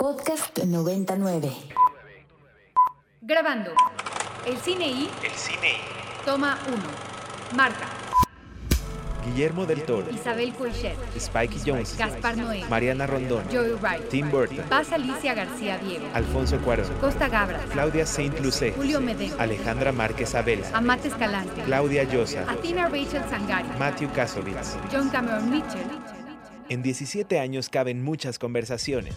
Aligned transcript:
Podcast 0.00 0.56
99. 0.60 1.50
Grabando. 3.20 3.72
El 4.46 4.56
cine 4.58 4.86
y 4.86 5.10
El 5.24 5.32
cine 5.32 5.72
y 5.72 6.24
toma 6.24 6.56
1. 6.68 6.76
Marta, 7.56 7.88
Guillermo 9.26 9.66
del 9.66 9.82
Toro, 9.82 10.08
Isabel 10.12 10.54
Coixet, 10.54 10.94
Spike 11.16 11.56
Jones, 11.66 11.98
Gaspar 11.98 12.36
Noé, 12.36 12.64
Mariana 12.70 13.08
Rondón, 13.08 13.42
Joey 13.50 13.72
Wright, 13.72 14.08
Tim 14.08 14.30
Burton, 14.30 14.64
Paz 14.68 14.92
Alicia 14.92 15.34
García 15.34 15.78
Diego, 15.78 16.06
Alfonso 16.14 16.60
Cuarón, 16.60 16.86
Costa 17.00 17.26
Gabra, 17.28 17.58
Claudia 17.72 18.06
Saint 18.06 18.38
Lucé, 18.38 18.74
Julio 18.76 19.00
Medem, 19.00 19.32
Alejandra 19.40 19.90
Márquez 19.90 20.32
Abela, 20.36 20.68
Amate 20.74 21.08
Escalante, 21.08 21.60
Claudia 21.64 22.04
Llosa, 22.04 22.48
Athena 22.48 22.88
Rachel 22.88 23.24
Sangari, 23.28 23.68
Matthew 23.80 24.12
Kasovitz. 24.12 24.76
John 24.92 25.08
Cameron 25.08 25.50
Mitchell, 25.50 25.88
En 26.68 26.84
17 26.84 27.40
años 27.40 27.68
caben 27.68 28.04
muchas 28.04 28.38
conversaciones 28.38 29.16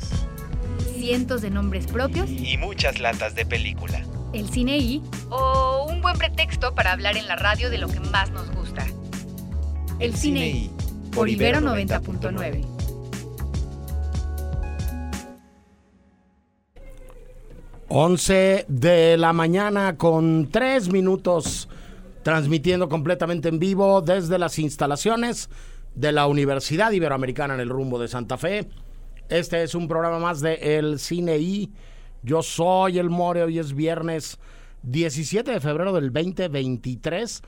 cientos 1.02 1.42
de 1.42 1.50
nombres 1.50 1.88
propios, 1.88 2.30
y 2.30 2.58
muchas 2.58 3.00
latas 3.00 3.34
de 3.34 3.44
película. 3.44 4.06
el 4.34 4.48
cine 4.50 4.78
y 4.78 5.02
o 5.32 5.88
un 5.90 6.00
buen 6.00 6.16
pretexto 6.16 6.76
para 6.76 6.92
hablar 6.92 7.18
en 7.18 7.28
la 7.28 7.36
radio 7.36 7.72
de 7.72 7.80
lo 7.80 7.88
que 7.88 8.00
más 8.00 8.30
nos 8.30 8.52
gusta. 8.52 8.86
El 10.00 10.16
cine 10.16 10.48
y 10.48 10.72
por 11.12 11.28
Ibero 11.28 11.60
90.9. 11.60 12.64
Once 17.90 18.66
de 18.68 19.18
la 19.18 19.34
mañana 19.34 19.98
con 19.98 20.50
tres 20.52 20.90
minutos, 20.92 21.68
transmitiendo 22.22 22.88
completamente 22.90 23.50
en 23.50 23.58
vivo 23.58 24.02
desde 24.02 24.38
las 24.38 24.60
instalaciones 24.60 25.50
de 25.96 26.12
la 26.12 26.28
Universidad 26.28 26.92
Iberoamericana 26.92 27.56
en 27.56 27.60
el 27.60 27.70
rumbo 27.70 27.98
de 27.98 28.08
Santa 28.08 28.38
Fe. 28.38 28.70
Este 29.32 29.64
es 29.64 29.76
un 29.76 29.88
programa 29.88 30.20
más 30.20 30.42
de 30.42 30.56
El 30.78 31.00
Cine 31.00 31.38
I. 31.38 31.72
Yo 32.22 32.44
soy 32.44 33.00
el 33.00 33.10
More, 33.10 33.44
hoy 33.44 33.60
es 33.60 33.74
viernes 33.74 34.38
17 34.84 35.50
de 35.50 35.62
febrero 35.62 35.94
del 35.94 36.12
2023 36.12 37.42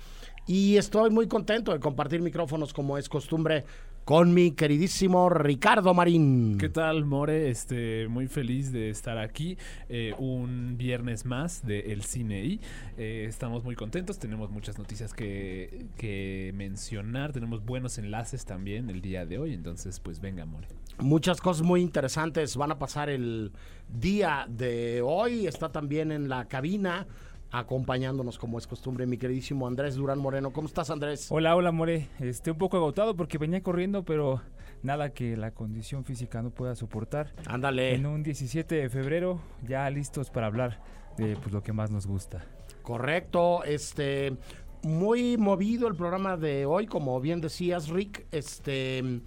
y 0.48 0.78
estoy 0.78 1.10
muy 1.10 1.28
contento 1.28 1.74
de 1.74 1.82
compartir 1.82 2.22
micrófonos 2.22 2.72
como 2.72 2.98
es 2.98 3.10
costumbre 3.10 3.66
con 4.06 4.34
mi 4.34 4.52
queridísimo 4.52 5.28
Ricardo 5.28 5.94
Marín. 5.94 6.58
¿Qué 6.58 6.70
tal, 6.70 7.04
More? 7.04 7.50
Este, 7.50 8.08
muy 8.08 8.28
feliz 8.28 8.72
de 8.72 8.90
estar 8.90 9.18
aquí. 9.18 9.58
eh, 9.90 10.14
un 10.18 10.78
viernes 10.78 11.26
más 11.26 11.66
de 11.66 11.92
El 11.92 12.04
Cine 12.04 12.46
I. 12.46 12.62
Eh, 12.98 13.26
estamos 13.28 13.66
muy 13.66 13.76
contentos. 13.76 14.20
Tenemos 14.20 14.50
muchas 14.52 14.78
noticias 14.78 15.14
que, 15.14 15.88
que 15.98 16.54
mencionar. 16.56 17.34
Tenemos 17.34 17.66
buenos 17.66 17.98
enlaces 17.98 18.46
también 18.46 18.90
el 18.90 19.02
día 19.02 19.26
de 19.26 19.38
hoy. 19.38 19.54
Entonces, 19.54 20.00
pues 20.00 20.22
venga, 20.22 20.46
More. 20.46 20.68
Muchas 21.00 21.42
cosas 21.42 21.66
muy 21.66 21.82
interesantes 21.82 22.56
van 22.56 22.72
a 22.72 22.80
pasar 22.80 23.10
el 23.10 23.52
día 23.90 24.46
de 24.50 25.02
hoy. 25.02 25.48
Está 25.48 25.72
también 25.72 26.12
en 26.12 26.30
la 26.30 26.46
cabina 26.46 27.08
acompañándonos 27.52 28.40
como 28.40 28.58
es 28.58 28.66
costumbre 28.66 29.06
mi 29.06 29.18
queridísimo 29.18 29.68
Andrés 29.68 29.96
Durán 29.96 30.20
Moreno. 30.20 30.52
¿Cómo 30.52 30.68
estás 30.68 30.90
Andrés? 30.90 31.28
Hola, 31.30 31.56
hola, 31.56 31.72
More. 31.72 32.10
Estoy 32.20 32.52
un 32.52 32.58
poco 32.58 32.78
agotado 32.78 33.16
porque 33.16 33.38
venía 33.38 33.62
corriendo, 33.62 34.04
pero 34.04 34.42
nada 34.82 35.14
que 35.14 35.38
la 35.38 35.52
condición 35.52 36.04
física 36.04 36.42
no 36.42 36.50
pueda 36.50 36.76
soportar. 36.76 37.34
Ándale. 37.46 37.94
En 37.94 38.06
un 38.06 38.24
17 38.24 38.76
de 38.76 38.90
febrero, 38.90 39.40
ya 39.68 39.90
listos 39.90 40.30
para 40.30 40.48
hablar 40.48 40.82
de 41.18 41.36
pues, 41.38 41.52
lo 41.52 41.62
que 41.62 41.74
más 41.74 41.92
nos 41.92 42.08
gusta. 42.08 42.44
Correcto, 42.82 43.64
este 43.64 44.36
muy 44.84 45.38
movido 45.38 45.88
el 45.88 45.96
programa 45.96 46.38
de 46.38 46.66
hoy, 46.66 46.88
como 46.88 47.20
bien 47.22 47.40
decías, 47.40 47.88
Rick. 47.90 48.26
Este 48.32 49.22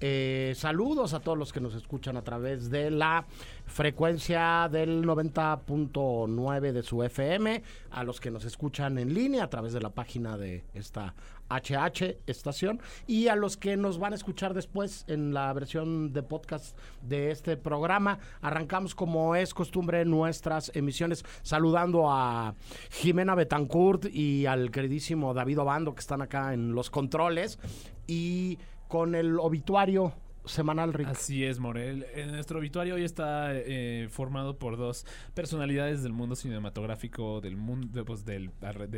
eh, 0.00 0.52
saludos 0.56 1.12
a 1.14 1.20
todos 1.20 1.36
los 1.36 1.52
que 1.52 1.60
nos 1.60 1.74
escuchan 1.74 2.16
a 2.16 2.22
través 2.22 2.70
de 2.70 2.90
la 2.90 3.26
frecuencia 3.66 4.68
del 4.70 5.04
90.9 5.04 6.72
de 6.72 6.82
su 6.82 7.02
FM, 7.02 7.62
a 7.90 8.04
los 8.04 8.20
que 8.20 8.30
nos 8.30 8.44
escuchan 8.44 8.98
en 8.98 9.12
línea 9.12 9.44
a 9.44 9.50
través 9.50 9.72
de 9.72 9.80
la 9.80 9.90
página 9.90 10.38
de 10.38 10.64
esta 10.74 11.14
HH 11.50 12.18
estación 12.26 12.80
y 13.06 13.28
a 13.28 13.36
los 13.36 13.56
que 13.56 13.76
nos 13.76 13.98
van 13.98 14.12
a 14.12 14.16
escuchar 14.16 14.54
después 14.54 15.04
en 15.08 15.32
la 15.32 15.52
versión 15.52 16.12
de 16.12 16.22
podcast 16.22 16.78
de 17.02 17.30
este 17.30 17.56
programa. 17.56 18.18
Arrancamos 18.40 18.94
como 18.94 19.34
es 19.34 19.54
costumbre 19.54 20.04
nuestras 20.04 20.70
emisiones 20.74 21.24
saludando 21.42 22.10
a 22.10 22.54
Jimena 22.90 23.34
Betancourt 23.34 24.06
y 24.06 24.46
al 24.46 24.70
queridísimo 24.70 25.34
David 25.34 25.60
Obando 25.60 25.94
que 25.94 26.00
están 26.00 26.22
acá 26.22 26.52
en 26.52 26.74
los 26.74 26.90
controles 26.90 27.58
y 28.06 28.58
con 28.88 29.14
el 29.14 29.38
obituario 29.38 30.14
semanal 30.48 30.92
Rick. 30.92 31.08
Así 31.08 31.44
es, 31.44 31.58
Morel. 31.58 32.06
Nuestro 32.30 32.58
obituario 32.58 32.94
hoy 32.94 33.04
está 33.04 33.50
eh, 33.52 34.08
formado 34.10 34.58
por 34.58 34.76
dos 34.76 35.06
personalidades 35.34 36.02
del 36.02 36.12
mundo 36.12 36.34
cinematográfico 36.34 37.40
del 37.40 37.56
mundo, 37.56 38.04
pues, 38.04 38.24
del 38.24 38.50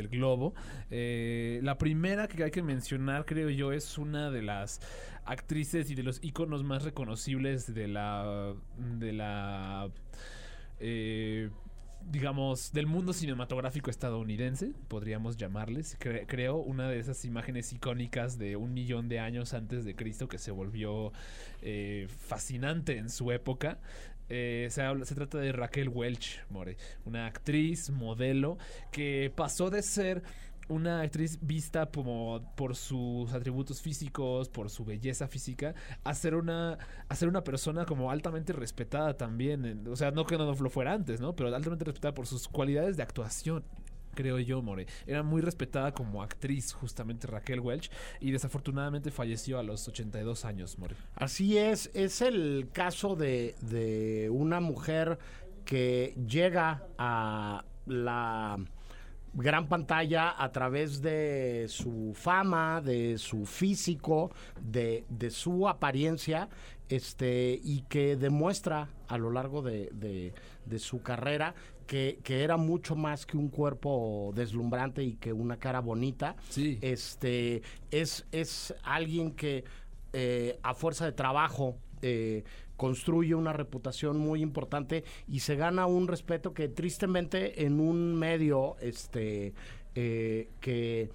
globo. 0.09 0.53
Eh, 0.89 1.59
la 1.63 1.77
primera 1.77 2.27
que 2.27 2.43
hay 2.43 2.51
que 2.51 2.63
mencionar, 2.63 3.25
creo 3.25 3.49
yo, 3.49 3.71
es 3.71 3.97
una 3.97 4.31
de 4.31 4.41
las 4.41 4.79
actrices 5.25 5.91
y 5.91 5.95
de 5.95 6.03
los 6.03 6.23
íconos 6.23 6.63
más 6.63 6.83
reconocibles 6.83 7.73
de 7.73 7.87
la 7.87 8.55
de 8.77 9.13
la 9.13 9.89
eh, 10.79 11.49
digamos, 12.09 12.71
del 12.73 12.87
mundo 12.87 13.13
cinematográfico 13.13 13.89
estadounidense, 13.89 14.73
podríamos 14.87 15.37
llamarles. 15.37 15.97
Cre- 15.99 16.25
creo 16.27 16.57
una 16.57 16.89
de 16.89 16.99
esas 16.99 17.23
imágenes 17.25 17.71
icónicas 17.73 18.37
de 18.37 18.55
un 18.55 18.73
millón 18.73 19.09
de 19.09 19.19
años 19.19 19.53
antes 19.53 19.85
de 19.85 19.95
Cristo 19.95 20.27
que 20.27 20.37
se 20.37 20.51
volvió 20.51 21.11
eh, 21.61 22.07
fascinante 22.09 22.97
en 22.97 23.09
su 23.09 23.31
época. 23.31 23.79
Eh, 24.29 24.67
se, 24.71 24.81
habla- 24.81 25.05
se 25.05 25.13
trata 25.15 25.37
de 25.39 25.51
Raquel 25.51 25.89
Welch, 25.89 26.39
More, 26.49 26.77
una 27.05 27.25
actriz, 27.25 27.89
modelo, 27.89 28.57
que 28.91 29.31
pasó 29.35 29.69
de 29.69 29.81
ser 29.81 30.23
una 30.71 31.01
actriz 31.01 31.37
vista 31.41 31.85
como 31.85 32.53
por 32.55 32.75
sus 32.75 33.31
atributos 33.33 33.81
físicos, 33.81 34.49
por 34.49 34.69
su 34.69 34.85
belleza 34.85 35.27
física, 35.27 35.75
a 36.03 36.13
ser 36.13 36.35
una, 36.35 36.77
a 37.09 37.15
ser 37.15 37.27
una 37.27 37.43
persona 37.43 37.85
como 37.85 38.09
altamente 38.09 38.53
respetada 38.53 39.15
también. 39.15 39.87
O 39.87 39.95
sea, 39.95 40.11
no 40.11 40.25
que 40.25 40.37
no 40.37 40.53
lo 40.53 40.69
fuera 40.69 40.93
antes, 40.93 41.19
¿no? 41.19 41.35
Pero 41.35 41.53
altamente 41.53 41.85
respetada 41.85 42.13
por 42.13 42.25
sus 42.25 42.47
cualidades 42.47 42.97
de 42.97 43.03
actuación. 43.03 43.63
Creo 44.13 44.39
yo, 44.39 44.61
More. 44.61 44.87
Era 45.07 45.23
muy 45.23 45.41
respetada 45.41 45.93
como 45.93 46.21
actriz, 46.21 46.73
justamente 46.73 47.27
Raquel 47.27 47.61
Welch, 47.61 47.89
y 48.19 48.31
desafortunadamente 48.31 49.09
falleció 49.09 49.57
a 49.57 49.63
los 49.63 49.87
82 49.87 50.43
años, 50.43 50.77
More. 50.77 50.95
Así 51.15 51.57
es, 51.57 51.89
es 51.93 52.21
el 52.21 52.69
caso 52.73 53.15
de, 53.15 53.55
de 53.61 54.29
una 54.29 54.59
mujer 54.59 55.17
que 55.63 56.13
llega 56.27 56.87
a 56.97 57.63
la 57.85 58.57
gran 59.33 59.67
pantalla 59.67 60.35
a 60.41 60.51
través 60.51 61.01
de 61.01 61.65
su 61.69 62.13
fama, 62.15 62.81
de 62.81 63.17
su 63.17 63.45
físico, 63.45 64.31
de, 64.61 65.05
de 65.09 65.29
su 65.29 65.67
apariencia, 65.69 66.49
este, 66.89 67.59
y 67.63 67.83
que 67.83 68.17
demuestra 68.17 68.89
a 69.07 69.17
lo 69.17 69.31
largo 69.31 69.61
de, 69.61 69.89
de- 69.93 70.33
de 70.65 70.79
su 70.79 71.01
carrera 71.01 71.55
que, 71.87 72.19
que 72.23 72.43
era 72.43 72.55
mucho 72.57 72.95
más 72.95 73.25
que 73.25 73.35
un 73.37 73.49
cuerpo 73.49 74.31
deslumbrante 74.35 75.03
y 75.03 75.13
que 75.15 75.33
una 75.33 75.57
cara 75.57 75.79
bonita. 75.81 76.35
Sí. 76.49 76.77
Este, 76.81 77.61
es, 77.91 78.25
es 78.31 78.73
alguien 78.83 79.31
que 79.31 79.63
eh, 80.13 80.59
a 80.63 80.73
fuerza 80.73 81.05
de 81.05 81.11
trabajo 81.13 81.77
eh, 82.01 82.43
construye 82.81 83.35
una 83.35 83.53
reputación 83.53 84.17
muy 84.17 84.41
importante 84.41 85.03
y 85.27 85.41
se 85.41 85.55
gana 85.55 85.85
un 85.85 86.07
respeto 86.07 86.55
que 86.55 86.67
tristemente 86.67 87.63
en 87.63 87.79
un 87.79 88.15
medio 88.15 88.75
este, 88.81 89.53
eh, 89.93 90.49
que 90.59 91.11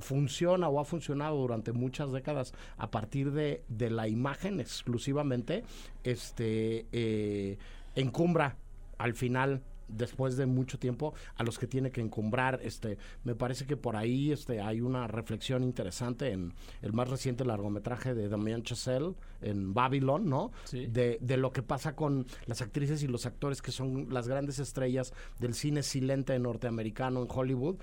funciona 0.00 0.68
o 0.68 0.78
ha 0.78 0.84
funcionado 0.84 1.38
durante 1.38 1.72
muchas 1.72 2.12
décadas 2.12 2.52
a 2.76 2.90
partir 2.90 3.32
de, 3.32 3.64
de 3.68 3.88
la 3.88 4.06
imagen 4.06 4.60
exclusivamente, 4.60 5.64
este, 6.04 6.84
eh, 6.92 7.56
encumbra 7.94 8.58
al 8.98 9.14
final 9.14 9.62
después 9.92 10.36
de 10.36 10.46
mucho 10.46 10.78
tiempo 10.78 11.14
a 11.36 11.42
los 11.42 11.58
que 11.58 11.66
tiene 11.66 11.90
que 11.90 12.00
encumbrar 12.00 12.60
este 12.62 12.98
me 13.24 13.34
parece 13.34 13.66
que 13.66 13.76
por 13.76 13.96
ahí 13.96 14.32
este 14.32 14.60
hay 14.60 14.80
una 14.80 15.06
reflexión 15.06 15.62
interesante 15.64 16.30
en 16.32 16.52
el 16.82 16.92
más 16.92 17.08
reciente 17.08 17.44
largometraje 17.44 18.14
de 18.14 18.28
Damien 18.28 18.62
Chazelle 18.62 19.14
en 19.42 19.74
Babylon 19.74 20.28
no 20.28 20.52
Sí. 20.64 20.86
de, 20.86 21.18
de 21.20 21.36
lo 21.36 21.52
que 21.52 21.62
pasa 21.62 21.94
con 21.96 22.26
las 22.46 22.62
actrices 22.62 23.02
y 23.02 23.06
los 23.08 23.26
actores 23.26 23.62
que 23.62 23.72
son 23.72 24.06
las 24.12 24.28
grandes 24.28 24.58
estrellas 24.58 25.12
del 25.38 25.54
cine 25.54 25.82
silente 25.82 26.38
norteamericano 26.38 27.22
en 27.22 27.28
Hollywood 27.30 27.76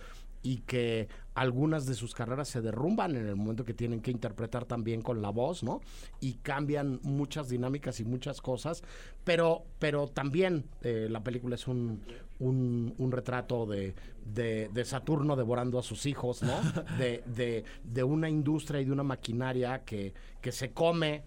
y 0.44 0.57
que 0.59 1.07
algunas 1.38 1.86
de 1.86 1.94
sus 1.94 2.16
carreras 2.16 2.50
se 2.50 2.62
derrumban 2.62 3.16
en 3.16 3.28
el 3.28 3.36
momento 3.36 3.63
que 3.63 3.75
tienen 3.75 4.01
que 4.01 4.10
interpretar 4.10 4.66
también 4.66 5.04
con 5.04 5.22
la 5.22 5.30
voz, 5.30 5.62
¿no? 5.62 5.81
Y 6.19 6.34
cambian 6.42 7.00
muchas 7.04 7.48
dinámicas 7.48 8.00
y 8.00 8.06
muchas 8.06 8.42
cosas, 8.42 8.84
pero, 9.24 9.63
pero 9.78 10.07
también 10.07 10.66
eh, 10.81 11.07
la 11.12 11.22
película 11.22 11.54
es 11.54 11.68
un, 11.68 12.01
un, 12.39 12.95
un 12.98 13.12
retrato 13.12 13.68
de, 13.68 13.94
de, 14.25 14.72
de 14.74 14.84
Saturno 14.84 15.36
devorando 15.36 15.78
a 15.78 15.84
sus 15.84 16.07
hijos, 16.07 16.42
¿no? 16.42 16.56
De, 16.98 17.24
de, 17.28 17.63
de 17.83 18.04
una 18.04 18.30
industria 18.30 18.81
y 18.81 18.86
de 18.86 18.92
una 18.92 19.04
maquinaria 19.04 19.83
que, 19.86 20.16
que 20.42 20.51
se 20.51 20.72
come 20.72 21.22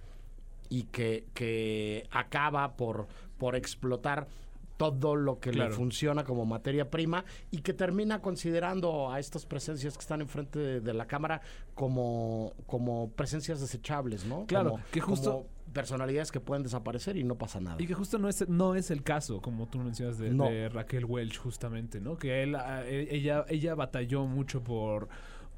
y 0.71 0.85
que, 0.85 1.27
que 1.35 2.09
acaba 2.11 2.77
por, 2.77 3.07
por 3.39 3.55
explotar 3.55 4.27
todo 4.81 5.15
lo 5.15 5.41
que 5.41 5.51
Claro. 5.51 5.69
le 5.71 5.77
funciona 5.77 6.25
como 6.25 6.47
materia 6.47 6.91
prima 6.91 7.27
y 7.51 7.59
que 7.59 7.75
termina 7.75 8.23
considerando 8.23 9.13
a 9.13 9.21
estas 9.21 9.45
presencias 9.45 9.93
que 9.95 10.01
están 10.01 10.23
enfrente 10.23 10.59
de, 10.59 10.81
de 10.81 10.95
la 10.95 11.07
cámara 11.07 11.43
como, 11.75 12.55
como 12.67 13.11
presencias 13.11 13.61
desechables, 13.61 14.25
¿no? 14.25 14.47
Claro, 14.47 14.71
Como- 14.71 14.85
que 14.91 15.01
justo- 15.01 15.31
como 15.33 15.47
personalidades 15.75 16.33
que 16.33 16.41
pueden 16.41 16.63
desaparecer 16.63 17.17
y 17.19 17.25
no 17.25 17.37
pasa 17.37 17.61
nada. 17.61 17.77
Y 17.79 17.87
que 17.87 17.93
justo 17.95 18.19
no 18.19 18.29
es, 18.29 18.49
no 18.49 18.75
es 18.75 18.91
el 18.91 19.03
caso, 19.03 19.41
como 19.43 19.69
tú 19.69 19.79
mencionas, 19.79 20.17
de, 20.19 20.31
No. 20.31 20.47
de 20.47 20.69
Raquel 20.71 21.05
Welch, 21.05 21.37
justamente, 21.37 22.01
¿no? 22.01 22.17
Que 22.17 22.43
él, 22.43 22.55
ah, 22.57 22.83
e- 22.87 23.09
ella, 23.15 23.45
ella 23.49 23.75
batalló 23.75 24.25
mucho 24.27 24.65
por 24.65 25.09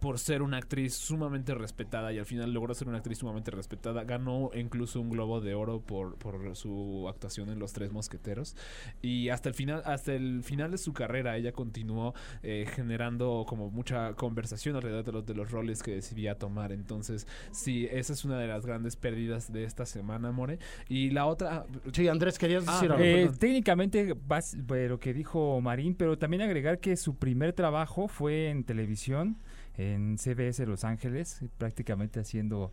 por 0.03 0.19
ser 0.19 0.43
una 0.43 0.59
actriz 0.59 0.95
sumamente 0.95 1.55
respetada 1.55 2.13
y 2.13 2.19
al 2.19 2.27
final 2.27 2.53
logró 2.53 2.75
ser 2.75 2.89
una 2.89 2.99
actriz 2.99 3.19
sumamente 3.19 3.51
respetada. 3.53 4.05
Ganó 4.05 4.51
incluso 4.55 5.01
un 5.01 5.09
Globo 5.11 5.41
de 5.41 5.55
Oro 5.55 5.81
por, 5.81 6.17
por 6.19 6.55
su 6.57 7.07
actuación 7.09 7.49
en 7.51 7.59
Los 7.61 7.73
Tres 7.73 7.93
Mosqueteros. 7.93 8.57
Y 9.01 9.29
hasta 9.31 9.49
el 9.49 9.55
final, 9.55 9.81
hasta 9.87 10.13
el 10.15 10.43
final 10.43 10.73
de 10.73 10.79
su 10.79 10.93
carrera, 10.93 11.37
ella 11.37 11.53
continuó 11.53 12.15
eh, 12.43 12.67
generando 12.75 13.45
como 13.49 13.71
mucha 13.71 14.15
conversación 14.15 14.75
alrededor 14.77 15.05
de 15.05 15.13
los, 15.13 15.25
de 15.25 15.35
los 15.35 15.51
roles 15.51 15.83
que 15.83 15.93
decidía 15.93 16.37
tomar. 16.37 16.73
Entonces, 16.73 17.27
sí, 17.53 17.87
esa 17.91 18.13
es 18.13 18.25
una 18.25 18.39
de 18.39 18.49
las 18.49 18.67
grandes 18.67 18.97
pérdidas 18.97 19.53
de 19.53 19.63
esta 19.65 19.87
semana, 19.87 20.33
More. 20.33 20.59
Y 20.89 21.11
la 21.11 21.27
otra, 21.27 21.65
Sí, 21.93 22.09
Andrés, 22.09 22.39
querías 22.39 22.65
Ah, 22.67 22.73
decir 22.75 22.91
algo. 22.91 23.05
Eh, 23.05 23.31
técnicamente, 23.39 24.15
vas- 24.27 24.55
eh, 24.55 24.87
lo 24.89 24.99
que 24.99 25.15
dijo 25.15 25.61
Marín, 25.61 25.95
pero 25.95 26.19
también 26.19 26.43
agregar 26.43 26.81
que 26.81 26.97
su 26.97 27.15
primer 27.17 27.53
trabajo 27.53 28.09
fue 28.09 28.49
en 28.51 28.65
televisión, 28.65 29.37
en 29.77 30.19
CBS 30.19 30.67
Los 30.67 30.85
Ángeles, 30.85 31.41
prácticamente 31.59 32.21
haciendo 32.21 32.73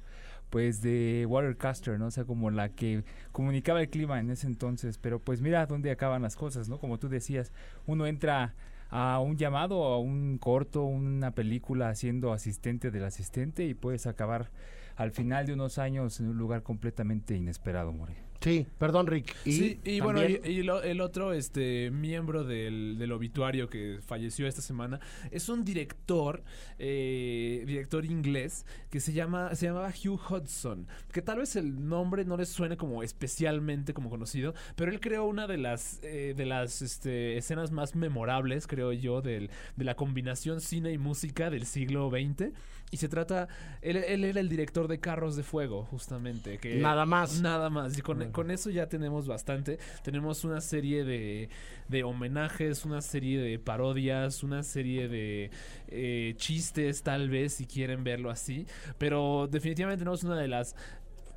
pues 0.50 0.82
de 0.82 1.26
watercaster, 1.28 2.00
¿no? 2.00 2.08
O 2.08 2.12
sea, 2.12 2.26
como 2.26 2.50
la 2.50 2.70
que 2.70 3.04
comunicaba 3.32 3.82
el 3.82 3.90
clima 3.90 4.20
en 4.20 4.32
ese 4.32 4.48
entonces, 4.48 4.98
pero 4.98 5.20
pues 5.20 5.42
mira 5.42 5.66
dónde 5.66 5.92
acaban 5.92 6.22
las 6.22 6.36
cosas, 6.36 6.70
¿no? 6.70 6.80
Como 6.80 6.98
tú 6.98 7.08
decías, 7.08 7.52
uno 7.86 8.08
entra 8.08 8.56
a 8.90 9.20
un 9.20 9.38
llamado, 9.38 9.84
a 9.84 10.00
un 10.00 10.38
corto, 10.40 10.84
una 10.84 11.32
película 11.32 11.94
siendo 11.96 12.34
asistente 12.34 12.90
del 12.90 13.04
asistente 13.04 13.66
y 13.66 13.76
puedes 13.76 14.08
acabar 14.08 14.50
al 14.96 15.12
final 15.12 15.46
de 15.46 15.54
unos 15.54 15.78
años 15.78 16.20
en 16.20 16.28
un 16.28 16.38
lugar 16.38 16.64
completamente 16.64 17.36
inesperado, 17.36 17.94
More. 17.94 18.29
Sí, 18.42 18.66
perdón, 18.78 19.08
Rick. 19.08 19.36
Y, 19.46 19.52
sí, 19.52 19.80
y 19.84 20.00
bueno, 20.00 20.22
y 20.26 20.64
lo- 20.64 20.82
el 20.82 21.02
otro 21.02 21.34
este 21.34 21.92
miembro 21.92 22.44
del, 22.46 22.98
del 22.98 23.12
obituario 23.12 23.70
que 23.70 24.00
falleció 24.06 24.48
esta 24.48 24.62
semana 24.62 25.00
es 25.32 25.50
un 25.50 25.66
director, 25.66 26.42
eh, 26.78 27.64
director 27.68 28.06
inglés, 28.06 28.66
que 28.90 29.00
se 29.00 29.12
llama, 29.14 29.54
se 29.56 29.66
llamaba 29.68 29.90
Hugh 29.90 30.20
Hudson, 30.30 30.88
que 31.12 31.22
tal 31.22 31.40
vez 31.40 31.56
el 31.56 31.88
nombre 31.88 32.24
no 32.26 32.38
les 32.38 32.50
suene 32.50 32.78
como 32.78 33.04
especialmente 33.04 33.94
como 33.94 34.10
conocido, 34.10 34.54
pero 34.76 34.92
él 34.92 35.00
creó 35.00 35.26
una 35.26 35.46
de 35.46 35.58
las 35.58 36.00
eh, 36.04 36.34
de 36.36 36.46
las 36.46 36.82
este, 36.82 37.38
escenas 37.38 37.72
más 37.72 37.96
memorables, 37.96 38.68
creo 38.68 38.94
yo, 38.94 39.22
del, 39.22 39.50
de 39.76 39.84
la 39.86 39.96
combinación 39.96 40.62
cine 40.62 40.92
y 40.94 40.98
música 40.98 41.50
del 41.50 41.66
siglo 41.66 42.10
XX. 42.10 42.52
Y 42.92 42.98
se 42.98 43.08
trata, 43.08 43.48
él, 43.84 43.98
él 43.98 44.24
era 44.24 44.40
el 44.40 44.50
director 44.50 44.88
de 44.88 45.00
Carros 45.00 45.36
de 45.36 45.44
Fuego, 45.44 45.84
justamente. 45.86 46.58
Que 46.58 46.78
Nada 46.78 47.06
más. 47.06 47.40
Nada 47.40 47.70
más. 47.70 47.96
Y 47.96 48.02
con, 48.02 48.29
con 48.32 48.52
eso 48.52 48.70
ya 48.70 48.88
tenemos 48.88 49.28
bastante. 49.28 49.80
Tenemos 50.04 50.44
una 50.44 50.62
serie 50.62 51.04
de, 51.04 51.50
de 51.88 52.04
homenajes, 52.04 52.86
una 52.86 53.02
serie 53.02 53.40
de 53.40 53.60
parodias, 53.60 54.44
una 54.44 54.64
serie 54.64 55.08
de 55.08 55.52
eh, 55.88 56.34
chistes, 56.38 57.04
tal 57.04 57.30
vez, 57.30 57.54
si 57.54 57.66
quieren 57.66 58.04
verlo 58.04 58.30
así. 58.30 58.66
Pero 58.98 59.48
definitivamente 59.50 60.00
tenemos 60.00 60.24
una 60.24 60.38
de 60.38 60.48
las 60.48 60.76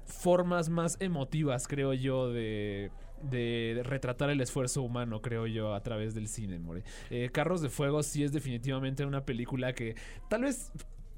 formas 0.04 0.68
más 0.68 0.96
emotivas, 1.00 1.66
creo 1.68 1.92
yo, 1.94 2.30
de 2.30 2.90
de 3.22 3.82
retratar 3.84 4.30
el 4.30 4.40
esfuerzo 4.40 4.82
humano, 4.82 5.22
creo 5.22 5.46
yo, 5.46 5.74
a 5.74 5.82
través 5.82 6.14
del 6.14 6.28
cine. 6.28 6.60
Eh, 7.10 7.30
Carros 7.32 7.62
de 7.62 7.68
Fuego 7.68 8.02
sí 8.02 8.24
es 8.24 8.32
definitivamente 8.32 9.04
una 9.04 9.24
película 9.24 9.72
que 9.74 9.94
tal 10.28 10.42
vez 10.42 10.72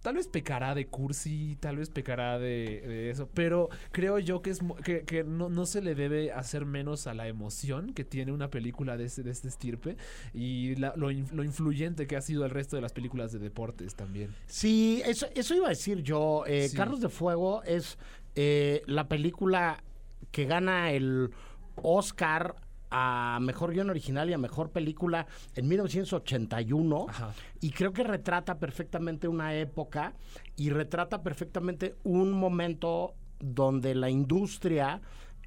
tal 0.05 0.17
vez 0.17 0.29
pecará 0.29 0.75
de 0.75 0.87
cursi, 0.87 1.57
tal 1.61 1.79
vez 1.79 1.89
pecará 1.89 2.39
de, 2.39 2.83
de 2.87 3.09
eso, 3.11 3.27
pero 3.33 3.71
creo 3.91 4.19
yo 4.19 4.43
que 4.43 4.51
es 4.51 4.59
que, 4.85 5.01
que 5.05 5.25
no, 5.25 5.49
no 5.49 5.65
se 5.65 5.81
le 5.81 5.95
debe 5.95 6.31
hacer 6.31 6.67
menos 6.67 7.07
a 7.07 7.15
la 7.15 7.27
emoción 7.27 7.95
que 7.95 8.05
tiene 8.05 8.31
una 8.31 8.51
película 8.51 8.99
de 8.99 9.07
este, 9.07 9.23
de 9.23 9.31
este 9.31 9.49
estirpe 9.49 9.97
y 10.35 10.77
la- 10.77 10.93
lo, 10.97 11.11
lo 11.11 11.43
influyente 11.43 12.07
que 12.07 12.17
ha 12.17 12.21
sido 12.21 12.45
el 12.45 12.51
resto 12.51 12.77
de 12.77 12.83
las 12.83 12.93
películas 12.93 13.33
de 13.33 13.39
deportes 13.39 13.95
también. 13.95 14.29
Sí, 14.47 15.01
eso, 15.07 15.27
eso 15.35 15.55
iba 15.55 15.67
a 15.67 15.71
decir 15.71 16.03
yo. 16.03 16.45
Eh, 16.47 16.69
Sí. 16.69 16.77
Carros 16.77 17.01
de 17.01 17.09
Fuego 17.09 17.63
es 17.63 17.97
eh, 18.35 18.83
la 18.87 19.09
película 19.09 19.83
que 20.31 20.45
gana 20.45 20.93
el 20.93 21.31
Oscar 21.77 22.57
a 22.97 23.41
Mejor 23.41 23.73
Guión 23.73 23.91
Original 23.91 24.31
y 24.31 24.35
a 24.35 24.39
Mejor 24.39 24.71
Película 24.71 25.27
en 25.57 25.67
1981. 25.67 27.07
Ajá. 27.09 27.35
Y 27.61 27.73
creo 27.73 27.93
que 27.93 28.05
retrata 28.05 28.61
perfectamente 28.61 29.27
una 29.27 29.53
época 29.57 30.15
y 30.57 30.71
retrata 30.71 31.21
perfectamente 31.21 31.97
un 32.05 32.31
momento 32.31 33.15
donde 33.41 33.97
la 33.97 34.11
industria, 34.11 35.01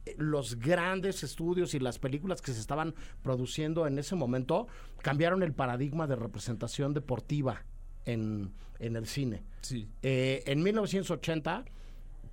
eh, 0.05 0.15
los 0.17 0.59
grandes 0.59 1.23
estudios 1.23 1.73
y 1.73 1.79
las 1.79 1.99
películas 1.99 2.41
que 2.41 2.51
se 2.51 2.59
estaban 2.59 2.93
produciendo 3.23 3.87
en 3.87 3.97
ese 3.97 4.15
momento 4.15 4.67
cambiaron 5.01 5.41
el 5.41 5.53
paradigma 5.53 6.05
de 6.05 6.17
representación 6.17 6.93
deportiva 6.93 7.63
en, 8.03 8.51
en 8.79 8.97
el 8.97 9.07
cine. 9.07 9.43
Sí. 9.61 9.87
Eh, 10.01 10.43
en 10.47 10.61
1980 10.63 11.63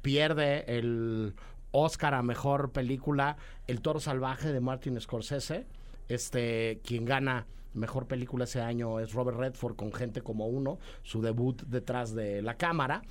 pierde 0.03 0.65
el 0.77 1.35
Oscar 1.75 2.15
a 2.15 2.23
mejor 2.23 2.71
película 2.71 3.37
El 3.67 3.81
Toro 3.81 4.01
Salvaje 4.01 4.53
de 4.53 4.61
Martin 4.61 4.99
Scorsese. 5.01 5.67
Este, 6.09 6.81
quien 6.85 7.05
gana 7.05 7.47
mejor 7.75 8.07
película 8.07 8.45
ese 8.45 8.61
año 8.61 9.01
es 9.01 9.13
Robert 9.13 9.37
Redford 9.37 9.75
con 9.75 9.93
Gente 9.93 10.23
como 10.23 10.47
uno, 10.47 10.79
su 11.03 11.21
debut 11.21 11.63
detrás 11.63 12.15
de 12.15 12.41
la 12.43 12.57
cámara. 12.57 13.03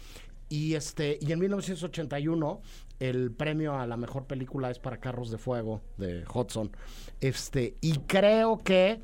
Y 0.47 0.75
este, 0.75 1.19
y 1.19 1.31
en 1.31 1.39
1981 1.39 2.61
el 2.99 3.31
premio 3.31 3.77
a 3.77 3.85
la 3.85 3.97
mejor 3.97 4.25
película 4.25 4.71
es 4.71 4.79
para 4.79 4.97
Carros 4.97 5.29
de 5.29 5.37
Fuego 5.37 5.81
de 5.97 6.23
Hudson. 6.33 6.71
Este, 7.19 7.75
y 7.81 7.97
creo 7.99 8.63
que 8.63 9.01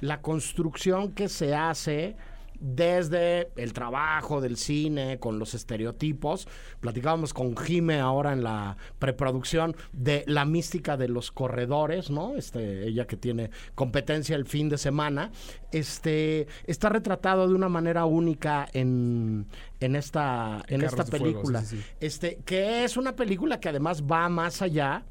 la 0.00 0.20
construcción 0.20 1.12
que 1.12 1.28
se 1.28 1.54
hace 1.54 2.16
desde 2.62 3.50
el 3.56 3.72
trabajo 3.72 4.40
del 4.40 4.56
cine 4.56 5.18
con 5.18 5.38
los 5.38 5.52
estereotipos. 5.52 6.46
Platicábamos 6.80 7.34
con 7.34 7.56
Jime 7.56 7.98
ahora 8.00 8.32
en 8.32 8.44
la 8.44 8.76
preproducción 8.98 9.76
de 9.92 10.24
la 10.26 10.44
mística 10.44 10.96
de 10.96 11.08
los 11.08 11.32
corredores, 11.32 12.10
¿no? 12.10 12.36
Este, 12.36 12.86
ella 12.86 13.06
que 13.06 13.16
tiene 13.16 13.50
competencia 13.74 14.36
el 14.36 14.46
fin 14.46 14.68
de 14.68 14.78
semana. 14.78 15.32
Este, 15.72 16.46
está 16.64 16.88
retratado 16.88 17.48
de 17.48 17.54
una 17.54 17.68
manera 17.68 18.04
única 18.04 18.68
en, 18.72 19.46
en 19.80 19.96
esta, 19.96 20.62
en 20.68 20.80
Carros 20.80 21.00
esta 21.00 21.04
Fuego, 21.04 21.24
película. 21.24 21.60
sí, 21.62 21.76
sí, 21.76 21.82
sí. 21.82 21.88
Este, 22.00 22.38
que 22.44 22.84
es 22.84 22.96
una 22.96 23.16
película 23.16 23.58
que 23.58 23.68
además 23.70 24.04
va 24.04 24.28
más 24.28 24.62
allá 24.62 25.04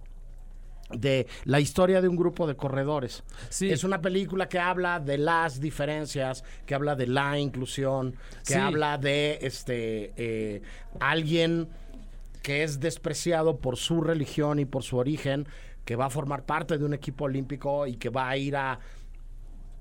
de 0.98 1.28
la 1.46 1.60
historia 1.60 2.02
de 2.02 2.08
un 2.08 2.16
grupo 2.16 2.48
de 2.48 2.56
corredores. 2.56 3.24
Sí. 3.50 3.70
Es 3.72 3.84
una 3.84 4.02
película 4.02 4.48
que 4.50 4.60
habla 4.60 5.00
de 5.00 5.18
las 5.18 5.60
diferencias, 5.60 6.44
que 6.66 6.76
habla 6.76 6.96
de 6.96 7.08
la 7.08 7.38
inclusión, 7.40 8.12
que 8.46 8.54
Sí. 8.54 8.60
habla 8.60 8.98
de 8.98 9.40
este 9.42 10.14
eh, 10.18 10.62
alguien 11.00 11.70
que 12.42 12.64
es 12.64 12.80
despreciado 12.80 13.58
por 13.58 13.78
su 13.78 14.02
religión 14.02 14.60
y 14.60 14.66
por 14.66 14.84
su 14.84 14.98
origen, 14.98 15.48
que 15.86 15.96
va 15.96 16.06
a 16.06 16.10
formar 16.10 16.44
parte 16.46 16.78
de 16.78 16.86
un 16.86 16.94
equipo 16.94 17.26
olímpico 17.26 17.86
y 17.88 17.98
que 17.98 18.10
va 18.10 18.30
a 18.30 18.38
ir 18.38 18.56
a 18.56 18.80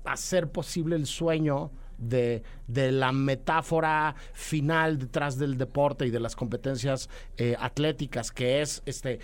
hacer 0.05 0.51
posible 0.51 0.95
el 0.95 1.05
sueño 1.05 1.71
de, 1.97 2.41
de 2.67 2.91
la 2.91 3.11
metáfora 3.11 4.15
final 4.33 4.97
detrás 4.97 5.37
del 5.37 5.57
deporte 5.57 6.07
y 6.07 6.09
de 6.09 6.19
las 6.19 6.35
competencias 6.35 7.09
eh, 7.37 7.55
atléticas, 7.59 8.31
que 8.31 8.61
es 8.61 8.81
este 8.87 9.19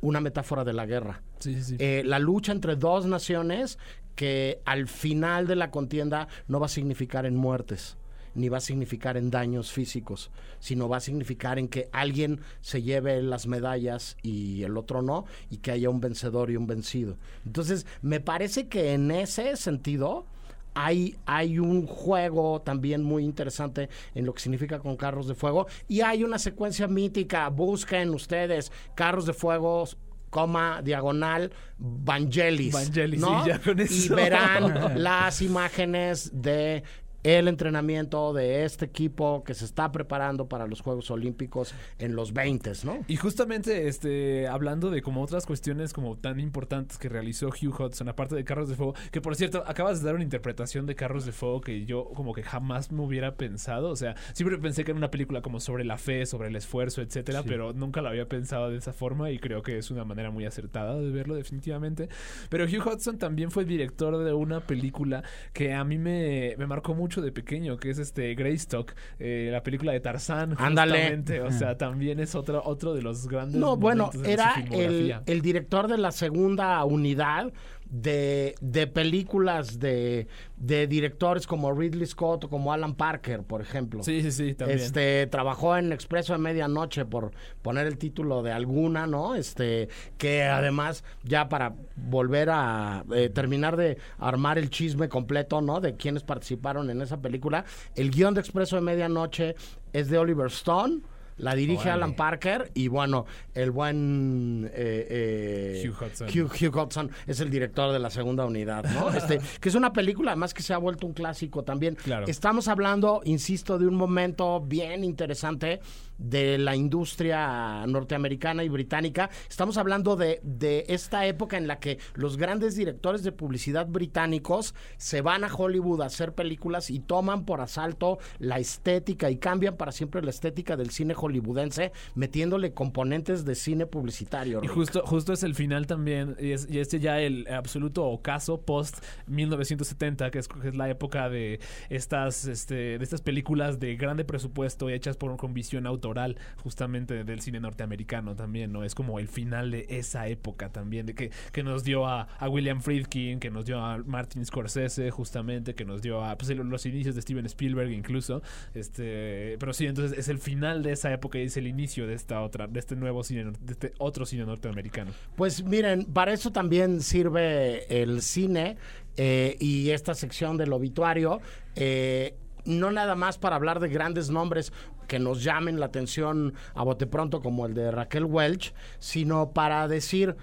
una 0.00 0.20
metáfora 0.20 0.64
de 0.64 0.72
la 0.72 0.86
guerra. 0.86 1.22
Sí, 1.38 1.54
sí, 1.54 1.62
sí. 1.62 1.76
Eh, 1.78 2.02
la 2.04 2.18
lucha 2.18 2.52
entre 2.52 2.76
dos 2.76 3.06
naciones 3.06 3.78
que 4.14 4.60
al 4.64 4.88
final 4.88 5.46
de 5.46 5.54
la 5.54 5.70
contienda 5.70 6.26
no 6.48 6.58
va 6.58 6.66
a 6.66 6.70
significar 6.70 7.24
en 7.24 7.36
muertes, 7.36 7.96
ni 8.34 8.48
va 8.48 8.58
a 8.58 8.60
significar 8.60 9.16
en 9.16 9.30
daños 9.30 9.70
físicos, 9.70 10.30
sino 10.58 10.88
va 10.88 10.96
a 10.96 11.00
significar 11.00 11.58
en 11.58 11.68
que 11.68 11.88
alguien 11.92 12.40
se 12.60 12.82
lleve 12.82 13.22
las 13.22 13.46
medallas 13.46 14.16
y 14.22 14.64
el 14.64 14.76
otro 14.76 15.02
no, 15.02 15.24
y 15.50 15.58
que 15.58 15.70
haya 15.70 15.88
un 15.88 16.00
vencedor 16.00 16.50
y 16.50 16.56
un 16.56 16.66
vencido. 16.66 17.16
Entonces, 17.46 17.86
me 18.02 18.18
parece 18.18 18.66
que 18.66 18.92
en 18.92 19.12
ese 19.12 19.56
sentido 19.56 20.26
hay, 20.74 21.16
hay 21.26 21.58
un 21.58 21.86
juego 21.86 22.60
también 22.60 23.02
muy 23.02 23.24
interesante 23.24 23.88
en 24.14 24.26
lo 24.26 24.34
que 24.34 24.40
significa 24.40 24.78
con 24.78 24.96
carros 24.96 25.26
de 25.28 25.34
fuego 25.34 25.66
y 25.88 26.00
hay 26.00 26.24
una 26.24 26.38
secuencia 26.38 26.86
mítica. 26.86 27.48
Busquen 27.48 28.10
ustedes 28.10 28.72
carros 28.94 29.26
de 29.26 29.32
fuego 29.32 29.84
coma 30.30 30.82
diagonal 30.82 31.52
Vangelis, 31.78 32.74
Vangelis, 32.74 33.20
¿no? 33.20 33.46
ya 33.46 33.58
con 33.58 33.78
y 33.80 33.82
eso. 33.82 34.14
verán 34.14 34.94
las 35.02 35.42
imágenes 35.42 36.30
de 36.34 36.82
el 37.22 37.48
entrenamiento 37.48 38.32
de 38.32 38.64
este 38.64 38.84
equipo 38.84 39.42
que 39.44 39.54
se 39.54 39.64
está 39.64 39.90
preparando 39.90 40.48
para 40.48 40.66
los 40.66 40.80
Juegos 40.80 41.10
Olímpicos 41.10 41.74
en 41.98 42.14
los 42.14 42.32
20, 42.32 42.72
¿no? 42.84 43.04
Y 43.08 43.16
justamente 43.16 43.88
este 43.88 44.46
hablando 44.46 44.90
de 44.90 45.02
como 45.02 45.22
otras 45.22 45.46
cuestiones 45.46 45.92
como 45.92 46.16
tan 46.16 46.40
importantes 46.40 46.98
que 46.98 47.08
realizó 47.08 47.48
Hugh 47.48 47.80
Hudson, 47.80 48.08
aparte 48.08 48.34
de 48.34 48.44
Carros 48.44 48.68
de 48.68 48.76
Fuego, 48.76 48.94
que 49.10 49.20
por 49.20 49.36
cierto, 49.36 49.64
acabas 49.66 50.00
de 50.00 50.06
dar 50.06 50.14
una 50.14 50.24
interpretación 50.24 50.86
de 50.86 50.94
Carros 50.94 51.26
de 51.26 51.32
Fuego 51.32 51.60
que 51.60 51.84
yo 51.84 52.10
como 52.14 52.32
que 52.34 52.42
jamás 52.42 52.92
me 52.92 53.02
hubiera 53.02 53.36
pensado. 53.36 53.90
O 53.90 53.96
sea, 53.96 54.14
siempre 54.32 54.58
pensé 54.58 54.84
que 54.84 54.92
era 54.92 54.98
una 54.98 55.10
película 55.10 55.42
como 55.42 55.60
sobre 55.60 55.84
la 55.84 55.98
fe, 55.98 56.26
sobre 56.26 56.48
el 56.48 56.56
esfuerzo, 56.56 57.02
etcétera, 57.02 57.42
pero 57.42 57.72
nunca 57.72 58.00
lo 58.00 58.08
había 58.08 58.28
pensado 58.28 58.70
de 58.70 58.76
esa 58.76 58.92
forma 58.92 59.30
y 59.30 59.38
creo 59.38 59.62
que 59.62 59.78
es 59.78 59.90
una 59.90 60.04
manera 60.04 60.30
muy 60.30 60.44
acertada 60.44 60.96
de 60.96 61.10
verlo, 61.10 61.34
definitivamente. 61.34 62.08
Pero 62.48 62.64
Hugh 62.64 62.86
Hudson 62.86 63.18
también 63.18 63.50
fue 63.50 63.64
director 63.64 64.16
de 64.22 64.32
una 64.32 64.60
película 64.60 65.24
que 65.52 65.74
a 65.74 65.84
mí 65.84 65.98
me, 65.98 66.54
me 66.58 66.66
marcó 66.66 66.94
mucho 66.94 67.07
de 67.16 67.32
pequeño, 67.32 67.78
que 67.78 67.90
es 67.90 67.98
este 67.98 68.34
Greystock, 68.34 68.92
eh, 69.18 69.48
la 69.50 69.62
película 69.62 69.92
de 69.92 70.00
Tarzán. 70.00 70.54
Ándale. 70.58 71.22
O 71.44 71.50
sea, 71.50 71.76
también 71.76 72.20
es 72.20 72.34
otro, 72.34 72.62
otro 72.64 72.94
de 72.94 73.02
los 73.02 73.26
grandes. 73.28 73.58
No, 73.58 73.76
bueno, 73.76 74.10
era 74.24 74.54
el, 74.70 75.14
el 75.26 75.40
director 75.40 75.88
de 75.88 75.98
la 75.98 76.12
segunda 76.12 76.84
unidad 76.84 77.52
de, 77.90 78.54
de 78.60 78.86
películas 78.86 79.78
de, 79.78 80.26
de 80.56 80.86
directores 80.86 81.46
como 81.46 81.72
Ridley 81.72 82.06
Scott 82.06 82.44
o 82.44 82.48
como 82.48 82.72
Alan 82.72 82.94
Parker, 82.94 83.42
por 83.42 83.60
ejemplo. 83.60 84.02
Sí, 84.02 84.22
sí, 84.22 84.32
sí, 84.32 84.54
también. 84.54 84.78
Este, 84.78 85.26
trabajó 85.26 85.76
en 85.76 85.92
Expreso 85.92 86.34
de 86.34 86.38
Medianoche 86.38 87.04
por 87.04 87.32
poner 87.62 87.86
el 87.86 87.96
título 87.96 88.42
de 88.42 88.52
alguna, 88.52 89.06
¿no? 89.06 89.34
Este, 89.34 89.88
que 90.18 90.44
además, 90.44 91.04
ya 91.24 91.48
para 91.48 91.74
volver 91.96 92.50
a 92.50 93.04
eh, 93.14 93.30
terminar 93.30 93.76
de 93.76 93.98
armar 94.18 94.58
el 94.58 94.70
chisme 94.70 95.08
completo, 95.08 95.60
¿no? 95.60 95.80
De 95.80 95.96
quienes 95.96 96.22
participaron 96.22 96.90
en 96.90 97.00
esa 97.00 97.20
película, 97.20 97.64
el 97.94 98.10
guion 98.10 98.34
de 98.34 98.40
Expreso 98.40 98.76
de 98.76 98.82
Medianoche 98.82 99.56
es 99.92 100.10
de 100.10 100.18
Oliver 100.18 100.48
Stone. 100.48 101.00
La 101.38 101.54
dirige 101.54 101.82
Órale. 101.82 101.92
Alan 101.92 102.14
Parker 102.14 102.70
y 102.74 102.88
bueno, 102.88 103.26
el 103.54 103.70
buen 103.70 104.70
eh, 104.72 105.82
eh, 105.82 105.88
Hugh 105.88 106.02
Hudson. 106.02 106.28
Hugh, 106.28 106.50
Hugh 106.50 106.76
Hudson 106.76 107.10
es 107.26 107.40
el 107.40 107.50
director 107.50 107.92
de 107.92 107.98
la 107.98 108.10
segunda 108.10 108.44
unidad, 108.44 108.84
¿no? 108.84 109.08
Este, 109.18 109.40
que 109.60 109.68
es 109.68 109.74
una 109.74 109.92
película 109.92 110.32
además 110.32 110.54
que 110.54 110.62
se 110.62 110.74
ha 110.74 110.78
vuelto 110.78 111.06
un 111.06 111.12
clásico 111.12 111.64
también. 111.64 111.96
Claro. 111.96 112.26
Estamos 112.28 112.68
hablando, 112.68 113.20
insisto, 113.24 113.78
de 113.78 113.86
un 113.86 113.94
momento 113.94 114.60
bien 114.60 115.02
interesante 115.02 115.80
de 116.18 116.58
la 116.58 116.76
industria 116.76 117.86
norteamericana 117.86 118.64
y 118.64 118.68
británica. 118.68 119.30
Estamos 119.48 119.76
hablando 119.78 120.16
de, 120.16 120.40
de 120.42 120.84
esta 120.88 121.26
época 121.26 121.56
en 121.56 121.66
la 121.66 121.78
que 121.78 121.98
los 122.14 122.36
grandes 122.36 122.76
directores 122.76 123.22
de 123.22 123.32
publicidad 123.32 123.86
británicos 123.86 124.74
se 124.96 125.22
van 125.22 125.44
a 125.44 125.54
Hollywood 125.54 126.02
a 126.02 126.06
hacer 126.06 126.34
películas 126.34 126.90
y 126.90 127.00
toman 127.00 127.44
por 127.44 127.60
asalto 127.60 128.18
la 128.38 128.58
estética 128.58 129.30
y 129.30 129.38
cambian 129.38 129.76
para 129.76 129.92
siempre 129.92 130.22
la 130.22 130.30
estética 130.30 130.76
del 130.76 130.90
cine 130.90 131.14
hollywoodense, 131.14 131.92
metiéndole 132.14 132.74
componentes 132.74 133.44
de 133.44 133.54
cine 133.54 133.86
publicitario. 133.86 134.60
Y 134.62 134.66
justo, 134.66 135.02
justo 135.04 135.32
es 135.32 135.42
el 135.42 135.54
final 135.54 135.86
también, 135.86 136.36
y, 136.40 136.52
es, 136.52 136.68
y 136.70 136.78
este 136.78 137.00
ya 137.00 137.20
el 137.20 137.46
absoluto 137.48 138.04
ocaso 138.06 138.60
post 138.60 138.98
1970, 139.26 140.30
que 140.30 140.38
es, 140.38 140.48
que 140.48 140.68
es 140.68 140.76
la 140.76 140.88
época 140.88 141.28
de 141.28 141.60
estas, 141.88 142.46
este, 142.46 142.98
de 142.98 143.04
estas 143.04 143.20
películas 143.20 143.78
de 143.78 143.96
grande 143.96 144.24
presupuesto 144.24 144.88
hechas 144.88 145.16
por, 145.16 145.36
con 145.36 145.54
visión 145.54 145.86
autoral, 146.08 146.36
justamente 146.56 147.24
del 147.24 147.40
cine 147.40 147.60
norteamericano 147.60 148.34
también, 148.34 148.72
¿no? 148.72 148.84
Es 148.84 148.94
como 148.94 149.18
el 149.18 149.28
final 149.28 149.70
de 149.70 149.86
esa 149.88 150.26
época 150.28 150.70
también, 150.70 151.06
de 151.06 151.14
que, 151.14 151.30
que 151.52 151.62
nos 151.62 151.84
dio 151.84 152.06
a, 152.06 152.22
a 152.38 152.48
William 152.48 152.80
Friedkin, 152.80 153.40
que 153.40 153.50
nos 153.50 153.66
dio 153.66 153.78
a 153.80 153.98
Martin 153.98 154.44
Scorsese, 154.44 155.10
justamente, 155.10 155.74
que 155.74 155.84
nos 155.84 156.00
dio 156.02 156.24
a 156.24 156.36
pues, 156.36 156.50
los 156.50 156.86
inicios 156.86 157.14
de 157.14 157.22
Steven 157.22 157.46
Spielberg 157.46 157.90
incluso. 157.90 158.42
Este, 158.74 159.56
pero 159.58 159.72
sí, 159.72 159.86
entonces 159.86 160.18
es 160.18 160.28
el 160.28 160.38
final 160.38 160.82
de 160.82 160.92
esa 160.92 161.12
época 161.12 161.38
y 161.38 161.42
es 161.42 161.56
el 161.56 161.66
inicio 161.66 162.06
de 162.06 162.14
esta 162.14 162.40
otra, 162.42 162.66
de 162.66 162.78
este 162.78 162.96
nuevo 162.96 163.22
cine, 163.22 163.52
de 163.60 163.72
este 163.72 163.92
otro 163.98 164.24
cine 164.24 164.44
norteamericano. 164.44 165.12
Pues 165.36 165.62
miren, 165.62 166.04
para 166.04 166.32
eso 166.32 166.50
también 166.50 167.00
sirve 167.02 168.02
el 168.02 168.22
cine 168.22 168.76
eh, 169.16 169.56
y 169.60 169.90
esta 169.90 170.14
sección 170.14 170.56
del 170.56 170.72
obituario. 170.72 171.40
eh, 171.76 172.34
no 172.68 172.90
nada 172.90 173.14
más 173.14 173.38
para 173.38 173.56
hablar 173.56 173.80
de 173.80 173.88
grandes 173.88 174.30
nombres 174.30 174.72
que 175.08 175.18
nos 175.18 175.42
llamen 175.42 175.80
la 175.80 175.86
atención 175.86 176.54
a 176.74 176.84
bote 176.84 177.08
pronto 177.08 177.40
como 177.40 177.66
el 177.66 177.74
de 177.74 177.90
Raquel 177.90 178.24
Welch, 178.24 178.72
sino 179.00 179.50
para 179.50 179.88
decir 179.88 180.36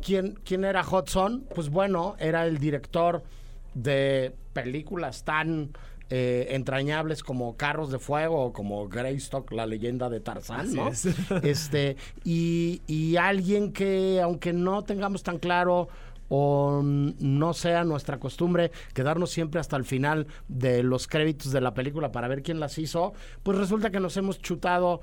quién, 0.00 0.38
quién 0.44 0.64
era 0.64 0.82
Hudson. 0.82 1.44
Pues 1.54 1.68
bueno, 1.68 2.16
era 2.18 2.46
el 2.46 2.56
director 2.56 3.22
de 3.74 4.34
películas 4.54 5.24
tan 5.24 5.72
eh, 6.08 6.54
entrañables 6.54 7.22
como 7.22 7.56
Carros 7.56 7.90
de 7.90 7.98
Fuego 7.98 8.44
o 8.44 8.52
como 8.52 8.88
Greystock, 8.88 9.50
la 9.52 9.66
leyenda 9.66 10.08
de 10.08 10.20
Tarzán, 10.20 10.74
¿no? 10.74 10.88
es. 10.88 11.06
este 11.42 11.96
y, 12.24 12.82
y 12.86 13.16
alguien 13.16 13.72
que 13.72 14.20
aunque 14.22 14.52
no 14.52 14.82
tengamos 14.82 15.22
tan 15.22 15.38
claro 15.38 15.88
o 16.34 16.80
no 16.82 17.52
sea 17.52 17.84
nuestra 17.84 18.18
costumbre 18.18 18.70
quedarnos 18.94 19.30
siempre 19.30 19.60
hasta 19.60 19.76
el 19.76 19.84
final 19.84 20.26
de 20.48 20.82
los 20.82 21.06
créditos 21.06 21.52
de 21.52 21.60
la 21.60 21.74
película 21.74 22.10
para 22.10 22.26
ver 22.26 22.42
quién 22.42 22.58
las 22.58 22.78
hizo, 22.78 23.12
pues 23.42 23.58
resulta 23.58 23.90
que 23.90 24.00
nos 24.00 24.16
hemos 24.16 24.40
chutado 24.40 25.02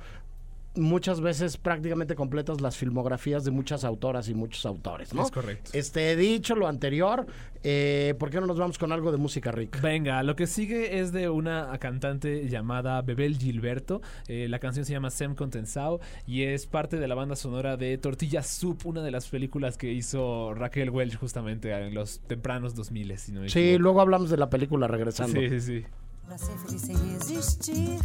muchas 0.75 1.21
veces 1.21 1.57
prácticamente 1.57 2.15
completas 2.15 2.61
las 2.61 2.77
filmografías 2.77 3.43
de 3.43 3.51
muchas 3.51 3.83
autoras 3.83 4.29
y 4.29 4.33
muchos 4.33 4.65
autores, 4.65 5.13
¿no? 5.13 5.23
Es 5.23 5.31
correcto. 5.31 5.71
Este, 5.73 6.15
dicho 6.15 6.55
lo 6.55 6.67
anterior, 6.67 7.25
eh, 7.63 8.15
¿por 8.19 8.29
qué 8.29 8.39
no 8.39 8.47
nos 8.47 8.57
vamos 8.57 8.77
con 8.77 8.91
algo 8.91 9.11
de 9.11 9.17
música 9.17 9.51
rica? 9.51 9.79
Venga, 9.81 10.21
lo 10.23 10.35
que 10.35 10.47
sigue 10.47 10.99
es 10.99 11.11
de 11.11 11.29
una 11.29 11.77
cantante 11.79 12.47
llamada 12.47 13.01
Bebel 13.01 13.37
Gilberto. 13.37 14.01
Eh, 14.27 14.47
la 14.49 14.59
canción 14.59 14.85
se 14.85 14.93
llama 14.93 15.09
Sem 15.09 15.35
Contensao 15.35 15.99
y 16.25 16.43
es 16.43 16.67
parte 16.67 16.97
de 16.97 17.07
la 17.07 17.15
banda 17.15 17.35
sonora 17.35 17.77
de 17.77 17.97
Tortilla 17.97 18.43
Soup, 18.43 18.79
una 18.85 19.01
de 19.01 19.11
las 19.11 19.27
películas 19.27 19.77
que 19.77 19.91
hizo 19.91 20.53
Raquel 20.53 20.89
Welch 20.89 21.17
justamente 21.17 21.71
en 21.71 21.93
los 21.93 22.19
tempranos 22.21 22.75
2000, 22.75 23.17
si 23.17 23.31
no 23.31 23.49
Sí, 23.49 23.77
luego 23.77 24.01
hablamos 24.01 24.29
de 24.29 24.37
la 24.37 24.49
película 24.49 24.87
regresando. 24.87 25.39
Sí, 25.39 25.49
sí, 25.49 25.61
sí. 25.61 25.85
Pra 26.29 26.37
ser 26.37 26.55
feliz 26.59 26.81
sem 26.81 26.95
resistir 27.13 27.97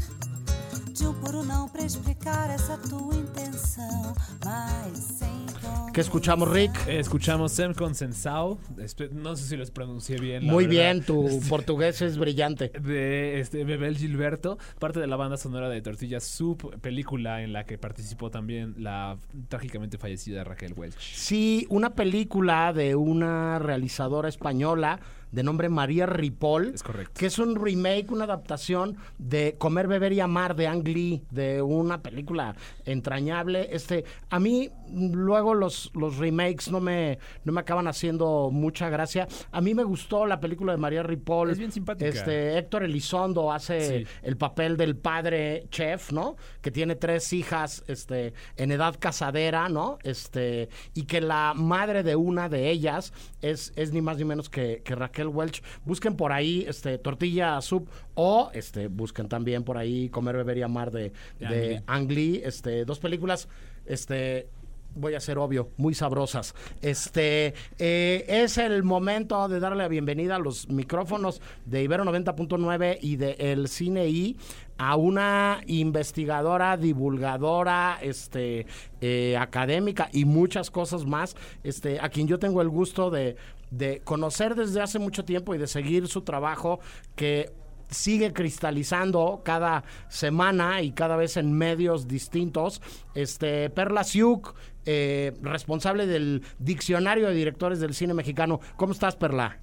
De 0.99 1.07
um 1.07 1.13
puro 1.21 1.45
não 1.45 1.69
pra 1.69 1.83
explicar 1.83 2.49
essa 2.49 2.79
tua 2.79 3.15
intenção 3.15 4.15
Mas 4.43 4.97
sem 4.97 5.29
tom 5.61 5.93
¿Qué 5.93 6.01
escuchamos, 6.01 6.51
Rick? 6.51 6.73
Eh, 6.89 6.99
Escuchamos 6.99 7.53
Sem 7.53 7.73
Consensao. 7.75 8.59
Espe- 8.79 9.11
No 9.13 9.37
sé 9.37 9.45
si 9.45 9.57
los 9.57 9.71
pronuncié 9.71 10.17
bien. 10.19 10.47
la 10.47 10.53
Muy 10.53 10.65
verdad. 10.67 10.81
bien, 10.81 11.05
tu 11.05 11.29
portugués 11.49 12.01
es 12.03 12.17
brillante. 12.19 12.71
de 12.81 13.39
este 13.41 13.63
Bebel 13.65 13.97
Gilberto, 13.97 14.59
parte 14.81 14.99
de 15.01 15.07
la 15.07 15.15
banda 15.17 15.37
sonora 15.37 15.69
de 15.69 15.81
Tortilla 15.83 16.19
Soup, 16.19 16.81
película 16.81 17.43
en 17.43 17.53
la 17.53 17.65
que 17.65 17.79
participó 17.79 18.29
también 18.31 18.75
la 18.79 19.17
trágicamente 19.49 19.97
fallecida 19.99 20.43
Raquel 20.43 20.73
Welch. 20.77 20.99
Sí, 21.15 21.65
una 21.71 21.91
película 21.95 22.73
de 22.73 22.97
una 22.97 23.61
realizadora 23.61 24.29
española 24.29 24.99
de 25.35 25.43
nombre 25.43 25.69
María 25.69 26.07
Ripoll. 26.07 26.75
Es 26.75 26.83
correcto. 26.83 27.13
Que 27.19 27.27
es 27.27 27.39
un 27.39 27.57
remake, 27.57 28.11
una 28.11 28.25
adaptación 28.25 28.97
de 29.19 29.57
Comer, 29.59 29.89
Beber 29.89 30.13
y 30.13 30.21
Amar 30.21 30.55
de 30.55 30.69
Ang 30.69 30.87
Lee, 30.87 31.25
de 31.31 31.61
una 31.61 32.03
película 32.03 32.55
entrañable. 32.85 33.69
Este, 33.73 34.05
a 34.31 34.39
mí 34.39 34.71
luego 34.93 35.55
los, 35.55 35.91
los 35.95 36.19
remakes 36.19 36.71
no 36.71 36.81
me, 36.81 37.19
no 37.45 37.53
me 37.53 37.61
acaban 37.61 37.87
haciendo 37.89 38.51
mucha 38.53 38.89
gracia. 38.89 39.27
A 39.51 39.61
mí 39.61 39.75
me 39.75 39.85
gustó 39.85 40.27
la 40.27 40.41
película 40.41 40.73
de 40.73 40.79
María 40.79 41.03
Ripoll. 41.03 41.51
Es 41.51 41.59
bien 41.59 41.73
simpática. 41.73 42.09
Este, 42.09 42.59
Héctor 42.59 42.85
Elizondo 42.85 43.53
hace 43.53 44.05
Sí. 44.05 44.07
el 44.23 44.37
papel 44.37 44.77
del 44.77 44.97
padre 44.97 45.67
chef, 45.71 46.13
¿no? 46.13 46.37
Que 46.63 46.71
tiene 46.71 46.95
tres 46.95 47.33
hijas, 47.33 47.83
este, 47.89 48.33
en 48.57 48.71
edad 48.71 48.95
casadera, 48.99 49.69
¿no? 49.69 49.99
Este, 50.05 50.69
y 50.95 51.05
que 51.05 51.21
la 51.21 51.53
madre 51.55 52.03
de 52.03 52.15
una 52.17 52.49
de 52.49 52.71
ellas 52.71 53.13
es, 53.43 53.73
es 53.77 53.93
ni 53.93 54.01
más 54.01 54.19
ni 54.19 54.25
menos 54.25 54.49
que, 54.49 54.83
que 54.85 54.95
Raquel 54.95 55.29
Welch. 55.29 55.63
Busquen 55.85 56.17
por 56.17 56.33
ahí, 56.33 56.65
este, 56.69 56.99
tortilla 56.99 57.61
soup 57.61 57.89
o, 58.15 58.51
este, 58.55 58.87
busquen 58.89 59.29
también 59.29 59.65
por 59.65 59.77
ahí 59.77 60.09
comer, 60.11 60.37
beber 60.37 60.59
y 60.59 60.63
amar 60.63 60.91
de, 60.93 61.13
De 61.41 61.49
de 61.49 61.77
Ang 61.87 62.05
Ang 62.05 62.11
Lee, 62.13 62.43
este, 62.45 62.85
dos 62.85 62.99
películas, 62.99 63.49
este, 63.87 64.49
voy 64.95 65.15
a 65.15 65.21
ser 65.21 65.39
obvio, 65.39 65.71
muy 65.77 65.95
sabrosas. 65.95 66.55
Este 66.83 67.55
eh, 67.79 68.25
es 68.29 68.59
el 68.59 68.83
momento 68.83 69.49
de 69.49 69.61
darle 69.61 69.79
la 69.79 69.89
bienvenida 69.89 70.37
a 70.37 70.39
los 70.39 70.69
micrófonos 70.69 71.41
de 71.65 71.83
Ibero 71.83 72.05
90.9 72.05 72.99
y 73.01 73.17
de 73.17 73.37
El 73.39 73.69
Cine 73.69 74.09
I 74.09 74.37
a 74.77 74.97
una 74.97 75.61
investigadora, 75.67 76.77
divulgadora, 76.77 77.99
este 78.03 78.67
eh, 79.01 79.37
académica 79.39 80.09
y 80.13 80.25
muchas 80.25 80.71
cosas 80.71 81.05
más, 81.05 81.37
este, 81.63 82.01
a 82.01 82.09
quien 82.09 82.27
yo 82.27 82.39
tengo 82.39 82.61
el 82.61 82.69
gusto 82.69 83.11
de, 83.11 83.37
de 83.71 84.01
conocer 84.01 84.55
desde 84.55 84.81
hace 84.81 84.99
mucho 84.99 85.25
tiempo 85.25 85.55
y 85.55 85.59
de 85.59 85.67
seguir 85.67 86.09
su 86.09 86.23
trabajo 86.23 86.81
que 87.15 87.53
sigue 87.89 88.33
cristalizando 88.33 89.43
cada 89.45 89.85
semana 90.09 90.83
y 90.83 90.93
cada 90.93 91.17
vez 91.17 91.37
en 91.37 91.53
medios 91.53 92.09
distintos. 92.09 92.81
Este 93.15 93.71
Perla 93.71 94.05
Siuk, 94.05 94.55
eh, 94.87 95.33
responsable 95.43 96.07
del 96.07 96.43
Diccionario 96.59 97.29
de 97.29 97.35
Directores 97.35 97.81
del 97.81 97.95
Cine 97.95 98.15
Mexicano. 98.15 98.61
¿Cómo 98.77 98.93
estás, 98.93 99.17
Perla? 99.17 99.59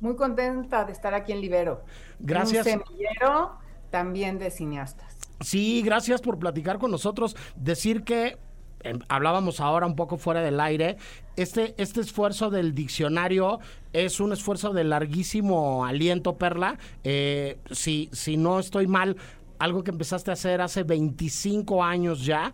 Muy 0.00 0.16
contenta 0.16 0.84
de 0.84 0.92
estar 0.92 1.14
aquí 1.14 1.32
en 1.32 1.40
Libero. 1.40 1.84
Gracias. 2.20 2.66
Un 2.66 2.84
semillero 2.84 3.58
también 3.90 4.38
de 4.38 4.50
cineastas. 4.50 5.16
Sí, 5.40 5.82
gracias 5.82 6.20
por 6.20 6.38
platicar 6.38 6.78
con 6.78 6.90
nosotros. 6.90 7.36
Decir 7.56 8.02
que 8.02 8.38
em, 8.80 9.00
hablábamos 9.08 9.60
ahora 9.60 9.86
un 9.86 9.96
poco 9.96 10.16
fuera 10.16 10.40
del 10.42 10.60
aire. 10.60 10.96
Este, 11.36 11.74
este 11.78 12.00
esfuerzo 12.00 12.50
del 12.50 12.74
diccionario 12.74 13.60
es 13.92 14.20
un 14.20 14.32
esfuerzo 14.32 14.72
de 14.72 14.84
larguísimo 14.84 15.84
aliento, 15.84 16.36
Perla. 16.36 16.78
Eh, 17.04 17.58
si, 17.70 18.08
si 18.12 18.36
no 18.36 18.58
estoy 18.58 18.86
mal, 18.86 19.16
algo 19.58 19.84
que 19.84 19.90
empezaste 19.90 20.30
a 20.30 20.34
hacer 20.34 20.60
hace 20.60 20.82
25 20.82 21.82
años 21.84 22.24
ya, 22.24 22.52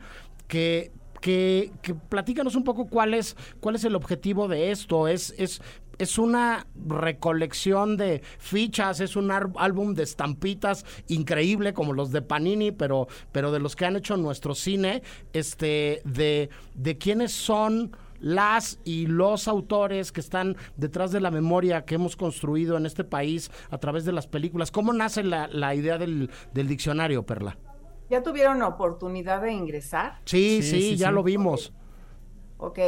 que 0.49 0.93
que, 1.25 1.73
que, 1.81 1.95
platícanos 1.95 2.55
un 2.55 2.65
poco 2.65 2.87
cuál 2.87 3.15
es, 3.15 3.35
cuál 3.59 3.77
es 3.77 3.85
el 3.85 3.95
objetivo 3.95 4.47
de 4.47 4.71
esto. 4.71 5.09
Es, 5.09 5.35
es, 5.39 5.63
es 5.99 6.19
una 6.19 6.67
recolección 6.87 7.97
de 7.97 8.23
fichas, 8.39 9.01
es 9.01 9.17
un 9.17 9.31
álbum 9.31 9.95
de 9.95 10.03
estampitas 10.03 10.85
increíble 11.09 11.75
como 11.75 11.93
los 11.93 12.13
de 12.13 12.23
Panini, 12.23 12.73
pero, 12.73 13.09
pero 13.33 13.53
de 13.53 13.61
los 13.61 13.77
que 13.77 13.87
han 13.87 13.97
hecho 13.97 14.17
nuestro 14.17 14.55
cine, 14.55 15.03
este, 15.33 16.03
de, 16.05 16.51
de 16.75 16.99
quiénes 16.99 17.33
son 17.33 17.97
las 18.21 18.79
y 18.85 19.07
los 19.07 19.49
autores 19.49 20.11
que 20.11 20.21
están 20.21 20.57
detrás 20.77 21.13
de 21.13 21.21
la 21.21 21.31
memoria 21.31 21.85
que 21.85 21.97
hemos 21.97 22.17
construido 22.17 22.77
en 22.77 22.87
este 22.87 23.05
país 23.05 23.51
a 23.71 23.79
través 23.79 24.05
de 24.05 24.13
las 24.13 24.27
películas. 24.27 24.71
¿Cómo 24.71 24.93
nace 24.93 25.23
la, 25.23 25.47
la 25.49 25.75
idea 25.75 25.99
del, 25.99 26.31
del 26.55 26.69
diccionario, 26.69 27.25
Perla? 27.25 27.59
¿Ya 28.09 28.23
tuvieron 28.23 28.63
oportunidad 28.63 29.43
de 29.43 29.53
ingresar? 29.53 30.21
Sí, 30.25 30.61
sí, 30.63 30.81
sí, 30.81 30.97
ya 30.97 31.09
sí. 31.09 31.15
lo 31.15 31.23
vimos. 31.23 31.73
Ok. 32.59 32.79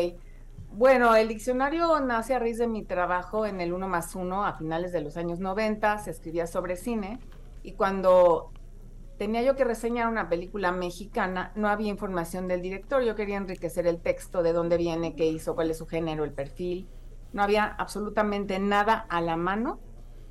Bueno, 0.73 1.16
el 1.16 1.28
diccionario 1.28 1.99
nace 2.00 2.35
a 2.35 2.38
raíz 2.38 2.58
de 2.58 2.66
mi 2.66 2.85
trabajo 2.85 3.46
en 3.46 3.61
el 3.61 3.73
1 3.73 3.88
más 3.88 4.14
1 4.14 4.44
a 4.44 4.52
finales 4.54 4.92
de 4.92 5.00
los 5.00 5.16
años 5.16 5.40
90. 5.40 5.99
Se 5.99 6.11
escribía 6.11 6.46
sobre 6.46 6.76
cine. 6.76 7.18
Y 7.62 7.73
cuando 7.73 8.52
tenía 9.18 9.42
yo 9.42 9.56
que 9.56 9.64
reseñar 9.64 10.08
una 10.08 10.28
película 10.28 10.73
mexicana, 10.73 11.52
no 11.54 11.68
había 11.68 11.88
información 11.88 12.46
del 12.46 12.61
director. 12.61 13.02
Yo 13.02 13.14
quería 13.14 13.38
enriquecer 13.38 13.87
el 13.87 14.00
texto, 14.00 14.42
de 14.42 14.52
dónde 14.52 14.76
viene, 14.76 15.16
qué 15.16 15.26
hizo, 15.26 15.54
cuál 15.54 15.70
es 15.70 15.78
su 15.78 15.87
género, 15.87 16.25
el 16.25 16.32
perfil. 16.32 16.88
No 17.32 17.42
había 17.42 17.64
absolutamente 17.64 18.58
nada 18.58 19.06
a 19.08 19.20
la 19.20 19.37
mano, 19.37 19.80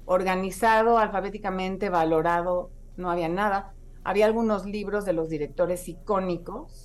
organizado, 0.05 0.97
alfabéticamente, 0.97 1.89
valorado, 1.89 2.69
no 2.97 3.09
había 3.09 3.29
nada. 3.29 3.73
Había 4.03 4.27
algunos 4.27 4.65
libros 4.65 5.05
de 5.05 5.13
los 5.13 5.29
directores 5.29 5.87
icónicos. 5.89 6.84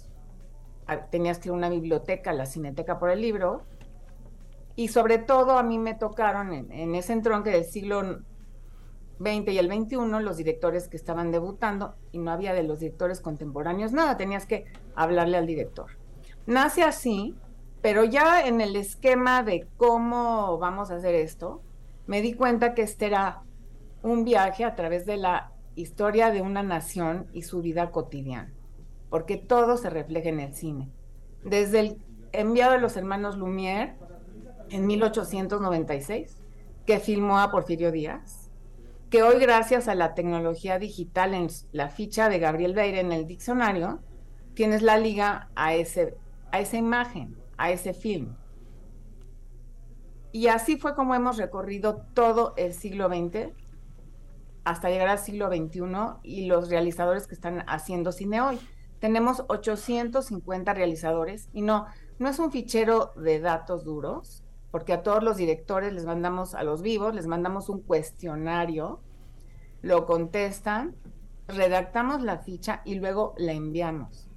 Tenías 1.10 1.38
que 1.38 1.48
ir 1.48 1.52
a 1.52 1.56
una 1.56 1.68
biblioteca, 1.68 2.32
la 2.32 2.46
cineteca 2.46 2.98
por 2.98 3.10
el 3.10 3.20
libro. 3.20 3.62
Y 4.76 4.88
sobre 4.88 5.18
todo 5.18 5.58
a 5.58 5.62
mí 5.62 5.78
me 5.78 5.94
tocaron 5.94 6.52
en, 6.52 6.94
ese 6.94 7.12
entronque 7.12 7.50
del 7.50 7.64
siglo 7.64 8.20
XX 9.18 9.48
y 9.52 9.58
el 9.58 9.70
XXI 9.70 10.22
los 10.22 10.36
directores 10.36 10.88
que 10.88 10.96
estaban 10.96 11.30
debutando 11.30 11.94
y 12.12 12.18
no 12.18 12.30
había 12.30 12.54
de 12.54 12.62
los 12.62 12.80
directores 12.80 13.20
contemporáneos 13.20 13.92
nada. 13.92 14.16
Tenías 14.16 14.46
que 14.46 14.64
hablarle 14.94 15.36
al 15.36 15.46
director. 15.46 15.90
Nace 16.46 16.82
así, 16.82 17.36
pero 17.82 18.04
ya 18.04 18.46
en 18.46 18.60
el 18.60 18.76
esquema 18.76 19.42
de 19.42 19.68
cómo 19.76 20.58
vamos 20.58 20.90
a 20.90 20.96
hacer 20.96 21.14
esto, 21.14 21.62
me 22.06 22.22
di 22.22 22.34
cuenta 22.34 22.74
que 22.74 22.82
este 22.82 23.06
era 23.06 23.42
un 24.02 24.24
viaje 24.24 24.64
a 24.64 24.74
través 24.74 25.06
de 25.06 25.16
la 25.16 25.52
historia 25.74 26.30
de 26.30 26.42
una 26.42 26.62
nación 26.62 27.28
y 27.32 27.42
su 27.42 27.62
vida 27.62 27.90
cotidiana, 27.90 28.52
porque 29.10 29.36
todo 29.36 29.76
se 29.76 29.90
refleja 29.90 30.28
en 30.28 30.40
el 30.40 30.54
cine. 30.54 30.90
Desde 31.44 31.80
el 31.80 31.98
enviado 32.32 32.72
de 32.72 32.80
los 32.80 32.96
hermanos 32.96 33.36
Lumière 33.36 33.96
en 34.70 34.86
1896, 34.86 36.36
que 36.86 37.00
filmó 37.00 37.38
a 37.38 37.50
Porfirio 37.50 37.90
Díaz, 37.90 38.50
que 39.10 39.22
hoy 39.24 39.40
gracias 39.40 39.88
a 39.88 39.96
la 39.96 40.14
tecnología 40.14 40.78
digital 40.78 41.34
en 41.34 41.48
la 41.72 41.88
ficha 41.88 42.28
de 42.28 42.38
Gabriel 42.38 42.74
Beire 42.74 43.00
en 43.00 43.12
el 43.12 43.26
diccionario, 43.26 44.00
tienes 44.54 44.82
la 44.82 44.96
liga 44.96 45.50
a, 45.56 45.68
a 45.68 45.74
esa 45.74 46.76
imagen, 46.76 47.36
a 47.56 47.72
ese 47.72 47.92
film. 47.92 48.36
Y 50.32 50.46
así 50.46 50.76
fue 50.76 50.94
como 50.94 51.16
hemos 51.16 51.38
recorrido 51.38 52.06
todo 52.14 52.54
el 52.56 52.72
siglo 52.72 53.08
XX 53.08 53.48
hasta 54.64 54.88
llegar 54.88 55.08
al 55.08 55.18
siglo 55.18 55.48
XXI 55.48 55.80
y 56.22 56.46
los 56.46 56.68
realizadores 56.68 57.26
que 57.26 57.34
están 57.34 57.64
haciendo 57.66 58.12
cine 58.12 58.40
hoy. 58.40 58.60
Tenemos 59.00 59.44
850 59.48 60.74
realizadores 60.74 61.48
y 61.52 61.62
no, 61.62 61.86
no 62.18 62.28
es 62.28 62.38
un 62.38 62.52
fichero 62.52 63.12
de 63.16 63.40
datos 63.40 63.84
duros, 63.84 64.44
porque 64.70 64.92
a 64.92 65.02
todos 65.02 65.24
los 65.24 65.36
directores 65.36 65.92
les 65.92 66.04
mandamos, 66.04 66.54
a 66.54 66.62
los 66.62 66.82
vivos, 66.82 67.14
les 67.14 67.26
mandamos 67.26 67.68
un 67.68 67.80
cuestionario, 67.80 69.00
lo 69.82 70.06
contestan, 70.06 70.94
redactamos 71.48 72.22
la 72.22 72.38
ficha 72.38 72.82
y 72.84 72.96
luego 72.96 73.34
la 73.38 73.52
enviamos. 73.52 74.28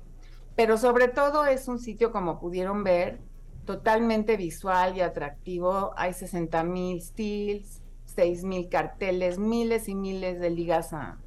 Pero 0.55 0.77
sobre 0.77 1.07
todo 1.09 1.45
es 1.45 1.67
un 1.67 1.79
sitio, 1.79 2.11
como 2.11 2.39
pudieron 2.39 2.83
ver, 2.83 3.19
totalmente 3.65 4.37
visual 4.37 4.97
y 4.97 5.01
atractivo. 5.01 5.91
Hay 5.97 6.13
60 6.13 6.63
mil 6.63 7.01
stills, 7.01 7.81
seis 8.05 8.43
mil 8.43 8.69
carteles, 8.69 9.39
miles 9.39 9.89
y 9.89 9.95
miles 9.95 10.39
de 10.39 10.49
ligas 10.49 10.93
a 10.93 11.17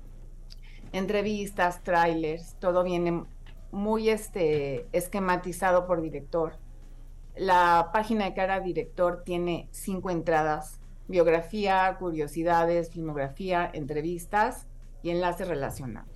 entrevistas, 0.92 1.82
trailers, 1.82 2.56
todo 2.60 2.82
viene 2.82 3.24
muy 3.72 4.08
este, 4.08 4.86
esquematizado 4.92 5.86
por 5.86 6.00
director. 6.00 6.54
La 7.36 7.90
página 7.92 8.24
de 8.24 8.34
cada 8.34 8.60
director 8.60 9.22
tiene 9.24 9.68
cinco 9.70 10.10
entradas, 10.10 10.80
biografía, 11.08 11.96
curiosidades, 11.98 12.90
filmografía, 12.90 13.70
entrevistas 13.72 14.66
y 15.02 15.10
enlaces 15.10 15.46
relacionados. 15.46 16.08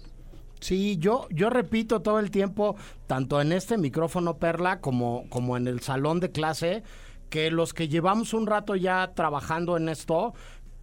Sí, 0.61 0.99
yo, 0.99 1.27
yo 1.31 1.49
repito 1.49 2.03
todo 2.03 2.19
el 2.19 2.31
tiempo, 2.31 2.77
tanto 3.07 3.41
en 3.41 3.53
este 3.53 3.79
micrófono 3.79 4.37
Perla 4.37 4.81
como, 4.81 5.25
como 5.31 5.57
en 5.57 5.67
el 5.67 5.81
salón 5.81 6.21
de 6.21 6.31
clase, 6.31 6.83
que 7.31 7.51
los 7.51 7.73
que 7.73 7.89
llevamos 7.89 8.35
un 8.35 8.47
rato 8.47 8.77
ya 8.77 9.13
trabajando 9.15 9.77
en 9.77 9.89
esto, 9.89 10.35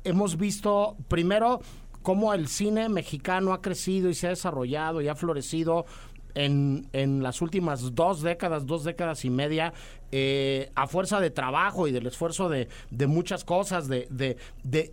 hemos 0.03 0.37
visto 0.37 0.95
primero 1.07 1.59
cómo 2.07 2.33
el 2.33 2.47
cine 2.47 2.87
mexicano 2.87 3.51
ha 3.51 3.61
crecido 3.61 4.09
y 4.09 4.13
se 4.13 4.27
ha 4.27 4.29
desarrollado 4.29 5.01
y 5.01 5.09
ha 5.09 5.15
florecido 5.15 5.85
en, 6.35 6.87
en, 6.93 7.21
las 7.21 7.41
últimas 7.41 7.95
dos 7.95 8.21
décadas, 8.21 8.65
dos 8.65 8.85
décadas 8.85 9.25
y 9.25 9.29
media, 9.29 9.73
eh, 10.13 10.71
a 10.75 10.87
fuerza 10.87 11.19
de 11.19 11.31
trabajo 11.31 11.85
y 11.85 11.91
del 11.91 12.07
esfuerzo 12.07 12.47
de, 12.47 12.69
de 12.91 13.07
muchas 13.07 13.43
cosas, 13.43 13.89
de, 13.89 14.07
de, 14.09 14.37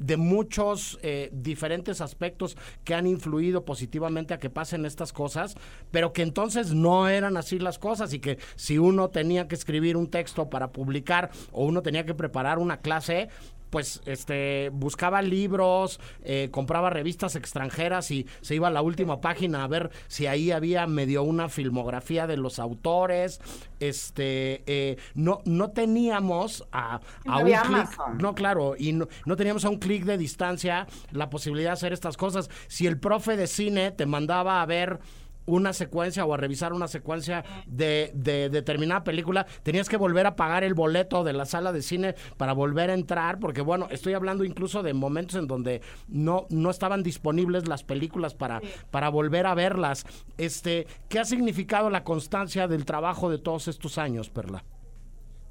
de 0.00 0.16
muchos 0.16 0.98
eh, 1.02 1.30
diferentes 1.32 2.00
aspectos 2.00 2.56
que 2.82 2.94
han 2.94 3.06
influido 3.06 3.64
positivamente 3.64 4.34
a 4.34 4.40
que 4.40 4.50
pasen 4.50 4.84
estas 4.84 5.12
cosas, 5.12 5.54
pero 5.92 6.12
que 6.12 6.22
entonces 6.22 6.74
no 6.74 7.08
eran 7.08 7.36
así 7.36 7.60
las 7.60 7.78
cosas 7.78 8.12
y 8.12 8.18
que 8.18 8.38
si 8.56 8.78
uno 8.78 9.10
tenía 9.10 9.46
que 9.46 9.54
escribir 9.54 9.96
un 9.96 10.10
texto 10.10 10.50
para 10.50 10.72
publicar 10.72 11.30
o 11.52 11.64
uno 11.64 11.80
tenía 11.80 12.04
que 12.04 12.14
preparar 12.14 12.58
una 12.58 12.78
clase, 12.78 13.28
pues 13.74 14.00
este 14.06 14.70
buscaba 14.72 15.20
libros, 15.20 15.98
eh, 16.22 16.48
compraba 16.52 16.90
revistas 16.90 17.34
extranjeras 17.34 18.08
y 18.12 18.24
se 18.40 18.54
iba 18.54 18.68
a 18.68 18.70
la 18.70 18.82
última 18.82 19.20
página 19.20 19.64
a 19.64 19.66
ver 19.66 19.90
si 20.06 20.28
ahí 20.28 20.52
había 20.52 20.86
medio 20.86 21.24
una 21.24 21.48
filmografía 21.48 22.28
de 22.28 22.36
los 22.36 22.60
autores. 22.60 23.40
Este 23.80 24.62
eh, 24.66 24.96
no, 25.14 25.40
no 25.44 25.72
teníamos 25.72 26.64
a, 26.70 27.00
a 27.26 27.38
un 27.38 27.46
clic, 27.46 27.98
no 28.20 28.36
claro, 28.36 28.76
y 28.78 28.92
no, 28.92 29.08
no 29.26 29.34
teníamos 29.34 29.64
a 29.64 29.70
un 29.70 29.80
clic 29.80 30.04
de 30.04 30.18
distancia 30.18 30.86
la 31.10 31.28
posibilidad 31.28 31.70
de 31.70 31.74
hacer 31.74 31.92
estas 31.92 32.16
cosas. 32.16 32.50
Si 32.68 32.86
el 32.86 33.00
profe 33.00 33.36
de 33.36 33.48
cine 33.48 33.90
te 33.90 34.06
mandaba 34.06 34.62
a 34.62 34.66
ver 34.66 35.00
una 35.46 35.72
secuencia 35.72 36.24
o 36.24 36.34
a 36.34 36.36
revisar 36.36 36.72
una 36.72 36.88
secuencia 36.88 37.44
de, 37.66 38.10
de, 38.14 38.48
determinada 38.48 39.04
película, 39.04 39.46
tenías 39.62 39.88
que 39.88 39.96
volver 39.96 40.26
a 40.26 40.36
pagar 40.36 40.64
el 40.64 40.74
boleto 40.74 41.24
de 41.24 41.32
la 41.32 41.44
sala 41.44 41.72
de 41.72 41.82
cine 41.82 42.14
para 42.36 42.52
volver 42.52 42.90
a 42.90 42.94
entrar, 42.94 43.38
porque 43.38 43.60
bueno, 43.60 43.88
estoy 43.90 44.14
hablando 44.14 44.44
incluso 44.44 44.82
de 44.82 44.94
momentos 44.94 45.36
en 45.36 45.46
donde 45.46 45.82
no, 46.08 46.46
no 46.50 46.70
estaban 46.70 47.02
disponibles 47.02 47.68
las 47.68 47.84
películas 47.84 48.34
para, 48.34 48.60
sí. 48.60 48.68
para 48.90 49.08
volver 49.08 49.46
a 49.46 49.54
verlas. 49.54 50.06
Este, 50.38 50.86
¿Qué 51.08 51.18
ha 51.18 51.24
significado 51.24 51.90
la 51.90 52.04
constancia 52.04 52.68
del 52.68 52.84
trabajo 52.84 53.30
de 53.30 53.38
todos 53.38 53.68
estos 53.68 53.98
años, 53.98 54.30
Perla? 54.30 54.64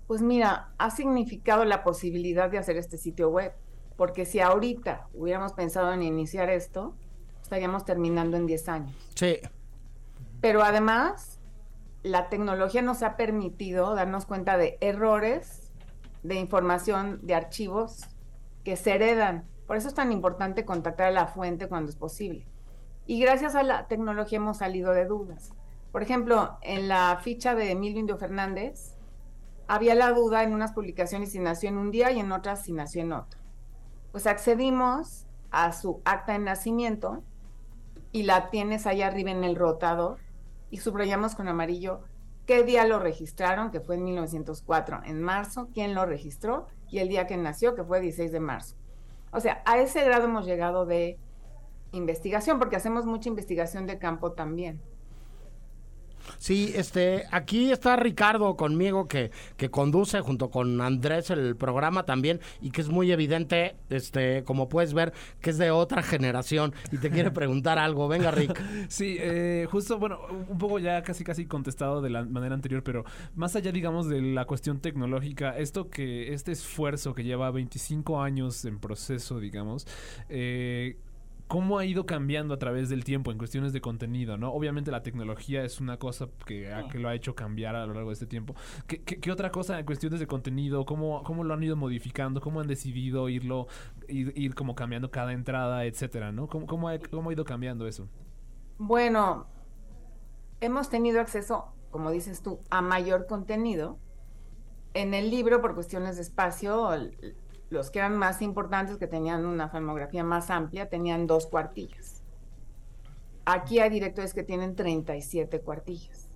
Pues 0.07 0.21
mira, 0.21 0.73
ha 0.77 0.91
significado 0.91 1.65
la 1.65 1.83
posibilidad 1.83 2.49
de 2.49 2.57
hacer 2.57 2.77
este 2.77 2.97
sitio 2.97 3.29
web, 3.29 3.53
porque 3.95 4.25
si 4.25 4.39
ahorita 4.39 5.07
hubiéramos 5.13 5.53
pensado 5.53 5.93
en 5.93 6.03
iniciar 6.03 6.49
esto, 6.49 6.95
estaríamos 7.41 7.85
terminando 7.85 8.37
en 8.37 8.45
10 8.45 8.69
años. 8.69 8.95
Sí. 9.15 9.37
Pero 10.43 10.61
además, 10.61 11.39
la 12.01 12.27
tecnología 12.27 12.81
nos 12.81 13.01
ha 13.01 13.15
permitido 13.15 13.95
darnos 13.95 14.25
cuenta 14.25 14.57
de 14.57 14.77
errores 14.81 15.71
de 16.21 16.35
información 16.35 17.21
de 17.23 17.33
archivos 17.33 18.01
que 18.65 18.75
se 18.75 18.93
heredan. 18.93 19.47
Por 19.67 19.77
eso 19.77 19.87
es 19.87 19.93
tan 19.93 20.11
importante 20.11 20.65
contactar 20.65 21.07
a 21.07 21.11
la 21.11 21.27
fuente 21.27 21.69
cuando 21.69 21.89
es 21.89 21.95
posible. 21.95 22.45
Y 23.05 23.21
gracias 23.21 23.55
a 23.55 23.63
la 23.63 23.87
tecnología 23.87 24.35
hemos 24.35 24.57
salido 24.57 24.91
de 24.91 25.05
dudas. 25.05 25.53
Por 25.93 26.03
ejemplo, 26.03 26.57
en 26.61 26.89
la 26.89 27.17
ficha 27.23 27.55
de 27.55 27.71
Emilio 27.71 28.01
Indio 28.01 28.17
Fernández, 28.17 28.97
había 29.69 29.95
la 29.95 30.11
duda 30.11 30.43
en 30.43 30.53
unas 30.53 30.73
publicaciones 30.73 31.31
si 31.31 31.39
nació 31.39 31.69
en 31.69 31.77
un 31.77 31.89
día 31.89 32.11
y 32.11 32.19
en 32.19 32.33
otras 32.33 32.63
si 32.63 32.73
nació 32.73 33.01
en 33.03 33.13
otro. 33.13 33.39
pues 34.11 34.27
accedimos 34.27 35.25
a 35.51 35.71
su 35.71 36.01
acta 36.03 36.33
de 36.33 36.39
nacimiento 36.39 37.23
y 38.11 38.23
la 38.23 38.49
tienes 38.49 38.85
ahí 38.87 39.01
arriba 39.01 39.31
en 39.31 39.45
el 39.45 39.55
rotador 39.55 40.22
y 40.73 40.77
subrayamos 40.77 41.35
con 41.35 41.47
amarillo 41.47 42.01
qué 42.47 42.63
día 42.63 42.87
lo 42.87 42.97
registraron, 42.97 43.69
que 43.69 43.79
fue 43.79 43.93
en 43.93 44.05
1904, 44.05 45.01
en 45.05 45.21
marzo, 45.21 45.69
quién 45.71 45.93
lo 45.93 46.03
registró 46.07 46.65
y 46.89 46.97
el 46.97 47.09
día 47.09 47.27
que 47.27 47.37
nació, 47.37 47.75
que 47.75 47.83
fue 47.83 48.01
16 48.01 48.31
de 48.31 48.39
marzo. 48.39 48.75
O 49.31 49.39
sea, 49.39 49.61
a 49.67 49.77
ese 49.77 50.03
grado 50.03 50.25
hemos 50.25 50.47
llegado 50.47 50.87
de 50.87 51.19
investigación, 51.91 52.57
porque 52.57 52.75
hacemos 52.75 53.05
mucha 53.05 53.29
investigación 53.29 53.85
de 53.85 53.99
campo 53.99 54.31
también. 54.31 54.81
Sí, 56.37 56.73
este, 56.75 57.25
aquí 57.31 57.71
está 57.71 57.95
Ricardo 57.95 58.55
conmigo 58.55 59.07
que, 59.07 59.31
que 59.57 59.69
conduce 59.69 60.21
junto 60.21 60.49
con 60.49 60.81
Andrés 60.81 61.29
el 61.29 61.55
programa 61.55 62.05
también 62.05 62.39
y 62.61 62.71
que 62.71 62.81
es 62.81 62.89
muy 62.89 63.11
evidente, 63.11 63.75
este, 63.89 64.43
como 64.43 64.69
puedes 64.69 64.93
ver, 64.93 65.13
que 65.41 65.49
es 65.49 65.57
de 65.57 65.71
otra 65.71 66.03
generación 66.03 66.73
y 66.91 66.97
te 66.97 67.09
quiere 67.09 67.31
preguntar 67.31 67.79
algo. 67.79 68.07
Venga, 68.07 68.31
Rick. 68.31 68.61
Sí, 68.89 69.17
eh, 69.19 69.67
justo, 69.71 69.97
bueno, 69.97 70.19
un 70.49 70.57
poco 70.57 70.77
ya 70.79 71.01
casi 71.03 71.23
casi 71.23 71.45
contestado 71.45 72.01
de 72.01 72.09
la 72.09 72.23
manera 72.23 72.53
anterior, 72.53 72.83
pero 72.83 73.05
más 73.35 73.55
allá, 73.55 73.71
digamos, 73.71 74.07
de 74.07 74.21
la 74.21 74.45
cuestión 74.45 74.79
tecnológica, 74.79 75.57
esto 75.57 75.89
que, 75.89 76.33
este 76.33 76.51
esfuerzo 76.51 77.13
que 77.13 77.23
lleva 77.23 77.49
25 77.51 78.21
años 78.21 78.65
en 78.65 78.79
proceso, 78.79 79.39
digamos, 79.39 79.87
eh, 80.29 80.97
cómo 81.53 81.77
ha 81.77 81.85
ido 81.85 82.07
cambiando 82.07 82.55
a 82.55 82.57
través 82.57 82.89
del 82.89 83.03
tiempo 83.03 83.31
en 83.31 83.37
cuestiones 83.37 83.73
de 83.73 83.79
contenido, 83.79 84.39
¿no? 84.39 84.51
Obviamente 84.51 84.89
la 84.89 85.03
tecnología 85.03 85.63
es 85.63 85.79
una 85.79 85.99
cosa 85.99 86.27
que, 86.47 86.67
lo 86.95 87.07
ha 87.07 87.13
hecho 87.13 87.35
cambiar 87.35 87.75
a 87.75 87.85
lo 87.85 87.93
largo 87.93 88.09
de 88.09 88.13
este 88.13 88.25
tiempo. 88.25 88.55
¿Qué, 88.87 89.03
qué- 89.03 89.19
qué 89.19 89.31
otra 89.31 89.51
cosa 89.51 89.77
en 89.77 89.85
cuestiones 89.85 90.19
de 90.19 90.25
contenido? 90.25 90.83
¿Cómo, 90.83 91.21
¿Cómo 91.21 91.43
lo 91.43 91.53
han 91.53 91.61
ido 91.61 91.75
modificando? 91.75 92.41
¿Cómo 92.41 92.59
han 92.59 92.65
decidido 92.65 93.29
irlo, 93.29 93.67
ir, 94.07 94.33
ir 94.35 94.55
como 94.55 94.73
cambiando 94.73 95.11
cada 95.11 95.31
entrada, 95.31 95.85
etcétera, 95.85 96.31
¿no? 96.31 96.47
¿Cómo, 96.47 96.65
cómo, 96.65 96.89
ha, 96.89 96.97
cómo 96.97 97.29
ha 97.29 97.33
ido 97.33 97.45
cambiando 97.45 97.85
eso? 97.85 98.09
Bueno, 98.79 99.45
hemos 100.59 100.89
tenido 100.89 101.21
acceso, 101.21 101.67
como 101.91 102.09
dices 102.09 102.41
tú, 102.41 102.61
a 102.71 102.81
mayor 102.81 103.27
contenido. 103.27 103.99
En 104.95 105.13
el 105.13 105.29
libro, 105.29 105.61
por 105.61 105.75
cuestiones 105.75 106.15
de 106.15 106.23
espacio, 106.23 106.89
los 107.73 107.91
que 107.91 107.99
eran 107.99 108.17
más 108.17 108.41
importantes, 108.41 108.97
que 108.97 109.07
tenían 109.07 109.45
una 109.45 109.67
filmografía 109.69 110.23
más 110.23 110.49
amplia, 110.49 110.89
tenían 110.89 111.27
dos 111.27 111.47
cuartillas. 111.47 112.23
Aquí 113.45 113.79
hay 113.79 113.89
directores 113.89 114.33
que 114.33 114.43
tienen 114.43 114.75
37 114.75 115.59
cuartillas, 115.61 116.29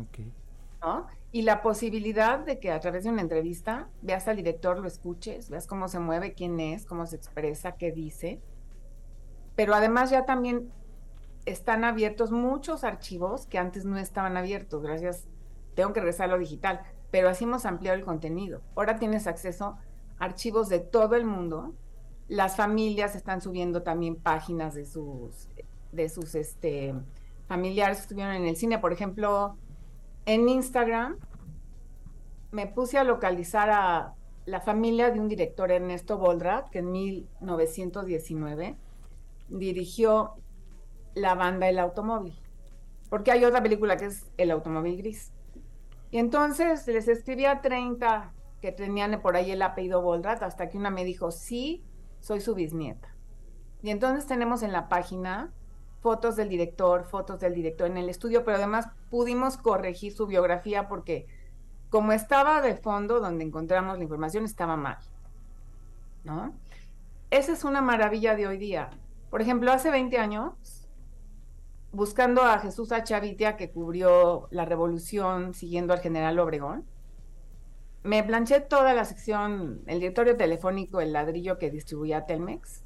Ok. 0.00 0.20
¿no? 0.80 1.06
Y 1.32 1.42
la 1.42 1.62
posibilidad 1.62 2.38
de 2.38 2.60
que 2.60 2.70
a 2.70 2.78
través 2.80 3.04
de 3.04 3.10
una 3.10 3.20
entrevista 3.20 3.88
veas 4.02 4.28
al 4.28 4.36
director, 4.36 4.78
lo 4.78 4.86
escuches, 4.86 5.50
veas 5.50 5.66
cómo 5.66 5.88
se 5.88 5.98
mueve, 5.98 6.32
quién 6.32 6.60
es, 6.60 6.86
cómo 6.86 7.06
se 7.06 7.16
expresa, 7.16 7.72
qué 7.72 7.90
dice. 7.90 8.40
Pero 9.56 9.74
además 9.74 10.10
ya 10.10 10.24
también 10.24 10.70
están 11.44 11.84
abiertos 11.84 12.30
muchos 12.30 12.84
archivos 12.84 13.46
que 13.46 13.58
antes 13.58 13.84
no 13.84 13.98
estaban 13.98 14.36
abiertos, 14.36 14.82
gracias, 14.82 15.26
tengo 15.74 15.92
que 15.92 16.00
regresar 16.00 16.28
a 16.28 16.32
lo 16.32 16.38
digital, 16.38 16.80
pero 17.10 17.28
así 17.28 17.44
hemos 17.44 17.66
ampliado 17.66 17.98
el 17.98 18.04
contenido. 18.04 18.62
Ahora 18.76 18.98
tienes 18.98 19.26
acceso 19.26 19.64
a 19.66 19.78
archivos 20.18 20.68
de 20.68 20.80
todo 20.80 21.16
el 21.16 21.24
mundo. 21.24 21.74
Las 22.28 22.56
familias 22.56 23.14
están 23.14 23.40
subiendo 23.40 23.82
también 23.82 24.16
páginas 24.16 24.74
de 24.74 24.86
sus, 24.86 25.48
de 25.92 26.08
sus 26.08 26.34
este, 26.34 26.94
familiares 27.46 27.98
que 27.98 28.02
estuvieron 28.02 28.34
en 28.34 28.46
el 28.46 28.56
cine. 28.56 28.78
Por 28.78 28.92
ejemplo, 28.92 29.56
en 30.26 30.48
Instagram 30.48 31.18
me 32.50 32.66
puse 32.66 32.98
a 32.98 33.04
localizar 33.04 33.70
a 33.70 34.14
la 34.46 34.60
familia 34.60 35.10
de 35.10 35.20
un 35.20 35.28
director, 35.28 35.70
Ernesto 35.70 36.18
Boldrat, 36.18 36.68
que 36.70 36.80
en 36.80 36.92
1919 36.92 38.76
dirigió 39.48 40.34
la 41.14 41.34
banda 41.34 41.68
El 41.68 41.78
Automóvil, 41.78 42.38
porque 43.08 43.32
hay 43.32 43.44
otra 43.44 43.62
película 43.62 43.96
que 43.96 44.06
es 44.06 44.30
El 44.36 44.50
Automóvil 44.50 44.98
Gris. 44.98 45.32
Y 46.10 46.18
entonces 46.18 46.86
les 46.86 47.08
escribí 47.08 47.44
a 47.46 47.60
30 47.60 48.33
que 48.64 48.72
tenían 48.72 49.20
por 49.20 49.36
ahí 49.36 49.50
el 49.50 49.60
apellido 49.60 50.00
Boldrat, 50.00 50.42
hasta 50.42 50.70
que 50.70 50.78
una 50.78 50.88
me 50.88 51.04
dijo, 51.04 51.30
sí, 51.30 51.84
soy 52.20 52.40
su 52.40 52.54
bisnieta. 52.54 53.14
Y 53.82 53.90
entonces 53.90 54.26
tenemos 54.26 54.62
en 54.62 54.72
la 54.72 54.88
página 54.88 55.52
fotos 56.00 56.34
del 56.34 56.48
director, 56.48 57.04
fotos 57.04 57.40
del 57.40 57.52
director 57.52 57.90
en 57.90 57.98
el 57.98 58.08
estudio, 58.08 58.42
pero 58.42 58.56
además 58.56 58.88
pudimos 59.10 59.58
corregir 59.58 60.14
su 60.14 60.26
biografía 60.26 60.88
porque 60.88 61.26
como 61.90 62.12
estaba 62.12 62.62
de 62.62 62.74
fondo 62.74 63.20
donde 63.20 63.44
encontramos 63.44 63.98
la 63.98 64.04
información, 64.04 64.46
estaba 64.46 64.78
mal. 64.78 64.96
¿No? 66.24 66.54
Esa 67.28 67.52
es 67.52 67.64
una 67.64 67.82
maravilla 67.82 68.34
de 68.34 68.46
hoy 68.46 68.56
día. 68.56 68.88
Por 69.28 69.42
ejemplo, 69.42 69.72
hace 69.72 69.90
20 69.90 70.16
años, 70.16 70.88
buscando 71.92 72.40
a 72.40 72.60
Jesús 72.60 72.92
Achavitia, 72.92 73.58
que 73.58 73.70
cubrió 73.70 74.48
la 74.50 74.64
revolución 74.64 75.52
siguiendo 75.52 75.92
al 75.92 76.00
general 76.00 76.38
Obregón, 76.38 76.86
me 78.04 78.22
planché 78.22 78.60
toda 78.60 78.92
la 78.92 79.04
sección, 79.06 79.82
el 79.86 79.98
directorio 79.98 80.36
telefónico, 80.36 81.00
el 81.00 81.14
ladrillo 81.14 81.58
que 81.58 81.70
distribuía 81.70 82.26
Telmex, 82.26 82.84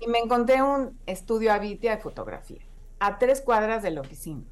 y 0.00 0.06
me 0.06 0.18
encontré 0.18 0.62
un 0.62 0.98
estudio 1.06 1.52
Avitia 1.52 1.96
de 1.96 2.02
fotografía, 2.02 2.62
a 3.00 3.18
tres 3.18 3.40
cuadras 3.40 3.82
de 3.82 3.90
la 3.90 4.00
oficina. 4.00 4.44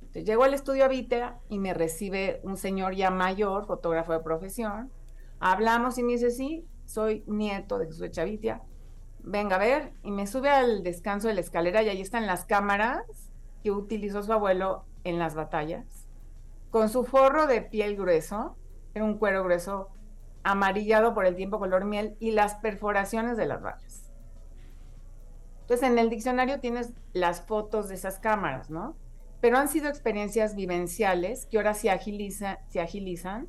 Entonces, 0.00 0.24
llego 0.24 0.42
al 0.42 0.54
estudio 0.54 0.84
Avitia 0.84 1.38
y 1.48 1.60
me 1.60 1.72
recibe 1.72 2.40
un 2.42 2.56
señor 2.56 2.94
ya 2.94 3.10
mayor, 3.10 3.64
fotógrafo 3.66 4.12
de 4.12 4.20
profesión. 4.20 4.90
Hablamos 5.38 5.98
y 5.98 6.02
me 6.02 6.12
dice, 6.12 6.30
sí, 6.30 6.66
soy 6.84 7.22
nieto 7.26 7.78
de 7.78 7.86
Jesús 7.86 8.10
Chavitia. 8.10 8.60
Venga 9.20 9.56
a 9.56 9.60
ver, 9.60 9.92
y 10.02 10.10
me 10.10 10.26
sube 10.26 10.50
al 10.50 10.82
descanso 10.82 11.28
de 11.28 11.34
la 11.34 11.40
escalera 11.40 11.82
y 11.82 11.88
ahí 11.88 12.00
están 12.00 12.26
las 12.26 12.44
cámaras 12.44 13.30
que 13.62 13.70
utilizó 13.70 14.22
su 14.22 14.32
abuelo 14.32 14.84
en 15.04 15.20
las 15.20 15.36
batallas. 15.36 16.08
Con 16.70 16.88
su 16.88 17.04
forro 17.04 17.46
de 17.46 17.62
piel 17.62 17.96
grueso, 17.96 18.56
era 18.94 19.04
un 19.04 19.18
cuero 19.18 19.44
grueso 19.44 19.88
amarillado 20.42 21.14
por 21.14 21.26
el 21.26 21.36
tiempo 21.36 21.58
color 21.58 21.84
miel 21.84 22.16
y 22.20 22.32
las 22.32 22.56
perforaciones 22.56 23.36
de 23.36 23.46
las 23.46 23.62
rayas. 23.62 24.10
Entonces, 25.62 25.88
en 25.88 25.98
el 25.98 26.10
diccionario 26.10 26.60
tienes 26.60 26.92
las 27.12 27.42
fotos 27.42 27.88
de 27.88 27.94
esas 27.94 28.18
cámaras, 28.18 28.68
¿no? 28.68 28.96
Pero 29.40 29.58
han 29.58 29.68
sido 29.68 29.88
experiencias 29.88 30.54
vivenciales 30.54 31.46
que 31.46 31.56
ahora 31.56 31.74
se, 31.74 31.90
agiliza, 31.90 32.58
se 32.68 32.80
agilizan 32.80 33.48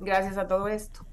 gracias 0.00 0.36
a 0.38 0.48
todo 0.48 0.68
esto. 0.68 1.06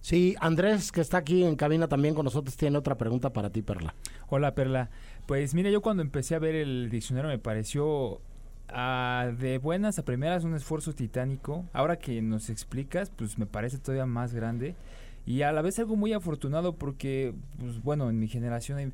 Sí, 0.00 0.34
Andrés, 0.40 0.92
que 0.92 1.00
está 1.00 1.18
aquí 1.18 1.44
en 1.44 1.56
cabina 1.56 1.88
también 1.88 2.14
con 2.14 2.24
nosotros, 2.24 2.56
tiene 2.56 2.78
otra 2.78 2.96
pregunta 2.96 3.32
para 3.32 3.50
ti, 3.50 3.62
Perla. 3.62 3.94
Hola 4.28 4.54
Perla. 4.54 4.90
Pues 5.26 5.54
mira, 5.54 5.70
yo 5.70 5.82
cuando 5.82 6.02
empecé 6.02 6.34
a 6.34 6.38
ver 6.38 6.54
el 6.54 6.90
diccionario 6.90 7.30
me 7.30 7.38
pareció 7.38 8.20
ah, 8.74 9.30
de 9.38 9.58
buenas 9.58 9.98
a 9.98 10.04
primeras 10.04 10.44
un 10.44 10.54
esfuerzo 10.54 10.92
titánico. 10.92 11.64
Ahora 11.72 11.96
que 11.96 12.20
nos 12.20 12.50
explicas, 12.50 13.10
pues 13.10 13.38
me 13.38 13.46
parece 13.46 13.78
todavía 13.78 14.06
más 14.06 14.34
grande. 14.34 14.74
Y 15.26 15.42
a 15.42 15.52
la 15.52 15.62
vez 15.62 15.78
algo 15.78 15.96
muy 15.96 16.12
afortunado 16.12 16.76
porque, 16.76 17.34
pues 17.58 17.82
bueno, 17.82 18.10
en 18.10 18.18
mi 18.18 18.28
generación 18.28 18.78
hay 18.78 18.92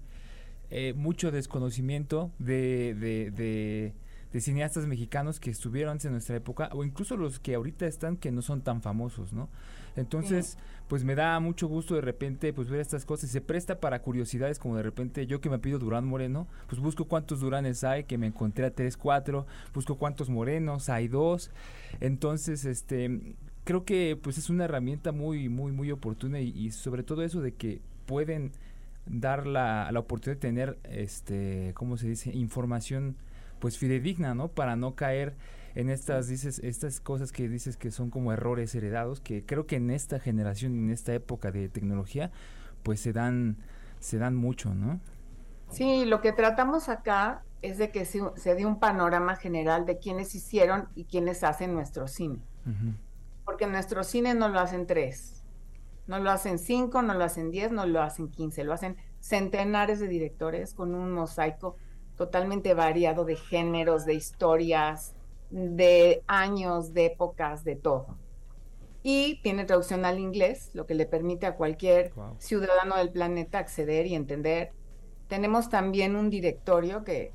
eh, 0.70 0.92
mucho 0.94 1.32
desconocimiento 1.32 2.30
de, 2.38 2.94
de, 2.94 3.92
de, 4.32 4.40
cineastas 4.40 4.86
mexicanos 4.86 5.40
que 5.40 5.50
estuvieron 5.50 5.92
antes 5.92 6.04
en 6.04 6.12
nuestra 6.12 6.36
época 6.36 6.70
o 6.72 6.84
incluso 6.84 7.16
los 7.16 7.40
que 7.40 7.56
ahorita 7.56 7.86
están 7.86 8.16
que 8.16 8.30
no 8.30 8.42
son 8.42 8.62
tan 8.62 8.80
famosos, 8.80 9.32
¿no? 9.32 9.48
Entonces, 9.96 10.56
pues 10.90 11.04
me 11.04 11.14
da 11.14 11.38
mucho 11.38 11.68
gusto 11.68 11.94
de 11.94 12.00
repente 12.00 12.52
pues 12.52 12.68
ver 12.68 12.80
estas 12.80 13.04
cosas 13.04 13.30
y 13.30 13.32
se 13.32 13.40
presta 13.40 13.78
para 13.78 14.02
curiosidades 14.02 14.58
como 14.58 14.76
de 14.76 14.82
repente 14.82 15.24
yo 15.24 15.40
que 15.40 15.48
me 15.48 15.60
pido 15.60 15.78
Durán 15.78 16.04
Moreno, 16.04 16.48
pues 16.66 16.82
busco 16.82 17.04
cuántos 17.04 17.38
Duranes 17.38 17.84
hay, 17.84 18.02
que 18.02 18.18
me 18.18 18.26
encontré 18.26 18.66
a 18.66 18.72
tres, 18.72 18.96
cuatro, 18.96 19.46
busco 19.72 19.94
cuántos 19.94 20.28
Morenos, 20.28 20.88
hay 20.88 21.06
dos. 21.06 21.52
Entonces, 22.00 22.64
este 22.64 23.36
creo 23.62 23.84
que 23.84 24.18
pues 24.20 24.36
es 24.36 24.50
una 24.50 24.64
herramienta 24.64 25.12
muy 25.12 25.48
muy 25.48 25.70
muy 25.70 25.92
oportuna 25.92 26.40
y, 26.40 26.48
y 26.48 26.72
sobre 26.72 27.04
todo 27.04 27.22
eso 27.22 27.40
de 27.40 27.52
que 27.52 27.80
pueden 28.06 28.50
dar 29.06 29.46
la, 29.46 29.92
la 29.92 30.00
oportunidad 30.00 30.38
de 30.38 30.48
tener 30.48 30.78
este 30.82 31.70
cómo 31.74 31.98
se 31.98 32.08
dice 32.08 32.32
información 32.36 33.14
pues 33.60 33.78
fidedigna 33.78 34.34
no 34.34 34.48
para 34.48 34.74
no 34.74 34.96
caer 34.96 35.34
en 35.74 35.90
estas 35.90 36.28
dices 36.28 36.58
estas 36.60 37.00
cosas 37.00 37.32
que 37.32 37.48
dices 37.48 37.76
que 37.76 37.90
son 37.90 38.10
como 38.10 38.32
errores 38.32 38.74
heredados 38.74 39.20
que 39.20 39.44
creo 39.44 39.66
que 39.66 39.76
en 39.76 39.90
esta 39.90 40.18
generación 40.18 40.74
en 40.74 40.90
esta 40.90 41.14
época 41.14 41.50
de 41.50 41.68
tecnología 41.68 42.30
pues 42.82 43.00
se 43.00 43.12
dan 43.12 43.58
se 44.00 44.18
dan 44.18 44.34
mucho 44.36 44.74
no 44.74 45.00
Sí, 45.70 46.04
lo 46.04 46.20
que 46.20 46.32
tratamos 46.32 46.88
acá 46.88 47.44
es 47.62 47.78
de 47.78 47.90
que 47.90 48.04
se, 48.04 48.20
se 48.36 48.54
dé 48.54 48.66
un 48.66 48.80
panorama 48.80 49.36
general 49.36 49.86
de 49.86 49.98
quiénes 49.98 50.34
hicieron 50.34 50.88
y 50.94 51.04
quiénes 51.04 51.44
hacen 51.44 51.74
nuestro 51.74 52.08
cine. 52.08 52.40
Porque 53.44 53.66
nuestro 53.66 54.04
cine 54.04 54.34
no 54.34 54.48
lo 54.48 54.60
hacen 54.60 54.86
tres, 54.86 55.44
no 56.06 56.18
lo 56.18 56.30
hacen 56.30 56.58
cinco, 56.58 57.02
no 57.02 57.14
lo 57.14 57.24
hacen 57.24 57.50
diez, 57.50 57.72
no 57.72 57.86
lo 57.86 58.02
hacen 58.02 58.28
quince, 58.28 58.64
lo 58.64 58.72
hacen 58.72 58.96
centenares 59.20 60.00
de 60.00 60.08
directores 60.08 60.74
con 60.74 60.94
un 60.94 61.12
mosaico 61.12 61.76
totalmente 62.16 62.74
variado 62.74 63.24
de 63.24 63.36
géneros, 63.36 64.04
de 64.04 64.14
historias, 64.14 65.14
de 65.50 66.22
años, 66.26 66.92
de 66.94 67.06
épocas, 67.06 67.64
de 67.64 67.76
todo. 67.76 68.16
y 69.02 69.40
tiene 69.42 69.64
traducción 69.64 70.04
al 70.04 70.18
inglés, 70.18 70.70
lo 70.74 70.84
que 70.86 70.94
le 70.94 71.06
permite 71.06 71.46
a 71.46 71.56
cualquier 71.56 72.12
Wow. 72.14 72.36
ciudadano 72.38 72.96
del 72.96 73.10
planeta 73.10 73.58
acceder 73.58 74.06
y 74.06 74.14
entender. 74.14 74.72
Tenemos 75.26 75.70
también 75.70 76.16
un 76.16 76.28
directorio 76.28 77.02
que 77.02 77.32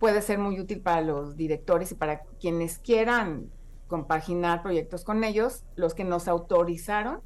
puede 0.00 0.20
ser 0.20 0.38
muy 0.40 0.58
útil 0.58 0.80
para 0.80 1.02
los 1.02 1.36
directores 1.36 1.92
y 1.92 1.94
para 1.94 2.22
quienes 2.40 2.78
quieran 2.78 3.50
compaginar 3.86 4.62
proyectos 4.62 5.04
con 5.04 5.22
ellos, 5.22 5.64
los 5.76 5.94
que 5.94 6.02
nos 6.04 6.26
autorizaron. 6.26 7.20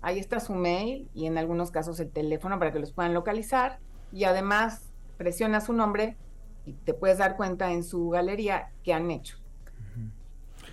Ahí 0.00 0.18
está 0.18 0.40
su 0.40 0.54
mail 0.54 1.10
y 1.12 1.26
en 1.26 1.36
algunos 1.36 1.70
casos 1.70 2.00
el 2.00 2.10
teléfono 2.10 2.58
para 2.58 2.72
que 2.72 2.78
los 2.78 2.92
puedan 2.92 3.12
localizar. 3.12 3.78
Y 4.10 4.24
además 4.24 4.90
presiona 5.18 5.60
su 5.60 5.74
nombre 5.74 6.16
y 6.64 6.72
te 6.72 6.94
puedes 6.94 7.18
dar 7.18 7.36
cuenta 7.36 7.72
en 7.72 7.84
su 7.84 8.08
galería 8.08 8.72
qué 8.82 8.94
han 8.94 9.10
hecho. 9.10 9.36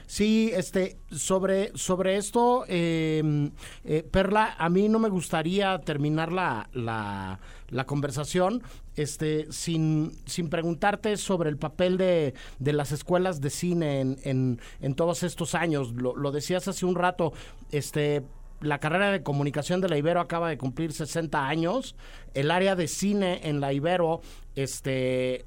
Sí, 0.08 0.52
este, 0.54 0.98
sobre, 1.12 1.72
sobre 1.76 2.18
esto, 2.18 2.66
eh, 2.68 3.52
eh, 3.84 4.04
Perla, 4.10 4.56
a 4.58 4.70
mí 4.70 4.88
no 4.88 5.00
me 5.00 5.10
gustaría 5.10 5.80
terminar 5.80 6.32
la, 6.32 6.70
la, 6.74 7.40
la 7.70 7.86
conversación 7.86 8.62
este, 8.96 9.52
sin, 9.52 10.12
sin 10.26 10.50
preguntarte 10.50 11.18
sobre 11.18 11.50
el 11.50 11.58
papel 11.58 11.98
de, 11.98 12.34
de 12.60 12.74
las 12.74 12.92
escuelas 12.92 13.42
de 13.42 13.50
cine 13.50 14.02
en, 14.02 14.18
en, 14.24 14.62
en 14.82 14.96
todos 14.96 15.24
estos 15.24 15.56
años. 15.56 15.94
Lo, 15.94 16.16
lo 16.16 16.32
decías 16.32 16.68
hace 16.68 16.86
un 16.86 16.96
rato, 16.96 17.34
este, 17.72 18.24
la 18.62 18.80
carrera 18.80 19.12
de 19.12 19.24
comunicación 19.24 19.82
de 19.82 19.90
la 19.90 19.98
Ibero 19.98 20.20
acaba 20.20 20.50
de 20.50 20.58
cumplir 20.58 20.94
60 20.94 21.48
años. 21.48 21.96
El 22.34 22.52
área 22.52 22.76
de 22.76 22.88
cine 22.88 23.42
en 23.44 23.60
la 23.60 23.74
Ibero, 23.74 24.22
este 24.56 25.46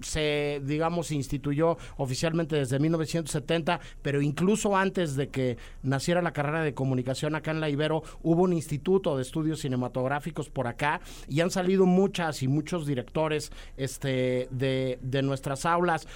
se, 0.00 0.60
digamos, 0.64 1.10
instituyó 1.10 1.76
oficialmente 1.96 2.56
desde 2.56 2.78
1970, 2.78 3.80
pero 4.02 4.22
incluso 4.22 4.76
antes 4.76 5.16
de 5.16 5.28
que 5.28 5.58
naciera 5.82 6.22
la 6.22 6.32
carrera 6.32 6.62
de 6.62 6.74
comunicación 6.74 7.34
acá 7.34 7.50
en 7.50 7.60
la 7.60 7.68
Ibero, 7.68 8.02
hubo 8.22 8.42
un 8.42 8.52
instituto 8.52 9.16
de 9.16 9.22
estudios 9.22 9.60
cinematográficos 9.60 10.50
por 10.50 10.66
acá 10.66 11.00
y 11.28 11.40
han 11.40 11.50
salido 11.50 11.86
muchas 11.86 12.42
y 12.42 12.48
muchos 12.48 12.86
directores 12.86 13.52
este, 13.76 14.48
de, 14.50 14.98
de 15.02 15.22
nuestras 15.22 15.66
aulas 15.66 16.06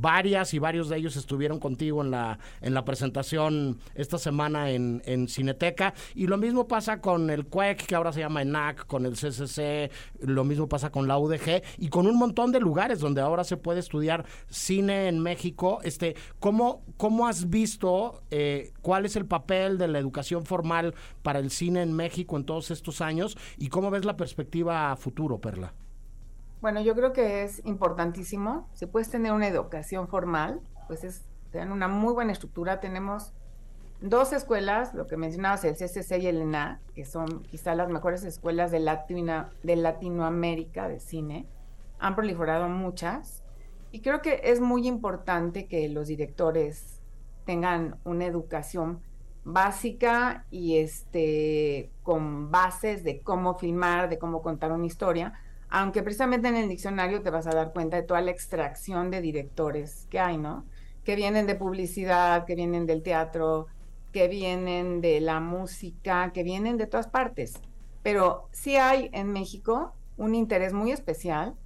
varias 0.00 0.54
y 0.54 0.58
varios 0.58 0.88
de 0.88 0.96
ellos 0.96 1.16
estuvieron 1.16 1.58
contigo 1.58 2.02
en 2.02 2.10
la, 2.10 2.38
en 2.60 2.74
la 2.74 2.84
presentación 2.84 3.78
esta 3.94 4.18
semana 4.18 4.70
en, 4.70 5.02
en 5.04 5.28
Cineteca. 5.28 5.94
Y 6.14 6.26
lo 6.26 6.38
mismo 6.38 6.66
pasa 6.66 7.00
con 7.00 7.30
el 7.30 7.46
CUEC, 7.46 7.86
que 7.86 7.94
ahora 7.94 8.12
se 8.12 8.20
llama 8.20 8.42
ENAC, 8.42 8.86
con 8.86 9.06
el 9.06 9.14
CCC, 9.14 9.90
lo 10.20 10.44
mismo 10.44 10.68
pasa 10.68 10.90
con 10.90 11.08
la 11.08 11.18
UDG 11.18 11.62
y 11.78 11.88
con 11.88 12.06
un 12.06 12.18
montón 12.18 12.52
de 12.52 12.60
lugares 12.60 13.00
donde 13.00 13.20
ahora 13.20 13.44
se 13.44 13.56
puede 13.56 13.80
estudiar 13.80 14.24
cine 14.48 15.08
en 15.08 15.20
México. 15.20 15.80
Este, 15.82 16.16
¿cómo, 16.40 16.82
cómo 16.96 17.26
has 17.26 17.48
visto 17.50 18.22
eh, 18.30 18.72
cuál 18.82 19.06
es 19.06 19.16
el 19.16 19.26
papel 19.26 19.78
de 19.78 19.88
la 19.88 19.98
educación 19.98 20.44
formal 20.44 20.94
para 21.22 21.38
el 21.38 21.50
cine 21.50 21.82
en 21.82 21.92
México 21.92 22.36
en 22.36 22.44
todos 22.44 22.70
estos 22.70 23.00
años 23.00 23.36
y 23.58 23.68
cómo 23.68 23.90
ves 23.90 24.04
la 24.04 24.16
perspectiva 24.16 24.92
a 24.92 24.96
futuro, 24.96 25.40
Perla? 25.40 25.74
Bueno, 26.64 26.80
yo 26.80 26.94
creo 26.94 27.12
que 27.12 27.42
es 27.42 27.60
importantísimo. 27.66 28.70
Si 28.72 28.86
puedes 28.86 29.10
tener 29.10 29.32
una 29.32 29.46
educación 29.46 30.08
formal, 30.08 30.62
pues 30.86 31.04
es, 31.04 31.22
te 31.50 31.60
una 31.60 31.88
muy 31.88 32.14
buena 32.14 32.32
estructura. 32.32 32.80
Tenemos 32.80 33.34
dos 34.00 34.32
escuelas, 34.32 34.94
lo 34.94 35.06
que 35.06 35.18
mencionabas, 35.18 35.62
el 35.64 35.74
CCC 35.74 36.22
y 36.22 36.26
el 36.26 36.40
ENA, 36.40 36.80
que 36.94 37.04
son 37.04 37.42
quizá 37.42 37.74
las 37.74 37.90
mejores 37.90 38.24
escuelas 38.24 38.70
de, 38.70 38.80
Latina, 38.80 39.50
de 39.62 39.76
Latinoamérica 39.76 40.88
de 40.88 41.00
cine. 41.00 41.46
Han 41.98 42.16
proliferado 42.16 42.66
muchas. 42.70 43.42
Y 43.92 44.00
creo 44.00 44.22
que 44.22 44.40
es 44.44 44.62
muy 44.62 44.88
importante 44.88 45.66
que 45.66 45.90
los 45.90 46.08
directores 46.08 47.02
tengan 47.44 47.98
una 48.04 48.24
educación 48.24 49.02
básica 49.44 50.46
y 50.50 50.78
este 50.78 51.90
con 52.02 52.50
bases 52.50 53.04
de 53.04 53.20
cómo 53.20 53.58
filmar, 53.58 54.08
de 54.08 54.18
cómo 54.18 54.40
contar 54.40 54.72
una 54.72 54.86
historia, 54.86 55.34
aunque 55.76 56.04
precisamente 56.04 56.46
en 56.46 56.54
el 56.54 56.68
diccionario 56.68 57.20
te 57.20 57.30
vas 57.30 57.48
a 57.48 57.50
dar 57.50 57.72
cuenta 57.72 57.96
de 57.96 58.04
toda 58.04 58.20
la 58.20 58.30
extracción 58.30 59.10
de 59.10 59.20
directores 59.20 60.06
que 60.08 60.20
hay, 60.20 60.38
¿no? 60.38 60.64
Que 61.02 61.16
vienen 61.16 61.48
de 61.48 61.56
publicidad, 61.56 62.44
que 62.44 62.54
vienen 62.54 62.86
del 62.86 63.02
teatro, 63.02 63.66
que 64.12 64.28
vienen 64.28 65.00
de 65.00 65.20
la 65.20 65.40
música, 65.40 66.30
que 66.32 66.44
vienen 66.44 66.76
de 66.76 66.86
todas 66.86 67.08
partes. 67.08 67.54
Pero 68.04 68.48
sí 68.52 68.76
hay 68.76 69.10
en 69.12 69.32
México 69.32 69.96
un 70.16 70.36
interés 70.36 70.72
muy 70.72 70.92
especial 70.92 71.56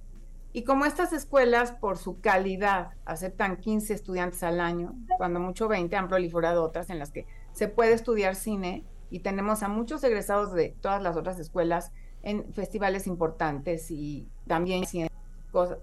y 0.53 0.63
como 0.63 0.85
estas 0.85 1.13
escuelas, 1.13 1.73
por 1.73 1.99
su 1.99 2.19
calidad, 2.19 2.93
aceptan 3.05 3.57
15 3.57 3.93
estudiantes 3.93 4.41
al 4.41 4.59
año, 4.59 4.95
cuando 5.19 5.39
mucho 5.39 5.67
20, 5.67 5.95
han 5.95 6.07
proliferado 6.07 6.63
otras 6.63 6.89
en 6.89 6.97
las 6.97 7.11
que 7.11 7.27
se 7.51 7.67
puede 7.67 7.93
estudiar 7.93 8.33
cine 8.33 8.83
y 9.11 9.19
tenemos 9.19 9.61
a 9.61 9.67
muchos 9.67 10.03
egresados 10.03 10.51
de 10.51 10.75
todas 10.81 11.03
las 11.03 11.15
otras 11.15 11.37
escuelas 11.37 11.91
en 12.23 12.53
festivales 12.53 13.07
importantes 13.07 13.91
y 13.91 14.29
también 14.47 14.83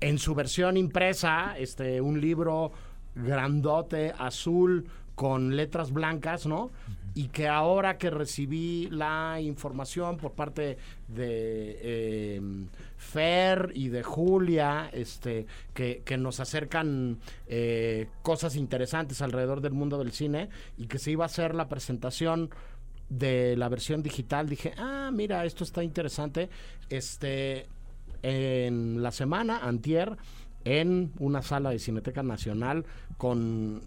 en 0.00 0.18
su 0.18 0.34
versión 0.34 0.76
impresa, 0.76 1.56
este, 1.56 2.00
un 2.00 2.20
libro 2.20 2.72
grandote, 3.14 4.12
azul, 4.18 4.84
con 5.14 5.54
letras 5.54 5.92
blancas, 5.92 6.46
¿no? 6.46 6.70
Y 7.14 7.28
que 7.28 7.46
ahora 7.46 7.98
que 7.98 8.10
recibí 8.10 8.88
la 8.90 9.38
información 9.40 10.16
por 10.16 10.32
parte 10.32 10.78
de 11.06 11.78
eh, 11.82 12.40
Fer 13.02 13.72
y 13.74 13.88
de 13.88 14.02
Julia, 14.02 14.88
este, 14.92 15.46
que, 15.74 16.02
que 16.04 16.16
nos 16.16 16.40
acercan 16.40 17.18
eh, 17.46 18.08
cosas 18.22 18.56
interesantes 18.56 19.20
alrededor 19.20 19.60
del 19.60 19.72
mundo 19.72 19.98
del 19.98 20.12
cine 20.12 20.48
y 20.78 20.86
que 20.86 20.98
se 20.98 21.10
iba 21.10 21.24
a 21.24 21.26
hacer 21.26 21.54
la 21.54 21.68
presentación 21.68 22.50
de 23.08 23.56
la 23.56 23.68
versión 23.68 24.02
digital, 24.02 24.48
dije, 24.48 24.72
ah, 24.78 25.10
mira, 25.12 25.44
esto 25.44 25.64
está 25.64 25.82
interesante. 25.82 26.48
Este, 26.88 27.66
en 28.22 29.02
la 29.02 29.10
semana, 29.10 29.58
antier, 29.58 30.16
en 30.64 31.12
una 31.18 31.42
sala 31.42 31.70
de 31.70 31.78
Cineteca 31.78 32.22
Nacional 32.22 32.86
con 33.18 33.82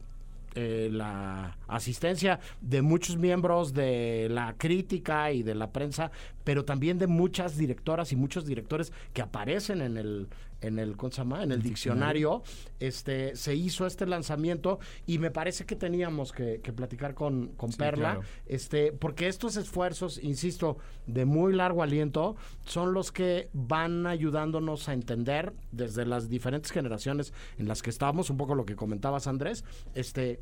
eh, 0.55 0.89
la 0.91 1.57
asistencia 1.67 2.39
de 2.61 2.81
muchos 2.81 3.17
miembros 3.17 3.73
de 3.73 4.27
la 4.29 4.55
crítica 4.57 5.31
y 5.31 5.43
de 5.43 5.53
la 5.53 5.71
prensa, 5.71 6.11
pero 6.43 6.63
también 6.63 6.97
de 6.97 7.07
muchas 7.07 7.57
directoras 7.57 8.11
y 8.11 8.15
muchos 8.15 8.45
directores 8.45 8.93
que 9.13 9.21
aparecen 9.21 9.81
en 9.81 9.97
el 9.97 10.27
en 10.61 10.79
el 10.79 10.97
¿cómo 10.97 11.11
se 11.11 11.17
llama? 11.17 11.43
en 11.43 11.51
el 11.51 11.61
diccionario, 11.61 12.43
este 12.79 13.35
se 13.35 13.55
hizo 13.55 13.85
este 13.85 14.05
lanzamiento 14.05 14.79
y 15.05 15.19
me 15.19 15.31
parece 15.31 15.65
que 15.65 15.75
teníamos 15.75 16.31
que, 16.31 16.61
que 16.61 16.73
platicar 16.73 17.13
con, 17.13 17.49
con 17.55 17.71
Sí, 17.71 17.77
Perla, 17.77 18.13
claro. 18.15 18.21
este, 18.45 18.91
porque 18.91 19.27
estos 19.27 19.57
esfuerzos, 19.57 20.17
insisto, 20.23 20.77
de 21.07 21.25
muy 21.25 21.53
largo 21.53 21.83
aliento, 21.83 22.35
son 22.65 22.93
los 22.93 23.11
que 23.11 23.49
van 23.53 24.07
ayudándonos 24.07 24.89
a 24.89 24.93
entender 24.93 25.53
desde 25.71 26.05
las 26.05 26.29
diferentes 26.29 26.71
generaciones 26.71 27.33
en 27.57 27.67
las 27.67 27.81
que 27.81 27.89
estamos, 27.89 28.29
un 28.29 28.37
poco 28.37 28.55
lo 28.55 28.65
que 28.65 28.75
comentabas 28.75 29.27
Andrés, 29.27 29.63
este, 29.93 30.39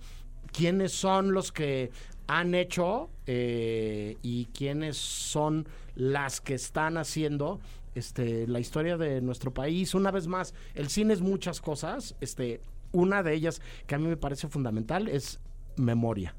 quiénes 0.52 0.91
son 0.93 1.34
los 1.34 1.52
que 1.52 1.91
han 2.28 2.56
hecho 2.56 3.10
eh, 3.26 4.17
y 4.21 4.45
quiénes 4.45 4.97
son 4.97 5.67
las 5.95 6.41
que 6.41 6.54
están 6.54 6.97
haciendo 6.97 7.60
este, 7.95 8.47
la 8.47 8.60
historia 8.60 8.97
de 8.97 9.21
nuestro 9.21 9.53
país. 9.53 9.93
Una 9.93 10.12
vez 10.12 10.27
más, 10.27 10.53
el 10.75 10.89
cine 10.89 11.13
es 11.13 11.21
muchas 11.21 11.62
cosas. 11.62 12.15
Este, 12.21 12.62
una 12.91 13.23
de 13.23 13.34
ellas 13.34 13.62
que 13.88 13.95
a 13.95 13.97
mí 13.97 14.08
me 14.08 14.17
parece 14.17 14.47
fundamental 14.47 15.08
es 15.08 15.39
memoria. 15.75 16.36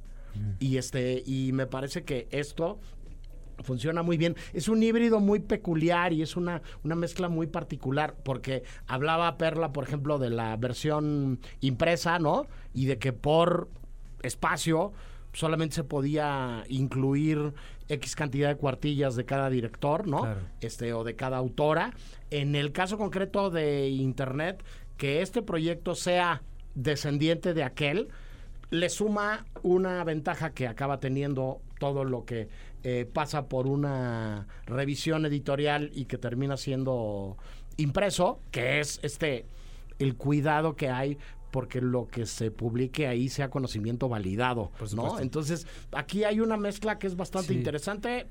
Y 0.58 0.78
este, 0.78 1.22
y 1.24 1.52
me 1.52 1.68
parece 1.68 2.02
que 2.02 2.26
esto 2.32 2.80
funciona 3.62 4.02
muy 4.02 4.16
bien. 4.16 4.36
Es 4.52 4.68
un 4.68 4.82
híbrido 4.82 5.20
muy 5.20 5.38
peculiar 5.38 6.12
y 6.12 6.22
es 6.22 6.36
una, 6.36 6.62
una 6.82 6.96
mezcla 6.96 7.28
muy 7.28 7.46
particular, 7.46 8.16
porque 8.24 8.64
hablaba 8.88 9.36
Perla, 9.38 9.72
por 9.72 9.84
ejemplo, 9.84 10.18
de 10.18 10.30
la 10.30 10.56
versión 10.56 11.38
impresa, 11.60 12.18
¿no? 12.18 12.46
Y 12.72 12.86
de 12.86 12.98
que 12.98 13.12
por 13.12 13.68
espacio 14.22 14.92
solamente 15.34 15.74
se 15.74 15.84
podía 15.84 16.64
incluir 16.68 17.52
X 17.88 18.16
cantidad 18.16 18.48
de 18.48 18.56
cuartillas 18.56 19.16
de 19.16 19.26
cada 19.26 19.50
director, 19.50 20.06
¿no? 20.06 20.22
Claro. 20.22 20.40
Este, 20.60 20.94
o 20.94 21.04
de 21.04 21.16
cada 21.16 21.36
autora. 21.36 21.92
En 22.30 22.54
el 22.54 22.72
caso 22.72 22.96
concreto 22.96 23.50
de 23.50 23.88
Internet, 23.88 24.64
que 24.96 25.20
este 25.20 25.42
proyecto 25.42 25.94
sea 25.94 26.42
descendiente 26.74 27.52
de 27.52 27.64
aquel, 27.64 28.08
le 28.70 28.88
suma 28.88 29.44
una 29.62 30.02
ventaja 30.04 30.50
que 30.50 30.66
acaba 30.66 30.98
teniendo 30.98 31.60
todo 31.78 32.04
lo 32.04 32.24
que 32.24 32.48
eh, 32.82 33.08
pasa 33.10 33.48
por 33.48 33.66
una 33.66 34.46
revisión 34.66 35.26
editorial 35.26 35.90
y 35.94 36.06
que 36.06 36.18
termina 36.18 36.56
siendo 36.56 37.36
impreso, 37.76 38.40
que 38.50 38.80
es 38.80 39.00
este 39.02 39.46
el 39.98 40.16
cuidado 40.16 40.74
que 40.74 40.90
hay 40.90 41.18
porque 41.54 41.80
lo 41.80 42.08
que 42.08 42.26
se 42.26 42.50
publique 42.50 43.06
ahí 43.06 43.28
sea 43.28 43.48
conocimiento 43.48 44.08
validado, 44.08 44.72
¿no? 44.96 45.20
Entonces, 45.20 45.68
aquí 45.92 46.24
hay 46.24 46.40
una 46.40 46.56
mezcla 46.56 46.98
que 46.98 47.06
es 47.06 47.14
bastante 47.14 47.52
Sí. 47.52 47.54
interesante. 47.54 48.26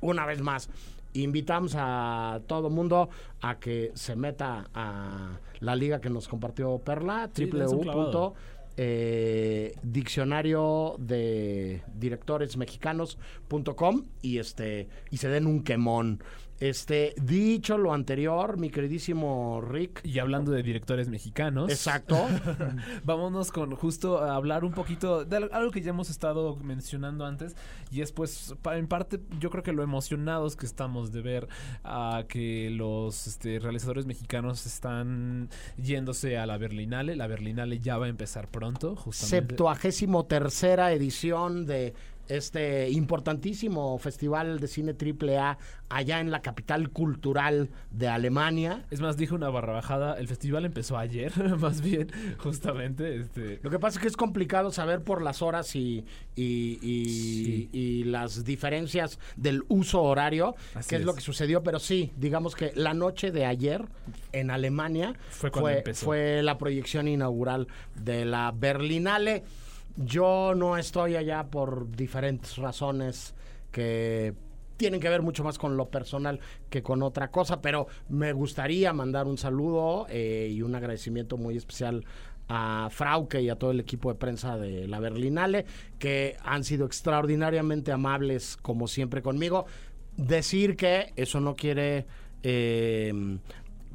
Una 0.00 0.24
vez 0.24 0.40
más, 0.40 0.70
invitamos 1.12 1.74
a 1.76 2.40
todo 2.46 2.70
mundo 2.70 3.10
a 3.42 3.56
que 3.60 3.92
se 3.94 4.16
meta 4.16 4.70
a 4.72 5.38
la 5.60 5.76
liga 5.76 6.00
que 6.00 6.08
nos 6.08 6.26
compartió 6.26 6.78
Perla, 6.78 7.28
Sí, 7.34 7.44
www 7.44 8.32
eh, 8.76 9.76
diccionario 9.84 10.96
de 10.98 11.82
directores 11.94 12.56
mexicanos.com 12.56 14.02
y 14.22 14.38
este 14.38 14.88
y 15.10 15.18
se 15.18 15.28
den 15.28 15.46
un 15.46 15.62
quemón. 15.62 16.22
Este, 16.60 17.14
dicho 17.20 17.76
lo 17.78 17.92
anterior, 17.92 18.58
mi 18.58 18.70
queridísimo 18.70 19.60
Rick. 19.60 20.00
Y 20.04 20.18
hablando 20.18 20.52
de 20.52 20.62
directores 20.62 21.08
mexicanos. 21.08 21.70
Exacto. 21.70 22.16
Vámonos 23.04 23.50
con 23.50 23.74
justo 23.74 24.18
a 24.18 24.36
hablar 24.36 24.64
un 24.64 24.72
poquito 24.72 25.24
de 25.24 25.36
al- 25.36 25.50
algo 25.52 25.70
que 25.70 25.80
ya 25.80 25.90
hemos 25.90 26.10
estado 26.10 26.56
mencionando 26.56 27.26
antes 27.26 27.56
y 27.90 28.00
es 28.02 28.12
pues 28.12 28.54
en 28.72 28.86
parte 28.86 29.20
yo 29.40 29.50
creo 29.50 29.62
que 29.62 29.72
lo 29.72 29.82
emocionados 29.82 30.56
que 30.56 30.66
estamos 30.66 31.12
de 31.12 31.22
ver 31.22 31.48
a 31.82 32.24
que 32.28 32.70
los 32.70 33.26
este, 33.26 33.58
realizadores 33.58 34.06
mexicanos 34.06 34.64
están 34.66 35.48
yéndose 35.76 36.38
a 36.38 36.46
la 36.46 36.56
Berlinale. 36.56 37.16
La 37.16 37.26
Berlinale 37.26 37.78
ya 37.80 37.98
va 37.98 38.06
a 38.06 38.08
empezar 38.08 38.48
pronto, 38.48 38.94
justamente. 38.96 39.48
Septuagésimo 39.48 40.24
tercera 40.26 40.92
edición 40.92 41.66
de 41.66 41.94
este 42.28 42.90
importantísimo 42.90 43.98
festival 43.98 44.60
de 44.60 44.68
cine 44.68 44.94
triple 44.94 45.38
A 45.38 45.58
allá 45.88 46.20
en 46.20 46.30
la 46.30 46.40
capital 46.42 46.90
cultural 46.90 47.70
de 47.90 48.08
Alemania. 48.08 48.84
Es 48.90 49.00
más, 49.00 49.16
dije 49.16 49.34
una 49.34 49.48
barra 49.50 49.72
bajada, 49.74 50.18
el 50.18 50.26
festival 50.28 50.64
empezó 50.64 50.96
ayer, 50.98 51.32
más 51.58 51.80
bien, 51.80 52.08
justamente. 52.38 53.16
Este, 53.16 53.60
Lo 53.62 53.70
que 53.70 53.78
pasa 53.78 53.98
es 53.98 54.02
que 54.02 54.08
es 54.08 54.16
complicado 54.16 54.70
saber 54.70 55.02
por 55.02 55.22
las 55.22 55.42
horas 55.42 55.74
y, 55.76 56.04
y, 56.36 56.78
y- 56.82 57.04
Sí. 57.44 57.68
y 57.72 58.04
las 58.04 58.44
diferencias 58.44 59.18
del 59.36 59.62
uso 59.68 60.02
horario, 60.02 60.54
Así 60.74 60.90
que 60.90 60.96
es, 60.96 61.02
lo 61.04 61.14
que 61.14 61.20
sucedió, 61.20 61.62
pero 61.62 61.78
sí, 61.78 62.12
digamos 62.16 62.54
que 62.54 62.72
la 62.74 62.94
noche 62.94 63.30
de 63.30 63.44
ayer 63.46 63.84
en 64.32 64.50
Alemania 64.50 65.14
Fue 65.30 65.50
cuando 65.50 65.70
empezó. 65.70 66.06
fue 66.06 66.42
la 66.42 66.58
proyección 66.58 67.08
inaugural 67.08 67.68
de 67.94 68.24
la 68.24 68.52
Berlinale. 68.56 69.44
Yo 69.96 70.54
no 70.56 70.76
estoy 70.76 71.14
allá 71.14 71.44
por 71.44 71.90
diferentes 71.90 72.56
razones 72.56 73.34
que 73.70 74.34
tienen 74.76 75.00
que 75.00 75.08
ver 75.08 75.22
mucho 75.22 75.44
más 75.44 75.56
con 75.56 75.76
lo 75.76 75.88
personal 75.88 76.40
que 76.68 76.82
con 76.82 77.02
otra 77.02 77.30
cosa, 77.30 77.60
pero 77.60 77.86
me 78.08 78.32
gustaría 78.32 78.92
mandar 78.92 79.26
un 79.26 79.38
saludo 79.38 80.06
eh, 80.08 80.50
y 80.52 80.62
un 80.62 80.74
agradecimiento 80.74 81.36
muy 81.36 81.56
especial 81.56 82.04
a 82.48 82.88
Frauke 82.90 83.40
y 83.40 83.48
a 83.48 83.56
todo 83.56 83.70
el 83.70 83.80
equipo 83.80 84.10
de 84.10 84.16
prensa 84.16 84.58
de 84.58 84.88
la 84.88 84.98
Berlinale, 84.98 85.64
que 85.98 86.36
han 86.42 86.64
sido 86.64 86.86
extraordinariamente 86.86 87.92
amables 87.92 88.58
como 88.60 88.88
siempre 88.88 89.22
conmigo. 89.22 89.66
Decir 90.16 90.76
que 90.76 91.12
eso 91.16 91.40
no 91.40 91.54
quiere, 91.54 92.06
eh, 92.42 93.38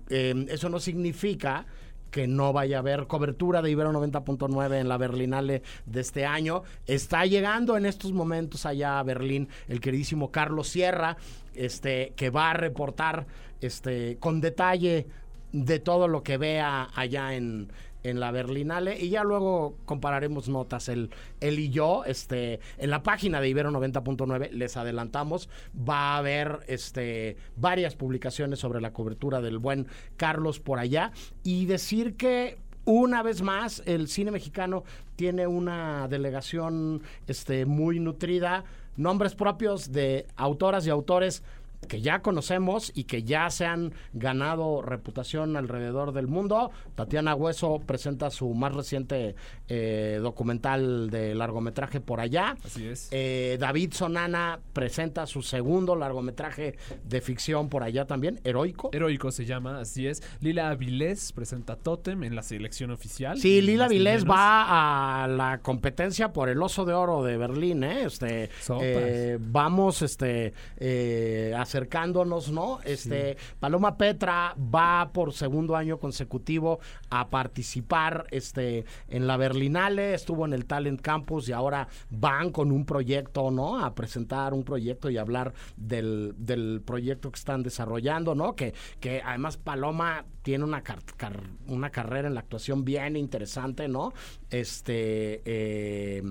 eh, 0.10 0.46
eso 0.50 0.70
no 0.70 0.80
significa 0.80 1.66
que 2.12 2.28
no 2.28 2.54
vaya 2.54 2.78
a 2.78 2.80
haber 2.80 3.08
cobertura 3.08 3.62
de 3.62 3.72
Ibero 3.72 3.91
90.9 3.91 4.80
en 4.80 4.89
la 4.89 4.98
Berlinale 4.98 5.62
de 5.86 6.02
este 6.02 6.26
año. 6.26 6.63
Está 6.86 7.26
llegando 7.26 7.78
en 7.78 7.86
estos 7.86 8.12
momentos 8.12 8.65
allá 8.65 9.00
a 9.00 9.04
Berlín 9.04 9.50
el 9.67 9.80
queridísimo 9.80 10.32
Carlos 10.32 10.69
Sierra, 10.69 11.17
este, 11.54 12.13
que 12.15 12.30
va 12.30 12.52
a 12.52 12.54
reportar 12.54 13.28
este, 13.62 14.17
con 14.19 14.41
detalle 14.41 15.08
de 15.52 15.80
todo 15.80 16.08
lo 16.08 16.22
que 16.24 16.38
vea 16.38 16.89
allá 16.93 17.34
en, 17.34 17.72
en 18.04 18.20
la 18.20 18.32
Berlinale 18.32 19.00
y 19.00 19.10
ya 19.10 19.24
luego 19.24 19.76
compararemos 19.86 20.50
notas 20.50 20.90
él, 20.90 21.10
él 21.40 21.60
y 21.60 21.70
yo 21.70 22.04
este 22.06 22.60
en 22.78 22.90
la 22.90 23.04
página 23.04 23.42
de 23.42 23.50
Ibero 23.50 23.72
90.9 23.72 24.52
les 24.52 24.78
adelantamos 24.78 25.50
va 25.78 26.14
a 26.14 26.18
haber 26.18 26.60
este 26.68 27.38
varias 27.56 27.96
publicaciones 27.96 28.60
sobre 28.60 28.82
la 28.82 28.94
cobertura 28.94 29.42
del 29.42 29.58
buen 29.58 29.88
Carlos 30.18 30.60
por 30.60 30.80
allá 30.80 31.12
y 31.44 31.66
decir 31.66 32.16
que 32.16 32.58
una 32.86 33.22
vez 33.22 33.42
más 33.42 33.84
el 33.86 34.08
cine 34.08 34.32
mexicano 34.32 34.84
tiene 35.16 35.46
una 35.48 36.08
delegación 36.08 37.04
este 37.28 37.66
muy 37.66 38.00
nutrida 38.00 38.64
nombres 39.00 39.34
propios 39.34 39.92
de 39.92 40.28
autoras 40.36 40.86
y 40.86 40.90
autores 40.90 41.44
que 41.88 42.02
ya 42.02 42.22
conocemos 42.22 42.92
y 42.94 43.06
que 43.06 43.24
ya 43.24 43.50
se 43.50 43.65
han 43.65 43.94
ganado 44.13 44.82
reputación 44.82 45.56
alrededor 45.58 46.12
del 46.12 46.28
mundo. 46.28 46.72
Tatiana 46.96 47.36
Hueso 47.36 47.80
presenta 47.86 48.30
su 48.30 48.54
más 48.54 48.74
reciente 48.74 49.36
eh, 49.68 50.20
documental 50.22 51.10
de 51.10 51.36
largometraje 51.36 52.00
por 52.00 52.20
allá. 52.20 52.56
así 52.63 52.88
es. 52.88 53.08
Eh, 53.12 53.58
David 53.60 53.94
Sonana 53.94 54.60
presenta 54.74 55.26
su 55.26 55.42
segundo 55.42 55.96
largometraje 55.96 56.78
de 57.04 57.22
ficción 57.22 57.70
por 57.70 57.84
allá 57.84 58.06
también, 58.06 58.39
heroico. 58.44 58.89
Heroico 58.94 59.32
se 59.32 59.46
llama, 59.46 59.80
así 59.80 60.08
es. 60.08 60.22
Lila 60.42 60.70
Avilés 60.70 61.32
presenta 61.32 61.76
Totem 61.76 62.24
en 62.24 62.36
la 62.36 62.44
selección 62.44 62.92
oficial. 62.92 63.39
Sí, 63.39 63.62
Lila 63.62 63.84
más 63.84 63.92
ni 63.92 63.98
Vilés 63.98 64.24
menos. 64.24 64.36
va 64.36 65.24
a 65.24 65.28
la 65.28 65.60
competencia 65.60 66.32
por 66.34 66.50
el 66.50 66.62
Oso 66.62 66.86
de 66.86 66.94
Oro 66.94 67.24
de 67.24 67.38
Berlín, 67.38 67.84
¿eh? 67.84 68.04
Este, 68.06 68.50
eh, 68.82 69.38
vamos, 69.39 70.01
este, 70.01 70.53
eh, 70.78 71.56
acercándonos, 71.74 72.51
¿no? 72.51 72.80
Este, 72.84 73.38
Paloma 73.59 73.95
Petra 73.95 74.55
va 74.57 75.11
por 75.13 75.34
segundo 75.34 75.76
año 75.76 75.99
consecutivo 75.99 76.80
a 77.11 77.30
participar, 77.30 78.26
este, 78.32 78.86
en 79.07 79.28
la 79.28 79.38
Berlinale, 79.38 80.15
estuvo 80.15 80.45
en 80.45 80.53
el 80.53 80.65
Talent 80.65 80.99
Campus 80.99 81.47
y 81.47 81.51
ahora 81.51 81.88
van 82.09 82.51
con 82.51 82.72
un 82.72 82.86
proyecto, 82.86 83.51
¿no? 83.51 83.84
A 83.86 83.93
presentar 83.93 84.53
un 84.55 84.63
proyecto 84.63 85.11
y 85.11 85.17
hablar 85.17 85.53
del, 85.78 86.34
del 86.38 86.82
proyecto 86.84 87.32
que 87.32 87.38
están 87.38 87.61
desarrollando, 87.61 88.34
¿no? 88.34 88.55
Que, 88.55 88.74
que 88.99 89.22
además 89.24 89.57
Paloma 89.57 90.26
tiene 90.41 90.63
una, 90.63 90.82
car- 90.82 91.03
car- 91.17 91.43
una 91.67 91.91
carrera 91.91 92.28
en 92.28 92.34
la 92.34 92.39
actuación 92.39 92.84
bien 92.84 93.15
interesante, 93.15 93.88
¿no? 93.88 94.11
Este, 94.49 95.41
eh, 95.45 96.24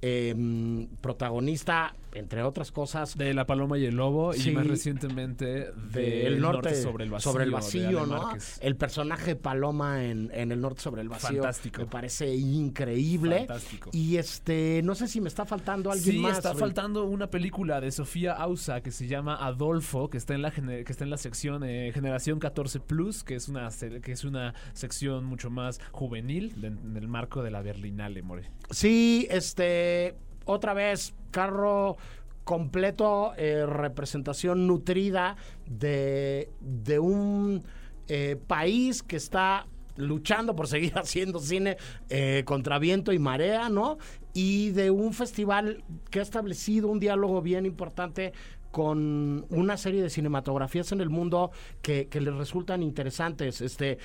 em, 0.00 0.86
protagonista 1.00 1.94
entre 2.18 2.42
otras 2.42 2.70
cosas, 2.72 3.16
De 3.16 3.32
La 3.34 3.46
Paloma 3.46 3.78
y 3.78 3.84
el 3.86 3.96
Lobo 3.96 4.32
Sí. 4.32 4.50
y 4.50 4.52
más 4.54 4.66
recientemente 4.66 5.44
de 5.46 5.72
de 5.98 6.26
El 6.26 6.40
norte, 6.40 6.74
sobre 6.74 7.04
el 7.04 7.10
vacío. 7.10 7.30
sobre 7.32 7.44
el 7.44 7.50
vacío, 7.50 8.06
¿no? 8.06 8.22
Márquez. 8.22 8.58
El 8.62 8.76
personaje 8.76 9.36
Paloma 9.36 10.04
en, 10.04 10.30
en 10.34 10.52
El 10.52 10.60
norte 10.60 10.80
sobre 10.82 11.02
el 11.02 11.08
vacío 11.08 11.42
Fantástico. 11.42 11.80
me 11.82 11.86
parece 11.86 12.34
increíble. 12.34 13.38
Fantástico. 13.40 13.90
Y 13.92 14.16
este, 14.16 14.80
no 14.84 14.94
sé 14.94 15.08
si 15.08 15.20
me 15.20 15.28
está 15.28 15.44
faltando 15.44 15.90
alguien 15.90 16.16
Sí, 16.16 16.20
más. 16.20 16.36
está 16.38 16.54
faltando 16.54 17.04
una 17.04 17.28
película 17.30 17.80
de 17.80 17.90
Sofía 17.90 18.32
Ausa 18.34 18.80
que 18.82 18.90
se 18.90 19.06
llama 19.06 19.36
Adolfo, 19.36 20.08
que 20.10 20.18
está 20.18 20.34
en 20.34 20.42
la 20.42 20.50
que 20.50 20.84
está 20.88 21.04
en 21.04 21.10
la 21.10 21.16
sección 21.18 21.62
eh, 21.64 21.90
Generación 21.94 22.38
14 22.38 22.80
Plus, 22.80 23.24
que 23.24 23.34
es 23.34 23.48
una 23.48 23.68
que 24.02 24.12
es 24.12 24.24
una 24.24 24.54
sección 24.74 25.24
mucho 25.24 25.50
más 25.50 25.80
juvenil 25.92 26.60
de- 26.60 26.68
en 26.68 26.96
el 26.96 27.08
marco 27.08 27.42
de 27.42 27.50
la 27.50 27.62
Berlinale, 27.62 28.22
more. 28.22 28.50
Sí, 28.70 29.26
este, 29.30 30.14
otra 30.44 30.74
vez, 30.74 31.14
carro 31.30 31.96
completo, 32.48 33.34
eh, 33.36 33.66
representación 33.66 34.66
nutrida 34.66 35.36
de, 35.66 36.48
de 36.60 36.98
un 36.98 37.62
eh, 38.08 38.36
país 38.46 39.02
que 39.02 39.16
está 39.16 39.66
luchando 39.96 40.56
por 40.56 40.66
seguir 40.66 40.94
haciendo 40.98 41.40
cine 41.40 41.76
eh, 42.08 42.44
contra 42.46 42.78
viento 42.78 43.12
y 43.12 43.18
marea, 43.18 43.68
¿no? 43.68 43.98
Y 44.32 44.70
de 44.70 44.90
un 44.90 45.12
festival 45.12 45.84
que 46.10 46.20
ha 46.20 46.22
establecido 46.22 46.88
un 46.88 47.00
diálogo 47.00 47.42
bien 47.42 47.66
importante 47.66 48.32
con 48.70 49.44
una 49.50 49.76
serie 49.76 50.00
de 50.02 50.08
cinematografías 50.08 50.90
en 50.92 51.02
el 51.02 51.10
mundo 51.10 51.50
que, 51.82 52.08
que 52.08 52.22
les 52.22 52.34
resultan 52.34 52.82
interesantes. 52.82 53.60
Este, 53.60 53.98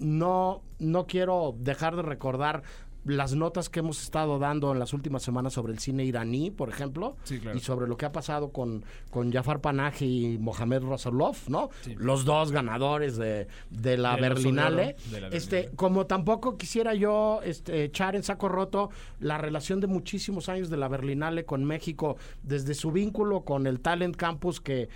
no, 0.00 0.62
no 0.78 1.06
quiero 1.06 1.54
dejar 1.58 1.96
de 1.96 2.02
recordar 2.02 2.64
las 3.06 3.34
notas 3.34 3.68
que 3.68 3.78
hemos 3.78 4.02
estado 4.02 4.38
dando 4.38 4.72
en 4.72 4.78
las 4.80 4.92
últimas 4.92 5.22
semanas 5.22 5.52
sobre 5.52 5.72
el 5.72 5.78
cine 5.78 6.04
iraní, 6.04 6.50
por 6.50 6.68
ejemplo, 6.68 7.16
Sí, 7.22 7.38
claro. 7.38 7.56
y 7.56 7.60
sobre 7.60 7.86
lo 7.86 7.96
que 7.96 8.04
ha 8.04 8.10
pasado 8.12 8.50
con, 8.50 8.84
con 9.10 9.32
Jafar 9.32 9.60
Panahi 9.60 10.34
y 10.34 10.38
Mohamed 10.38 10.82
Rasulov, 10.82 11.36
¿no? 11.48 11.70
Sí. 11.82 11.94
Los 11.96 12.24
dos 12.24 12.50
ganadores 12.50 13.16
de, 13.16 13.46
de 13.70 13.96
la 13.96 14.16
de 14.16 14.20
Berlinale. 14.22 14.96
Oro, 14.98 15.10
de 15.12 15.20
la 15.20 15.28
Este, 15.28 15.70
como 15.76 16.06
tampoco 16.06 16.56
quisiera 16.58 16.94
yo 16.94 17.40
este, 17.44 17.84
echar 17.84 18.16
en 18.16 18.24
saco 18.24 18.48
roto 18.48 18.90
la 19.20 19.38
relación 19.38 19.80
de 19.80 19.86
muchísimos 19.86 20.48
años 20.48 20.68
de 20.68 20.76
la 20.76 20.88
Berlinale 20.88 21.44
con 21.44 21.64
México, 21.64 22.16
desde 22.42 22.74
su 22.74 22.90
vínculo 22.90 23.42
con 23.42 23.66
el 23.68 23.78
Talent 23.80 24.16
Campus 24.16 24.60
que 24.60 24.88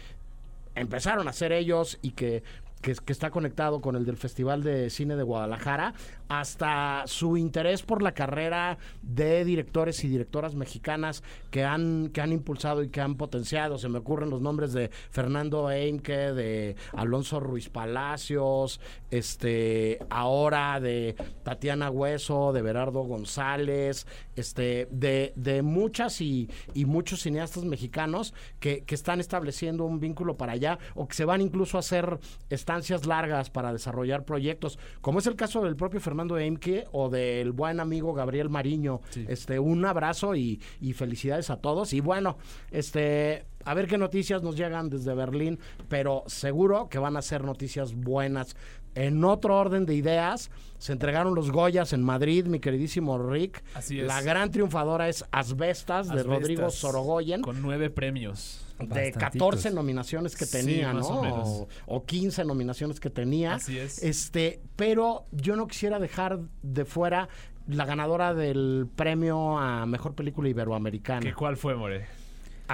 empezaron 0.75 1.27
a 1.27 1.31
hacer 1.31 1.53
ellos 1.53 1.99
y 2.03 2.13
que, 2.13 2.43
que, 2.81 2.95
que 2.95 3.13
está 3.13 3.31
conectado 3.31 3.81
con 3.81 3.97
el 3.97 4.05
del 4.05 4.17
Festival 4.17 4.63
de 4.63 4.89
Cine 4.91 5.17
de 5.17 5.23
Guadalajara, 5.23 5.95
hasta 6.31 7.03
su 7.07 7.37
interés 7.37 7.83
por 7.83 8.03
la 8.03 8.13
carrera 8.13 8.79
de 9.03 9.45
directores 9.45 10.05
y 10.05 10.09
directoras 10.09 10.55
mexicanas 10.55 11.25
que 11.51 11.65
han, 11.65 12.11
que 12.11 12.21
han 12.21 12.31
impulsado 12.31 12.85
y 12.85 12.89
que 12.89 13.01
han 13.01 13.17
potenciado. 13.17 13.79
Se 13.79 13.89
me 13.89 13.99
ocurren 13.99 14.31
los 14.31 14.41
nombres 14.41 14.73
de 14.73 14.91
Fernando 15.11 15.73
Eimke, 15.73 16.33
de 16.33 16.77
Alonso 16.93 17.41
Ruiz 17.41 17.69
Palacios, 17.69 18.81
este, 19.11 19.99
ahora 20.09 20.79
de 20.79 21.17
Tatiana 21.43 21.91
Hueso, 21.91 22.53
de 22.53 22.63
Berardo 22.63 23.01
González, 23.01 24.07
este, 24.37 24.87
de, 24.93 25.33
de 25.35 25.63
muchas 25.63 26.21
y, 26.21 26.49
y 26.75 26.85
muchos 26.85 27.23
cineastas 27.23 27.65
mexicanos 27.65 28.35
que, 28.61 28.85
que 28.85 28.95
están 28.95 29.19
estableciendo 29.19 29.85
un 29.85 29.99
vínculo 29.99 30.37
para 30.37 30.53
allá 30.53 30.79
o 30.95 31.09
que 31.09 31.17
se 31.17 31.25
van 31.25 31.41
incluso 31.41 31.77
a 31.77 31.81
hacer 31.81 32.21
estancias 32.51 33.05
largas 33.05 33.51
para 33.51 33.73
desarrollar 33.73 34.25
proyectos, 34.25 34.79
como 35.01 35.19
es 35.19 35.27
el 35.27 35.35
caso 35.35 35.61
del 35.63 35.75
propio 35.75 35.99
Fernando 35.99 36.20
Eimke 36.29 36.87
o 36.93 37.09
del 37.09 37.53
buen 37.53 37.81
amigo 37.81 38.13
Gabriel 38.13 38.51
Mariño. 38.51 39.01
Sí. 39.11 39.25
Este, 39.29 39.59
un 39.59 39.85
abrazo 39.85 40.35
y, 40.35 40.61
y 40.81 40.93
felicidades 40.93 41.51
a 41.51 41.57
todos. 41.57 41.93
Y 41.93 42.01
bueno, 42.01 42.37
este, 42.71 43.45
a 43.65 43.75
ver 43.75 43.87
qué 43.87 43.99
noticias 43.99 44.43
nos 44.43 44.57
llegan 44.57 44.89
desde 44.89 45.15
Berlín, 45.15 45.59
pero 45.89 46.25
seguro 46.27 46.89
que 46.89 46.99
van 46.99 47.17
a 47.17 47.23
ser 47.23 47.45
noticias 47.45 47.95
buenas. 47.95 48.57
En 48.95 49.25
otro 49.25 49.57
orden 49.57 49.87
de 49.87 49.95
ideas, 49.95 50.51
se 50.79 50.93
entregaron 50.93 51.35
los 51.35 51.51
Goyas 51.53 51.93
en 51.93 52.03
Madrid, 52.03 52.47
mi 52.47 52.59
queridísimo 52.59 53.19
Rick. 53.19 53.63
Así 53.75 54.01
es. 54.01 54.07
La 54.07 54.21
gran 54.23 54.51
triunfadora 54.51 55.09
es 55.09 55.25
Asbestas, 55.31 56.09
de 56.09 56.15
Asbestas, 56.21 56.41
Rodrigo 56.41 56.71
Sorogoyen. 56.71 57.43
Con 57.43 57.63
nueve 57.63 57.91
premios. 57.91 58.67
De 58.79 58.87
Bastantitos. 58.87 59.21
14 59.23 59.71
nominaciones 59.73 60.37
que 60.37 60.47
Sí, 60.47 60.59
tenía, 60.59 60.93
más 60.93 61.09
¿no? 61.09 61.19
o 61.19 61.23
menos. 61.23 61.49
O, 61.49 61.69
o 61.87 62.05
15 62.07 62.45
nominaciones 62.45 62.99
que 62.99 63.11
tenía. 63.11 63.55
Así 63.55 63.79
es. 63.79 64.03
Este, 64.03 64.61
pero 64.77 65.25
yo 65.33 65.55
no 65.55 65.67
quisiera 65.67 65.99
dejar 65.99 66.41
de 66.63 66.85
fuera 66.87 67.29
la 67.69 67.85
ganadora 67.85 68.35
del 68.35 68.89
premio 68.97 69.59
a 69.59 69.87
mejor 69.87 70.15
película 70.15 70.49
iberoamericana. 70.49 71.21
¿Qué 71.21 71.35
cuál 71.35 71.57
fue, 71.57 71.75
more? 71.75 72.07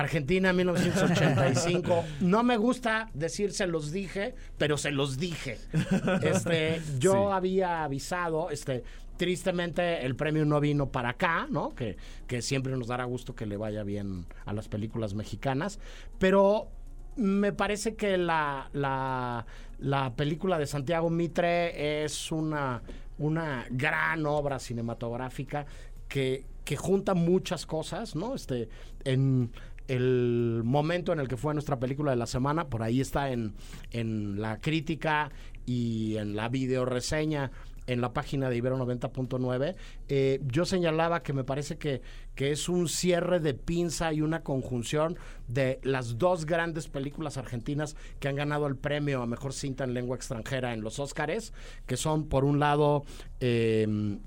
Argentina 0.00 0.52
1985. 0.52 2.04
No 2.20 2.42
me 2.42 2.56
gusta 2.56 3.08
decir 3.14 3.52
se 3.52 3.66
los 3.66 3.92
dije, 3.92 4.34
pero 4.58 4.76
se 4.76 4.90
los 4.90 5.18
dije. 5.18 5.58
Este, 6.22 6.80
yo 6.98 7.12
Sí. 7.12 7.32
había 7.32 7.84
avisado, 7.84 8.50
este, 8.50 8.82
tristemente 9.16 10.04
el 10.04 10.14
premio 10.16 10.44
no 10.44 10.60
vino 10.60 10.90
para 10.90 11.10
acá, 11.10 11.46
¿no? 11.50 11.74
Que, 11.74 11.96
que 12.26 12.42
siempre 12.42 12.76
nos 12.76 12.88
dará 12.88 13.04
gusto 13.04 13.34
que 13.34 13.46
le 13.46 13.56
vaya 13.56 13.82
bien 13.82 14.26
a 14.44 14.52
las 14.52 14.68
películas 14.68 15.14
mexicanas, 15.14 15.78
pero 16.18 16.68
me 17.16 17.52
parece 17.52 17.94
que 17.96 18.18
la, 18.18 18.68
la, 18.74 19.46
la 19.78 20.14
película 20.14 20.58
de 20.58 20.66
Santiago 20.66 21.08
Mitre 21.08 22.04
es 22.04 22.30
una, 22.30 22.82
una 23.18 23.64
gran 23.70 24.26
obra 24.26 24.58
cinematográfica 24.58 25.64
que, 26.08 26.44
que 26.64 26.76
junta 26.76 27.14
muchas 27.14 27.64
cosas, 27.64 28.14
¿no? 28.14 28.34
Este, 28.34 28.68
en 29.04 29.50
el 29.88 30.62
momento 30.64 31.12
en 31.12 31.20
el 31.20 31.28
que 31.28 31.36
fue 31.36 31.54
nuestra 31.54 31.78
película 31.78 32.10
de 32.10 32.16
la 32.16 32.26
semana, 32.26 32.68
por 32.68 32.82
ahí 32.82 33.00
está 33.00 33.30
en, 33.30 33.54
en 33.90 34.40
la 34.40 34.60
crítica 34.60 35.30
y 35.64 36.16
en 36.16 36.36
la 36.36 36.48
video 36.48 36.84
reseña 36.84 37.50
en 37.86 38.00
la 38.00 38.12
página 38.12 38.48
de 38.50 38.56
Ibero 38.56 38.76
90.9, 38.78 39.76
eh, 40.08 40.40
yo 40.44 40.64
señalaba 40.64 41.22
que 41.22 41.32
me 41.32 41.44
parece 41.44 41.78
que, 41.78 42.02
que 42.34 42.50
es 42.50 42.68
un 42.68 42.88
cierre 42.88 43.40
de 43.40 43.54
pinza 43.54 44.12
y 44.12 44.22
una 44.22 44.42
conjunción 44.42 45.16
de 45.46 45.78
las 45.82 46.18
dos 46.18 46.46
grandes 46.46 46.88
películas 46.88 47.36
argentinas 47.36 47.96
que 48.18 48.28
han 48.28 48.36
ganado 48.36 48.66
el 48.66 48.76
premio 48.76 49.22
a 49.22 49.26
mejor 49.26 49.52
cinta 49.52 49.84
en 49.84 49.94
lengua 49.94 50.16
extranjera 50.16 50.74
en 50.74 50.82
los 50.82 50.98
Óscares, 50.98 51.52
que 51.86 51.96
son 51.96 52.28
por 52.28 52.44
un 52.44 52.58
lado 52.58 53.04
eh, 53.40 54.18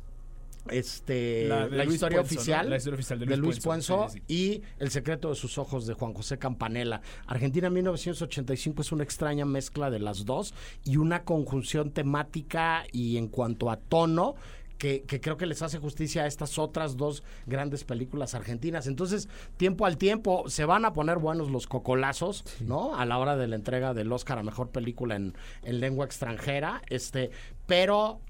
este 0.71 1.47
La 1.47 1.67
de 1.67 1.85
historia 1.85 2.19
Puenzo, 2.19 2.33
¿no? 2.35 2.39
oficial 2.39 2.69
La 2.69 2.77
historia 2.77 2.95
oficial 2.95 3.19
de 3.19 3.25
de 3.25 3.37
Luis 3.37 3.55
Luis 3.55 3.63
Puenzo, 3.63 3.97
Puenzo, 3.97 4.13
sí, 4.13 4.21
sí, 4.27 4.33
y 4.33 4.61
El 4.79 4.91
secreto 4.91 5.29
de 5.29 5.35
sus 5.35 5.57
ojos 5.57 5.85
de 5.87 5.93
Juan 5.93 6.13
José 6.13 6.37
Campanella. 6.37 7.01
Argentina 7.27 7.69
1985 7.69 8.81
es 8.81 8.91
una 8.91 9.03
extraña 9.03 9.45
mezcla 9.45 9.89
de 9.89 9.99
las 9.99 10.25
dos 10.25 10.53
y 10.83 10.97
una 10.97 11.23
conjunción 11.23 11.91
temática 11.91 12.83
y 12.91 13.17
en 13.17 13.27
cuanto 13.27 13.69
a 13.69 13.77
tono 13.77 14.35
que, 14.79 15.03
que 15.03 15.19
creo 15.19 15.37
que 15.37 15.45
les 15.45 15.61
hace 15.61 15.77
justicia 15.77 16.23
a 16.23 16.25
estas 16.25 16.57
otras 16.57 16.97
dos 16.97 17.23
grandes 17.45 17.83
películas 17.83 18.33
argentinas. 18.33 18.87
Entonces, 18.87 19.27
tiempo 19.57 19.85
al 19.85 19.97
tiempo, 19.97 20.45
se 20.47 20.65
van 20.65 20.85
a 20.85 20.93
poner 20.93 21.17
buenos 21.17 21.51
los 21.51 21.67
cocolazos, 21.67 22.45
¿no? 22.61 22.95
A 22.95 23.05
la 23.05 23.17
hora 23.19 23.35
de 23.35 23.47
la 23.47 23.57
entrega 23.57 23.93
del 23.93 24.11
Oscar 24.11 24.39
a 24.39 24.43
Mejor 24.43 24.69
Película 24.69 25.17
en, 25.17 25.35
en 25.63 25.79
lengua 25.81 26.05
extranjera. 26.05 26.81
Este, 26.87 27.29
pero 27.67 28.21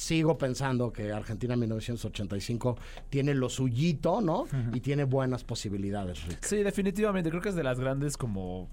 sigo 0.00 0.38
pensando 0.38 0.92
que 0.92 1.12
Argentina 1.12 1.56
1985 1.56 2.78
tiene 3.10 3.34
lo 3.34 3.48
suyito, 3.48 4.20
¿no? 4.20 4.46
Y 4.72 4.80
tiene 4.80 5.04
buenas 5.04 5.44
posibilidades, 5.44 6.26
Rick. 6.26 6.44
Sí, 6.44 6.62
definitivamente. 6.62 7.30
Creo 7.30 7.42
que 7.42 7.50
es 7.50 7.54
de 7.54 7.64
las 7.64 7.78
grandes 7.78 8.16
como... 8.16 8.68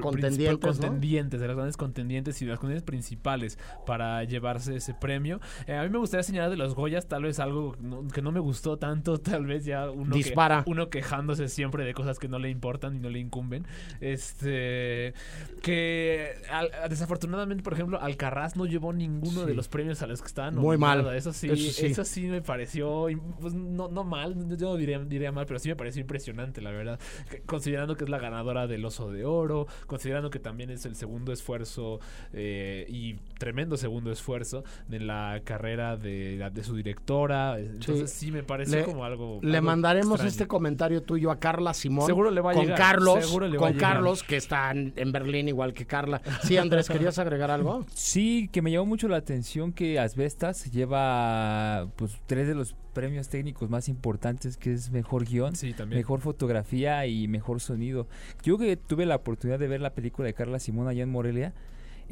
Contendientes, 0.00 0.58
contendientes, 0.58 1.40
de 1.40 1.46
las 1.46 1.56
grandes 1.56 1.76
contendientes 1.76 2.40
y 2.40 2.44
de 2.46 2.50
las 2.52 2.58
contendientes 2.58 2.86
principales 2.86 3.58
para 3.86 4.24
llevarse 4.24 4.76
ese 4.76 4.94
premio. 4.94 5.40
Eh, 5.66 5.74
a 5.74 5.82
mí 5.82 5.88
me 5.90 5.98
gustaría 5.98 6.22
señalar 6.22 6.50
de 6.50 6.56
los 6.56 6.74
Goyas 6.74 7.06
tal 7.08 7.24
vez 7.24 7.38
algo 7.40 7.76
no- 7.80 8.06
que 8.08 8.22
no 8.22 8.32
me 8.32 8.40
gustó 8.40 8.78
tanto, 8.78 9.18
tal 9.20 9.46
vez 9.46 9.64
ya 9.64 9.90
uno, 9.90 10.14
que- 10.14 10.34
uno 10.66 10.88
quejándose 10.90 11.48
siempre 11.48 11.84
de 11.84 11.94
cosas 11.94 12.18
que 12.18 12.28
no 12.28 12.38
le 12.38 12.48
importan 12.50 12.96
y 12.96 12.98
no 13.00 13.10
le 13.10 13.18
incumben. 13.18 13.66
Este 14.00 15.14
que 15.62 16.32
al- 16.50 16.70
desafortunadamente, 16.88 17.62
por 17.62 17.72
ejemplo, 17.74 18.00
Alcarraz 18.00 18.56
no 18.56 18.66
llevó 18.66 18.92
ninguno 18.92 19.44
de 19.46 19.54
los 19.54 19.68
premios 19.68 20.02
a 20.02 20.06
los 20.06 20.20
que 20.20 20.26
estaban 20.28 20.56
Muy 20.56 20.76
mal. 20.78 21.14
Eso 21.14 21.32
sí, 21.32 21.48
Eso 21.50 21.86
eso 21.86 22.04
sí. 22.04 22.22
me 22.26 22.42
pareció, 22.42 23.06
pues 23.40 23.54
no, 23.54 23.88
no 23.88 24.04
mal, 24.04 24.34
yo 24.56 24.70
no 24.70 24.76
diría, 24.76 24.98
diría 25.00 25.32
mal, 25.32 25.46
pero 25.46 25.58
sí 25.58 25.68
me 25.68 25.76
pareció 25.76 26.00
impresionante, 26.00 26.60
la 26.60 26.70
verdad. 26.70 26.98
Que- 27.30 27.42
Considerando 27.42 27.96
que 27.96 28.04
es 28.04 28.10
la 28.10 28.18
ganadora 28.18 28.66
del 28.66 28.84
Oso 28.84 29.10
de 29.10 29.24
Oro, 29.24 29.66
considerando 29.86 30.30
que 30.30 30.38
también 30.38 30.70
es 30.70 30.84
el 30.86 30.94
segundo 30.96 31.32
esfuerzo 31.32 32.00
eh, 32.32 32.86
y 32.88 33.14
tremendo 33.38 33.76
segundo 33.76 34.10
esfuerzo 34.12 34.64
de 34.88 35.00
la 35.00 35.40
carrera 35.44 35.96
de, 35.96 36.36
la- 36.38 36.50
de 36.50 36.62
su 36.64 36.74
directora. 36.76 37.58
Entonces 37.58 38.10
sí, 38.10 38.30
me 38.30 38.42
pareció 38.42 38.78
Le- 38.78 38.84
como 38.84 39.04
algo. 39.04 39.40
Le 39.42 39.56
algo 39.58 39.66
mandaremos 39.66 40.12
extraño. 40.14 40.28
este 40.28 40.46
comentario 40.46 41.02
tuyo 41.02 41.30
a 41.30 41.38
Carla 41.38 41.74
Simón. 41.74 42.06
Seguro 42.06 42.30
le 42.30 42.40
va 42.40 42.50
a 42.52 42.54
con 42.54 42.62
llegar, 42.64 42.78
Carlos, 42.78 43.24
seguro 43.24 43.48
le 43.48 43.58
va 43.58 43.66
a 43.66 43.68
con 43.70 43.76
llegar. 43.76 43.92
Carlos, 43.94 44.22
que 44.22 44.36
está 44.36 44.70
en, 44.70 44.92
en 44.96 45.12
Berlín 45.12 45.48
igual 45.48 45.72
que 45.74 45.86
Carla. 45.86 46.20
Sí, 46.42 46.56
Andrés, 46.56 46.88
¿querías 46.88 47.18
agregar 47.18 47.50
algo? 47.50 47.84
Sí, 47.94 48.48
que 48.52 48.62
me 48.62 48.70
llamó 48.70 48.86
mucho 48.86 49.08
la 49.08 49.16
atención 49.16 49.72
que 49.72 49.98
Asbestas 49.98 50.70
lleva 50.72 51.88
pues 51.96 52.16
tres 52.26 52.46
de 52.48 52.54
los 52.54 52.74
premios 52.92 53.28
técnicos 53.28 53.70
más 53.70 53.88
importantes, 53.88 54.56
que 54.56 54.72
es 54.72 54.90
mejor 54.90 55.24
guion, 55.24 55.56
Sí, 55.56 55.74
mejor 55.88 56.20
fotografía 56.20 57.06
y 57.06 57.26
mejor 57.28 57.60
sonido. 57.60 58.06
Yo 58.42 58.58
que 58.58 58.76
tuve 58.76 59.06
la 59.06 59.16
oportunidad 59.16 59.58
de 59.58 59.68
ver 59.68 59.80
la 59.80 59.94
película 59.94 60.26
de 60.26 60.34
Carla 60.34 60.58
Simón 60.58 60.88
allá 60.88 61.02
en 61.02 61.10
Morelia, 61.10 61.52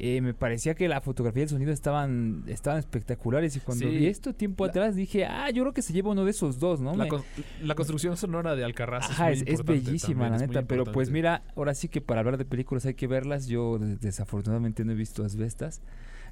eh, 0.03 0.21
me 0.23 0.33
parecía 0.35 0.75
que 0.75 0.89
la 0.89 1.01
fotografía 1.03 1.41
y 1.41 1.45
el 1.45 1.49
sonido 1.51 1.73
estaban, 1.73 2.45
estaban 2.47 2.79
espectaculares. 2.79 3.55
Y 3.57 3.61
cuando 3.61 3.87
Sí. 3.87 3.97
vi 3.97 4.07
esto 4.07 4.33
tiempo 4.33 4.65
La- 4.65 4.71
atrás 4.71 4.97
dije, 4.97 5.27
ah, 5.27 5.51
yo 5.51 5.63
creo 5.65 5.75
que 5.75 5.83
se 5.83 5.93
lleva 5.93 6.11
uno 6.11 6.25
de 6.25 6.31
esos 6.31 6.59
dos, 6.59 6.81
¿no? 6.81 6.97
La, 6.97 7.05
Me- 7.05 7.09
con- 7.11 7.23
la 7.63 7.75
construcción 7.75 8.17
sonora 8.17 8.57
de 8.57 8.65
Alcarraz 8.65 9.11
Ajá, 9.11 9.31
es, 9.31 9.45
muy 9.47 9.63
bellísima, 9.77 10.25
también, 10.31 10.41
la 10.41 10.47
neta. 10.47 10.63
Pero 10.67 10.85
pues 10.87 11.11
mira, 11.11 11.43
ahora 11.55 11.75
sí 11.75 11.89
que 11.89 12.01
para 12.01 12.21
hablar 12.21 12.39
de 12.39 12.45
películas 12.47 12.87
hay 12.87 12.95
que 12.95 13.07
verlas. 13.07 13.47
Yo 13.47 13.79
des- 13.79 14.01
desafortunadamente 14.01 14.85
no 14.85 14.93
he 14.93 14.95
visto 14.95 15.25
Asbestas. 15.25 15.83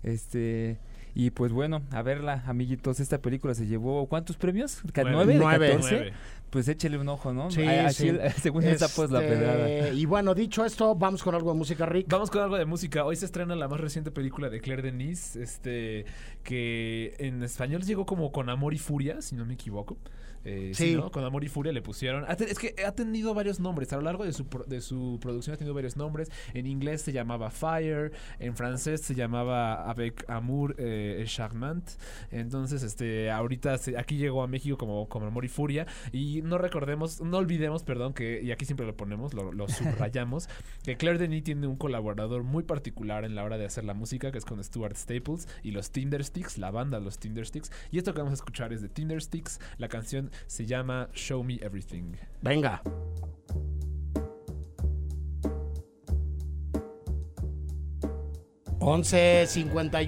Este. 0.03 0.79
Y 1.15 1.31
pues 1.31 1.53
bueno, 1.53 1.83
a 1.91 2.03
verla, 2.03 2.45
amiguitos. 2.47 3.01
Esta 3.01 3.19
película 3.19 3.55
se 3.55 3.67
llevó 3.67 4.07
¿cuántos 4.07 4.37
premios? 4.37 4.81
¿Ca- 4.93 5.03
Nueve. 5.03 5.35
¿Nueve? 5.35 5.39
Nueve. 5.39 5.67
14? 5.69 5.95
Nueve. 5.97 6.13
Pues 6.51 6.67
échele 6.69 6.97
un 6.97 7.09
ojo, 7.09 7.33
¿no? 7.35 7.51
Sí, 7.51 7.61
el- 7.63 7.91
según 8.41 8.63
esta 8.65 8.87
pues 8.89 9.11
la 9.11 9.23
Este, 9.23 9.35
pedrada. 9.37 9.89
Y 9.91 10.07
bueno, 10.07 10.35
dicho 10.35 10.65
esto, 10.65 10.95
vamos 10.95 11.23
con 11.23 11.35
algo 11.35 11.53
de 11.53 11.59
música, 11.59 11.87
Rick. 11.87 12.07
Vamos 12.09 12.31
con 12.31 12.43
algo 12.43 12.57
de 12.57 12.65
música. 12.67 13.05
Hoy 13.05 13.17
se 13.17 13.25
estrena 13.27 13.57
la 13.59 13.69
más 13.69 13.81
reciente 13.81 14.11
película 14.11 14.49
de 14.49 14.61
Claire 14.61 14.83
Denis, 14.83 15.37
este, 15.37 16.07
que 16.45 17.15
en 17.19 17.43
español 17.43 17.83
llegó 17.83 18.07
como 18.07 18.33
con 18.33 18.49
Amor 18.49 18.75
y 18.75 18.79
Furia, 18.79 19.21
si 19.21 19.37
no 19.37 19.45
me 19.45 19.55
equivoco. 19.55 19.97
Eh, 20.45 20.73
sí. 20.75 20.95
¿no? 20.95 21.11
Con 21.11 21.25
Amor 21.25 21.45
y 21.45 21.49
Furia 21.49 21.73
le 21.73 21.83
pusieron. 21.83 22.25
Es 22.29 22.59
que 22.59 22.75
ha 22.87 22.93
tenido 22.93 23.35
varios 23.35 23.61
nombres. 23.61 23.93
A 23.93 23.97
lo 23.97 24.03
largo 24.03 24.25
de 24.25 24.33
su, 24.33 24.47
de 24.67 24.81
su 24.81 25.19
producción 25.21 25.55
ha 25.55 25.57
tenido 25.57 25.75
varios 25.75 25.97
nombres. 25.97 26.31
En 26.55 26.67
inglés 26.67 27.03
se 27.03 27.13
llamaba 27.13 27.51
Fire. 27.51 28.13
En 28.39 28.57
francés 28.57 29.01
se 29.03 29.15
llamaba 29.15 29.89
Avec 29.91 30.25
Amour 30.29 30.75
eh, 30.79 31.23
Charmant. 31.27 31.89
Entonces, 32.31 32.83
este, 32.83 33.31
ahorita 33.31 33.79
se- 33.79 33.99
aquí 33.99 34.17
llegó 34.17 34.43
a 34.43 34.47
México 34.47 34.77
como, 34.77 35.09
como 35.09 35.27
Amor 35.27 35.45
y 35.45 35.49
Furia. 35.49 35.87
Y 36.13 36.43
no 36.43 36.59
recordemos, 36.59 37.21
no 37.21 37.39
olvidemos, 37.39 37.83
perdón, 37.83 38.15
que, 38.15 38.41
y 38.43 38.51
aquí 38.53 38.65
siempre 38.65 38.87
lo 38.87 38.97
ponemos, 38.97 39.35
lo, 39.35 39.53
lo 39.53 39.69
subrayamos, 39.69 40.49
que 40.85 40.97
Claire 40.97 41.19
Denis 41.19 41.45
tiene 41.45 41.67
un 41.67 41.77
colaborador 41.77 42.43
muy 42.43 42.63
particular 42.63 43.25
en 43.25 43.35
la 43.35 43.45
hora 43.45 43.59
de 43.59 43.65
hacer 43.67 43.85
la 43.85 43.95
música, 43.95 44.33
que 44.33 44.39
es 44.39 44.45
con 44.45 44.63
Stuart 44.63 44.97
Staples 44.97 45.49
y 45.63 45.71
los 45.73 45.91
Tindersticks, 45.91 46.59
la 46.59 46.71
banda 46.71 47.01
Los 47.01 47.19
Tindersticks. 47.19 47.71
Y 47.91 47.99
esto 47.99 48.13
que 48.13 48.19
vamos 48.19 48.33
a 48.33 48.35
escuchar 48.35 48.73
es 48.73 48.83
de 48.83 48.89
Tindersticks. 48.89 49.61
La 49.79 49.89
canción 49.89 50.28
se 50.47 50.67
llama 50.67 51.09
Show 51.13 51.43
Me 51.43 51.59
Everything. 51.63 52.13
Venga. 52.43 52.83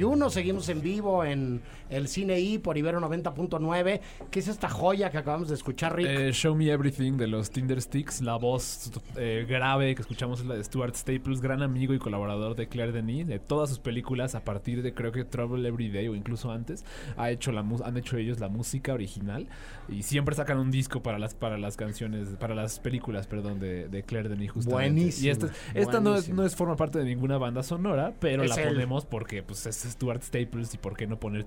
uno 0.05 0.31
seguimos 0.31 0.69
en 0.69 0.81
vivo 0.81 1.25
en 1.25 1.61
el 1.91 2.09
Cine 2.09 2.41
I 2.41 2.59
por 2.59 2.79
Ibero 2.79 3.01
90.9. 3.01 4.01
¿Qué 4.31 4.39
es 4.41 4.49
esta 4.49 4.69
joya 4.69 5.11
que 5.11 5.19
acabamos 5.19 5.49
de 5.49 5.55
escuchar, 5.55 5.97
Rick? 5.97 6.07
Eh, 6.09 6.33
Show 6.33 6.55
Me 6.55 6.71
Everything 6.71 7.17
de 7.17 7.27
los 7.27 7.51
Tindersticks. 7.51 8.21
La 8.23 8.37
voz 8.37 8.91
eh, 9.17 9.45
grave 9.49 9.95
que 9.95 10.03
escuchamos 10.03 10.41
es 10.41 10.47
la 10.47 10.55
de 10.55 10.65
Stuart 10.65 10.95
Staples, 10.95 11.41
gran 11.41 11.63
amigo 11.63 11.95
y 11.95 11.99
colaborador 11.99 12.55
de 12.57 12.69
Claire 12.69 12.93
Denis, 12.93 13.27
de 13.27 13.39
todas 13.39 13.69
sus 13.69 13.79
películas 13.79 14.35
a 14.35 14.45
partir 14.45 14.83
de 14.83 14.95
creo 14.95 15.13
que 15.13 15.25
Trouble 15.25 15.67
Every 15.69 15.91
Day 15.91 16.09
o 16.09 16.15
incluso 16.15 16.51
antes. 16.51 16.85
Ha 17.17 17.31
hecho 17.31 17.53
la 17.53 17.61
han 17.85 17.97
hecho 17.97 18.17
ellos 18.17 18.41
la 18.41 18.49
música 18.49 18.93
original 18.93 19.47
y 19.89 20.03
siempre 20.03 20.35
sacan 20.35 20.59
un 20.59 20.71
disco 20.71 21.03
para 21.03 21.19
las 21.19 21.35
para 21.35 21.59
las 21.59 21.77
canciones, 21.77 22.29
para 22.39 22.55
las 22.55 22.79
películas, 22.79 23.27
perdón, 23.27 23.61
de, 23.61 23.89
de 23.89 24.03
Claire 24.03 24.29
Denis 24.29 24.53
justamente. 24.53 24.91
Buenísimo, 24.93 25.27
Y 25.27 25.31
esta, 25.31 25.49
esta 25.75 26.01
no, 26.01 26.15
es, 26.17 26.29
no 26.29 26.45
es 26.45 26.55
forma 26.57 26.77
parte 26.77 26.99
de 26.99 27.05
ninguna 27.05 27.39
banda 27.39 27.63
sonora, 27.63 28.15
pero 28.21 28.43
Es 28.45 28.51
la 28.51 28.63
él. 28.63 28.69
ponemos 28.75 29.07
porque 29.07 29.43
pues 29.43 29.67
es 29.67 29.77
Stuart 29.77 30.23
Staples 30.23 30.75
y 30.75 30.79
por 30.79 30.97
qué 30.97 31.07
no 31.07 31.19
poner 31.19 31.45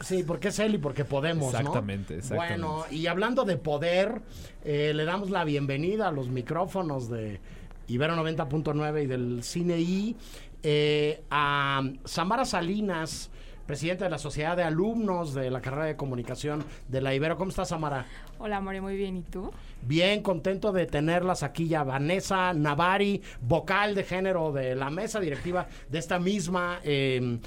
Sí, 0.00 0.22
porque 0.22 0.48
es 0.48 0.58
él 0.58 0.74
y 0.74 0.78
porque 0.78 1.04
podemos, 1.04 1.52
¿no? 1.52 1.58
Exactamente, 1.58 2.16
exactamente. 2.16 2.62
Bueno, 2.62 2.84
y 2.90 3.06
hablando 3.06 3.44
de 3.44 3.56
poder, 3.56 4.22
eh, 4.64 4.92
le 4.94 5.04
damos 5.04 5.30
la 5.30 5.44
bienvenida 5.44 6.08
a 6.08 6.12
los 6.12 6.28
micrófonos 6.28 7.08
de 7.08 7.40
Ibero 7.88 8.14
90.9 8.16 9.02
y 9.02 9.06
del 9.06 9.42
Cine 9.42 9.78
I 9.78 10.16
eh, 10.62 11.22
a 11.30 11.82
Samara 12.04 12.44
Salinas, 12.44 13.30
presidenta 13.66 14.04
de 14.04 14.10
la 14.10 14.18
Sociedad 14.18 14.56
de 14.56 14.62
Alumnos 14.62 15.32
de 15.32 15.50
la 15.50 15.60
carrera 15.60 15.86
de 15.86 15.96
comunicación 15.96 16.64
de 16.88 17.00
la 17.00 17.14
Ibero. 17.14 17.36
¿Cómo 17.36 17.50
estás, 17.50 17.68
Samara? 17.68 18.06
Hola, 18.38 18.60
More, 18.60 18.80
muy 18.80 18.96
bien. 18.96 19.16
¿Y 19.16 19.22
tú? 19.22 19.50
Bien, 19.82 20.22
contento 20.22 20.72
de 20.72 20.86
tenerlas 20.86 21.42
aquí 21.42 21.68
ya. 21.68 21.82
Vanessa 21.82 22.52
Navari, 22.52 23.22
vocal 23.40 23.94
de 23.94 24.04
género 24.04 24.52
de 24.52 24.74
la 24.74 24.90
mesa 24.90 25.18
directiva 25.20 25.66
de 25.88 25.98
esta 25.98 26.18
misma 26.18 26.80
eh, 26.84 27.38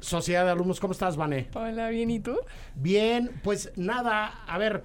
Sociedad 0.00 0.44
de 0.44 0.50
Alumnos. 0.50 0.80
¿Cómo 0.80 0.92
estás, 0.92 1.16
Vané? 1.16 1.48
Hola, 1.54 1.88
bien. 1.90 2.10
¿Y 2.10 2.20
tú? 2.20 2.36
Bien, 2.74 3.30
pues 3.42 3.72
nada, 3.76 4.44
a 4.46 4.58
ver, 4.58 4.84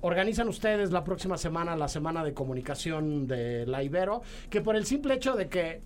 organizan 0.00 0.48
ustedes 0.48 0.90
la 0.90 1.04
próxima 1.04 1.38
semana 1.38 1.76
la 1.76 1.88
semana 1.88 2.24
de 2.24 2.34
comunicación 2.34 3.26
de 3.26 3.66
la 3.66 3.82
Ibero, 3.82 4.22
que 4.50 4.60
por 4.60 4.76
el 4.76 4.86
simple 4.86 5.14
hecho 5.14 5.34
de 5.34 5.48
que 5.48 5.82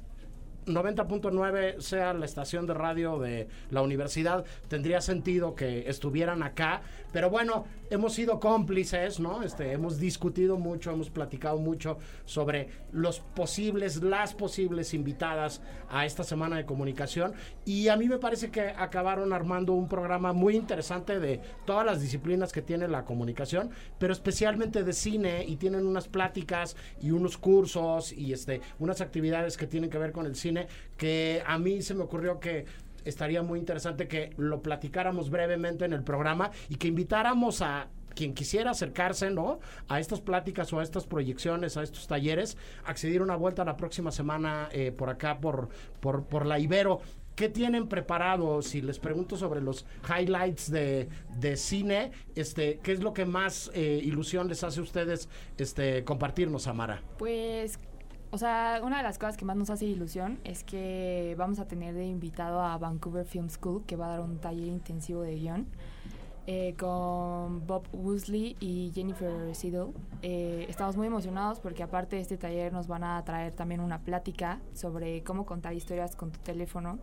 90.9 0.68 1.80
sea 1.80 2.14
la 2.14 2.24
estación 2.24 2.66
de 2.66 2.74
radio 2.74 3.18
de 3.18 3.48
la 3.70 3.82
universidad, 3.82 4.44
tendría 4.68 5.00
sentido 5.00 5.54
que 5.54 5.88
estuvieran 5.88 6.42
acá, 6.42 6.82
pero 7.12 7.30
bueno, 7.30 7.64
hemos 7.90 8.12
sido 8.14 8.38
cómplices, 8.38 9.18
¿no? 9.18 9.42
Este, 9.42 9.72
hemos 9.72 9.98
discutido 9.98 10.58
mucho, 10.58 10.90
hemos 10.90 11.10
platicado 11.10 11.58
mucho 11.58 11.98
sobre 12.24 12.68
los 12.92 13.20
posibles, 13.20 14.02
las 14.02 14.34
posibles 14.34 14.94
invitadas 14.94 15.62
a 15.90 16.04
esta 16.04 16.24
semana 16.24 16.56
de 16.56 16.66
comunicación 16.66 17.32
y 17.64 17.88
a 17.88 17.96
mí 17.96 18.08
me 18.08 18.18
parece 18.18 18.50
que 18.50 18.68
acabaron 18.70 19.32
armando 19.32 19.72
un 19.72 19.88
programa 19.88 20.32
muy 20.32 20.56
interesante 20.56 21.18
de 21.18 21.40
todas 21.64 21.86
las 21.86 22.00
disciplinas 22.00 22.52
que 22.52 22.62
tiene 22.62 22.88
la 22.88 23.04
comunicación, 23.04 23.70
pero 23.98 24.12
especialmente 24.12 24.82
de 24.82 24.92
cine 24.92 25.44
y 25.46 25.56
tienen 25.56 25.86
unas 25.86 26.08
pláticas 26.08 26.76
y 27.00 27.10
unos 27.10 27.38
cursos 27.38 28.12
y 28.12 28.32
este 28.32 28.60
unas 28.78 29.00
actividades 29.00 29.56
que 29.56 29.66
tienen 29.66 29.90
que 29.90 29.98
ver 29.98 30.12
con 30.12 30.26
el 30.26 30.34
cine 30.34 30.57
que 30.96 31.42
a 31.46 31.58
mí 31.58 31.82
se 31.82 31.94
me 31.94 32.02
ocurrió 32.02 32.40
que 32.40 32.64
estaría 33.04 33.42
muy 33.42 33.58
interesante 33.58 34.08
que 34.08 34.30
lo 34.36 34.60
platicáramos 34.62 35.30
brevemente 35.30 35.84
en 35.84 35.92
el 35.92 36.02
programa 36.02 36.50
y 36.68 36.74
que 36.76 36.88
invitáramos 36.88 37.62
a 37.62 37.88
quien 38.14 38.34
quisiera 38.34 38.72
acercarse, 38.72 39.30
¿no? 39.30 39.60
A 39.86 40.00
estas 40.00 40.20
pláticas 40.20 40.72
o 40.72 40.80
a 40.80 40.82
estas 40.82 41.06
proyecciones, 41.06 41.76
a 41.76 41.84
estos 41.84 42.08
talleres, 42.08 42.56
acceder 42.84 43.22
una 43.22 43.36
vuelta 43.36 43.64
la 43.64 43.76
próxima 43.76 44.10
semana 44.10 44.68
eh, 44.72 44.90
por 44.90 45.08
acá, 45.08 45.38
por, 45.38 45.68
por, 46.00 46.24
por 46.24 46.44
la 46.44 46.58
Ibero. 46.58 47.00
¿Qué 47.36 47.48
tienen 47.48 47.86
preparado? 47.86 48.60
Si 48.62 48.82
les 48.82 48.98
pregunto 48.98 49.36
sobre 49.36 49.60
los 49.60 49.86
highlights 50.08 50.68
de, 50.72 51.08
de 51.38 51.56
cine, 51.56 52.10
este, 52.34 52.80
¿qué 52.82 52.90
es 52.90 53.00
lo 53.00 53.12
que 53.12 53.24
más 53.24 53.70
eh, 53.72 54.00
ilusión 54.02 54.48
les 54.48 54.64
hace 54.64 54.80
a 54.80 54.82
ustedes 54.82 55.28
este, 55.56 56.02
compartirnos, 56.02 56.66
Amara? 56.66 57.00
Pues, 57.16 57.78
o 58.30 58.38
sea, 58.38 58.80
una 58.84 58.98
de 58.98 59.02
las 59.02 59.18
cosas 59.18 59.36
que 59.36 59.44
más 59.44 59.56
nos 59.56 59.70
hace 59.70 59.86
ilusión 59.86 60.38
es 60.44 60.64
que 60.64 61.34
vamos 61.38 61.58
a 61.58 61.66
tener 61.66 61.94
de 61.94 62.06
invitado 62.06 62.60
a 62.60 62.76
Vancouver 62.78 63.24
Film 63.24 63.48
School, 63.48 63.84
que 63.86 63.96
va 63.96 64.06
a 64.06 64.10
dar 64.10 64.20
un 64.20 64.38
taller 64.38 64.68
intensivo 64.68 65.22
de 65.22 65.36
guion. 65.36 65.66
eh, 66.50 66.74
con 66.78 67.66
Bob 67.66 67.86
Woosley 67.92 68.56
y 68.58 68.90
Jennifer 68.94 69.54
Siddle. 69.54 69.92
Eh, 70.22 70.64
estamos 70.70 70.96
muy 70.96 71.06
emocionados 71.06 71.60
porque 71.60 71.82
aparte 71.82 72.16
de 72.16 72.22
este 72.22 72.38
taller 72.38 72.72
nos 72.72 72.86
van 72.86 73.04
a 73.04 73.22
traer 73.22 73.52
también 73.52 73.82
una 73.82 73.98
plática 73.98 74.58
sobre 74.72 75.22
cómo 75.24 75.44
contar 75.44 75.74
historias 75.74 76.16
con 76.16 76.30
tu 76.32 76.38
teléfono, 76.40 76.98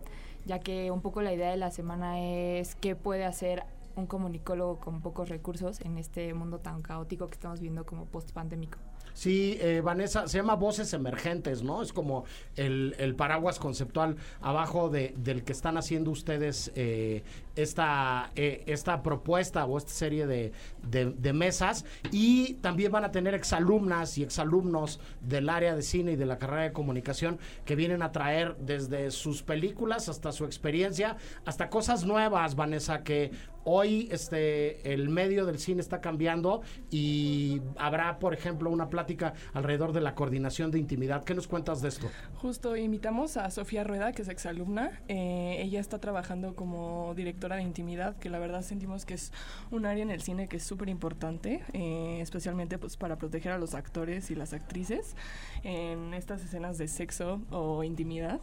ya 0.46 0.58
que 0.58 0.90
un 0.90 1.00
poco 1.00 1.22
la 1.22 1.32
idea 1.32 1.48
de 1.52 1.58
la 1.58 1.70
semana 1.70 2.20
es 2.20 2.74
qué 2.74 2.96
puede 2.96 3.24
hacer 3.24 3.62
un 3.94 4.06
comunicólogo 4.06 4.80
con 4.80 5.00
pocos 5.00 5.28
recursos 5.28 5.80
en 5.80 5.96
este 5.96 6.34
mundo 6.34 6.58
tan 6.58 6.82
caótico 6.82 7.28
que 7.28 7.34
estamos 7.34 7.60
viendo 7.60 7.86
como 7.86 8.06
post-pandémico. 8.06 8.78
Sí, 9.16 9.56
eh, 9.62 9.80
Vanessa, 9.82 10.28
se 10.28 10.36
llama 10.36 10.56
Voces 10.56 10.92
Emergentes, 10.92 11.62
¿no? 11.62 11.80
Es 11.80 11.94
como 11.94 12.26
el, 12.54 12.94
el 12.98 13.14
paraguas 13.14 13.58
conceptual 13.58 14.16
abajo 14.42 14.90
de, 14.90 15.14
del 15.16 15.42
que 15.42 15.52
están 15.52 15.78
haciendo 15.78 16.10
ustedes 16.10 16.70
eh, 16.74 17.22
esta, 17.56 18.30
eh, 18.36 18.62
esta 18.66 19.02
propuesta 19.02 19.64
o 19.64 19.78
esta 19.78 19.92
serie 19.92 20.26
de, 20.26 20.52
de, 20.82 21.06
de 21.06 21.32
mesas. 21.32 21.84
Y 22.12 22.54
también 22.54 22.92
van 22.92 23.04
a 23.04 23.10
tener 23.10 23.34
exalumnas 23.34 24.18
y 24.18 24.22
exalumnos 24.22 25.00
del 25.20 25.48
área 25.48 25.74
de 25.74 25.82
cine 25.82 26.12
y 26.12 26.16
de 26.16 26.26
la 26.26 26.38
carrera 26.38 26.62
de 26.62 26.72
comunicación 26.72 27.38
que 27.64 27.74
vienen 27.76 28.02
a 28.02 28.12
traer 28.12 28.56
desde 28.58 29.10
sus 29.10 29.42
películas 29.42 30.08
hasta 30.08 30.32
su 30.32 30.44
experiencia, 30.44 31.16
hasta 31.44 31.70
cosas 31.70 32.04
nuevas, 32.04 32.54
Vanessa, 32.54 33.02
que 33.02 33.30
hoy 33.68 34.08
este, 34.12 34.92
el 34.92 35.08
medio 35.08 35.44
del 35.44 35.58
cine 35.58 35.80
está 35.80 36.00
cambiando 36.00 36.62
y 36.90 37.60
habrá, 37.76 38.18
por 38.20 38.32
ejemplo, 38.32 38.70
una 38.70 38.88
plática 38.88 39.34
alrededor 39.54 39.92
de 39.92 40.00
la 40.00 40.14
coordinación 40.14 40.70
de 40.70 40.78
intimidad. 40.78 41.24
¿Qué 41.24 41.34
nos 41.34 41.48
cuentas 41.48 41.82
de 41.82 41.88
esto? 41.88 42.08
Justo 42.34 42.76
invitamos 42.76 43.36
a 43.36 43.50
Sofía 43.50 43.82
Rueda, 43.82 44.12
que 44.12 44.22
es 44.22 44.28
exalumna. 44.28 45.02
Eh, 45.08 45.60
ella 45.62 45.80
está 45.80 45.98
trabajando 45.98 46.54
como 46.54 47.12
directora 47.16 47.45
de 47.54 47.62
intimidad, 47.62 48.16
que 48.16 48.28
la 48.28 48.40
verdad 48.40 48.62
sentimos 48.62 49.06
que 49.06 49.14
es 49.14 49.32
un 49.70 49.86
área 49.86 50.02
en 50.02 50.10
el 50.10 50.20
cine 50.20 50.48
que 50.48 50.56
es 50.56 50.64
súper 50.64 50.88
importante, 50.88 51.62
eh, 51.72 52.18
especialmente 52.20 52.78
pues, 52.78 52.96
para 52.96 53.16
proteger 53.16 53.52
a 53.52 53.58
los 53.58 53.74
actores 53.74 54.32
y 54.32 54.34
las 54.34 54.52
actrices 54.52 55.14
en 55.62 56.12
estas 56.14 56.42
escenas 56.42 56.78
de 56.78 56.88
sexo 56.88 57.40
o 57.50 57.84
intimidad. 57.84 58.40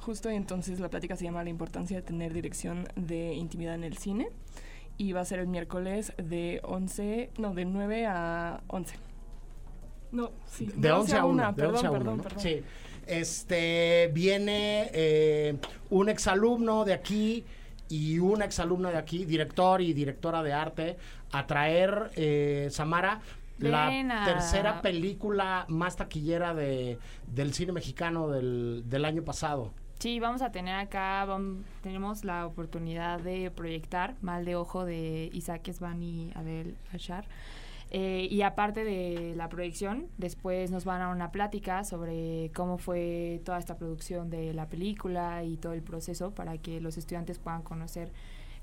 Justo 0.00 0.28
entonces 0.28 0.78
la 0.80 0.90
plática 0.90 1.16
se 1.16 1.24
llama 1.24 1.42
La 1.42 1.50
importancia 1.50 1.96
de 1.96 2.02
tener 2.02 2.34
dirección 2.34 2.86
de 2.96 3.32
intimidad 3.34 3.74
en 3.74 3.84
el 3.84 3.96
cine. 3.96 4.28
y 4.98 5.12
va 5.12 5.22
a 5.22 5.24
ser 5.24 5.38
el 5.38 5.46
miércoles 5.48 6.12
de 6.18 6.60
11, 6.64 7.30
no, 7.38 7.54
de 7.54 7.64
9 7.64 8.06
a 8.06 8.60
11. 8.68 8.94
No, 10.12 10.30
sí, 10.46 10.68
De 10.76 10.92
11 10.92 11.16
a 11.16 11.24
1. 11.24 11.46
de 11.46 11.52
perdón, 11.54 11.74
11 11.76 11.86
a 11.86 11.90
1, 11.90 11.98
perdón, 11.98 12.16
¿no? 12.18 12.22
perdón. 12.22 12.40
Sí. 12.40 12.62
Este, 13.06 14.10
viene 14.12 14.90
eh, 14.92 15.56
un 15.90 16.08
exalumno 16.08 16.84
de 16.84 16.92
aquí 16.92 17.44
y 17.92 18.18
una 18.18 18.44
exalumna 18.46 18.90
de 18.90 18.96
aquí, 18.98 19.24
director 19.26 19.80
y 19.82 19.92
directora 19.92 20.42
de 20.42 20.52
arte, 20.52 20.96
a 21.30 21.46
traer, 21.46 22.10
eh, 22.16 22.68
Samara, 22.70 23.20
la 23.58 24.24
tercera 24.24 24.80
película 24.82 25.66
más 25.68 25.96
taquillera 25.96 26.54
de, 26.54 26.98
del 27.26 27.52
cine 27.52 27.72
mexicano 27.72 28.28
del, 28.28 28.82
del 28.86 29.04
año 29.04 29.22
pasado. 29.22 29.72
Sí, 29.98 30.18
vamos 30.18 30.42
a 30.42 30.50
tener 30.50 30.74
acá, 30.74 31.24
vam- 31.26 31.62
tenemos 31.82 32.24
la 32.24 32.46
oportunidad 32.46 33.20
de 33.20 33.50
proyectar 33.52 34.14
Mal 34.20 34.44
de 34.44 34.56
Ojo 34.56 34.84
de 34.84 35.30
Isaac 35.32 35.68
Esban 35.68 36.02
y 36.02 36.32
Adel 36.34 36.74
Ashar. 36.92 37.24
Eh, 37.94 38.26
y 38.30 38.40
aparte 38.40 38.84
de 38.84 39.34
la 39.36 39.50
proyección, 39.50 40.08
después 40.16 40.70
nos 40.70 40.86
van 40.86 41.02
a 41.02 41.10
una 41.10 41.30
plática 41.30 41.84
sobre 41.84 42.50
cómo 42.54 42.78
fue 42.78 43.42
toda 43.44 43.58
esta 43.58 43.76
producción 43.76 44.30
de 44.30 44.54
la 44.54 44.66
película 44.66 45.44
y 45.44 45.58
todo 45.58 45.74
el 45.74 45.82
proceso 45.82 46.30
para 46.30 46.56
que 46.56 46.80
los 46.80 46.96
estudiantes 46.96 47.38
puedan 47.38 47.60
conocer 47.60 48.10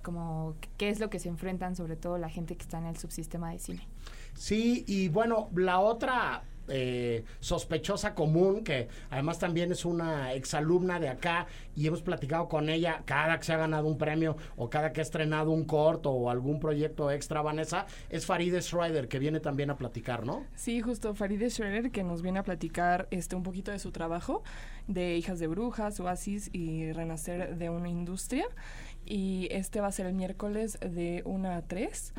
como 0.02 0.56
qué 0.78 0.90
es 0.90 1.00
lo 1.00 1.12
que 1.12 1.20
se 1.20 1.30
enfrentan, 1.30 1.76
sobre 1.76 1.96
todo 1.96 2.18
la 2.18 2.30
gente 2.30 2.56
que 2.56 2.64
está 2.64 2.80
en 2.80 2.88
el 2.88 2.98
subsistema 2.98 3.52
de 3.52 3.60
cine. 3.60 3.88
Sí, 4.34 4.84
y 4.88 5.10
bueno, 5.10 5.50
la 5.54 5.80
otra 5.80 6.42
eh, 6.70 7.24
sospechosa 7.40 8.16
común, 8.16 8.64
que 8.64 8.88
además 9.10 9.40
también 9.40 9.72
es 9.72 9.86
una 9.86 10.34
exalumna 10.34 11.00
de 11.00 11.10
acá, 11.10 11.48
y 11.76 11.88
hemos 11.88 12.02
platicado 12.02 12.48
con 12.48 12.70
ella 12.70 13.04
cada 13.06 13.38
que 13.40 13.46
se 13.46 13.54
ha 13.54 13.58
ganado 13.58 13.88
un 13.88 13.98
premio 13.98 14.38
o 14.58 14.70
cada 14.70 14.92
que 14.94 15.02
ha 15.02 15.04
estrenado 15.04 15.52
un 15.52 15.66
corto 15.66 16.12
o 16.12 16.30
algún 16.30 16.60
proyecto 16.60 17.12
extra, 17.12 17.42
Vanessa, 17.42 17.86
es 18.10 18.26
Farideh 18.26 18.62
Schreider, 18.62 19.08
que 19.08 19.20
viene 19.20 19.40
también 19.40 19.70
a 19.70 19.78
platicar, 19.78 20.26
¿no? 20.26 20.46
Sí, 20.56 20.82
justo 20.82 21.14
Farideh 21.14 21.50
Schroeder 21.50 21.92
que 21.92 22.04
nos 22.04 22.22
viene 22.22 22.40
a 22.40 22.44
platicar 22.44 23.08
este 23.12 23.36
un 23.36 23.44
poquito 23.44 23.72
de 23.72 23.80
su 23.80 23.92
trabajo 23.92 24.44
de 24.88 25.16
Hijas 25.18 25.40
de 25.40 25.48
Brujas, 25.48 26.00
Oasis 26.00 26.50
y 26.52 26.92
Renacer 26.92 27.58
de 27.58 27.70
una 27.70 27.90
industria. 27.90 28.46
Y 29.06 29.48
este 29.52 29.82
va 29.82 29.88
a 29.88 29.92
ser 29.92 30.06
el 30.08 30.14
miércoles 30.14 30.78
de 30.82 31.22
1 31.26 31.50
a 31.50 31.62
3. 31.62 32.14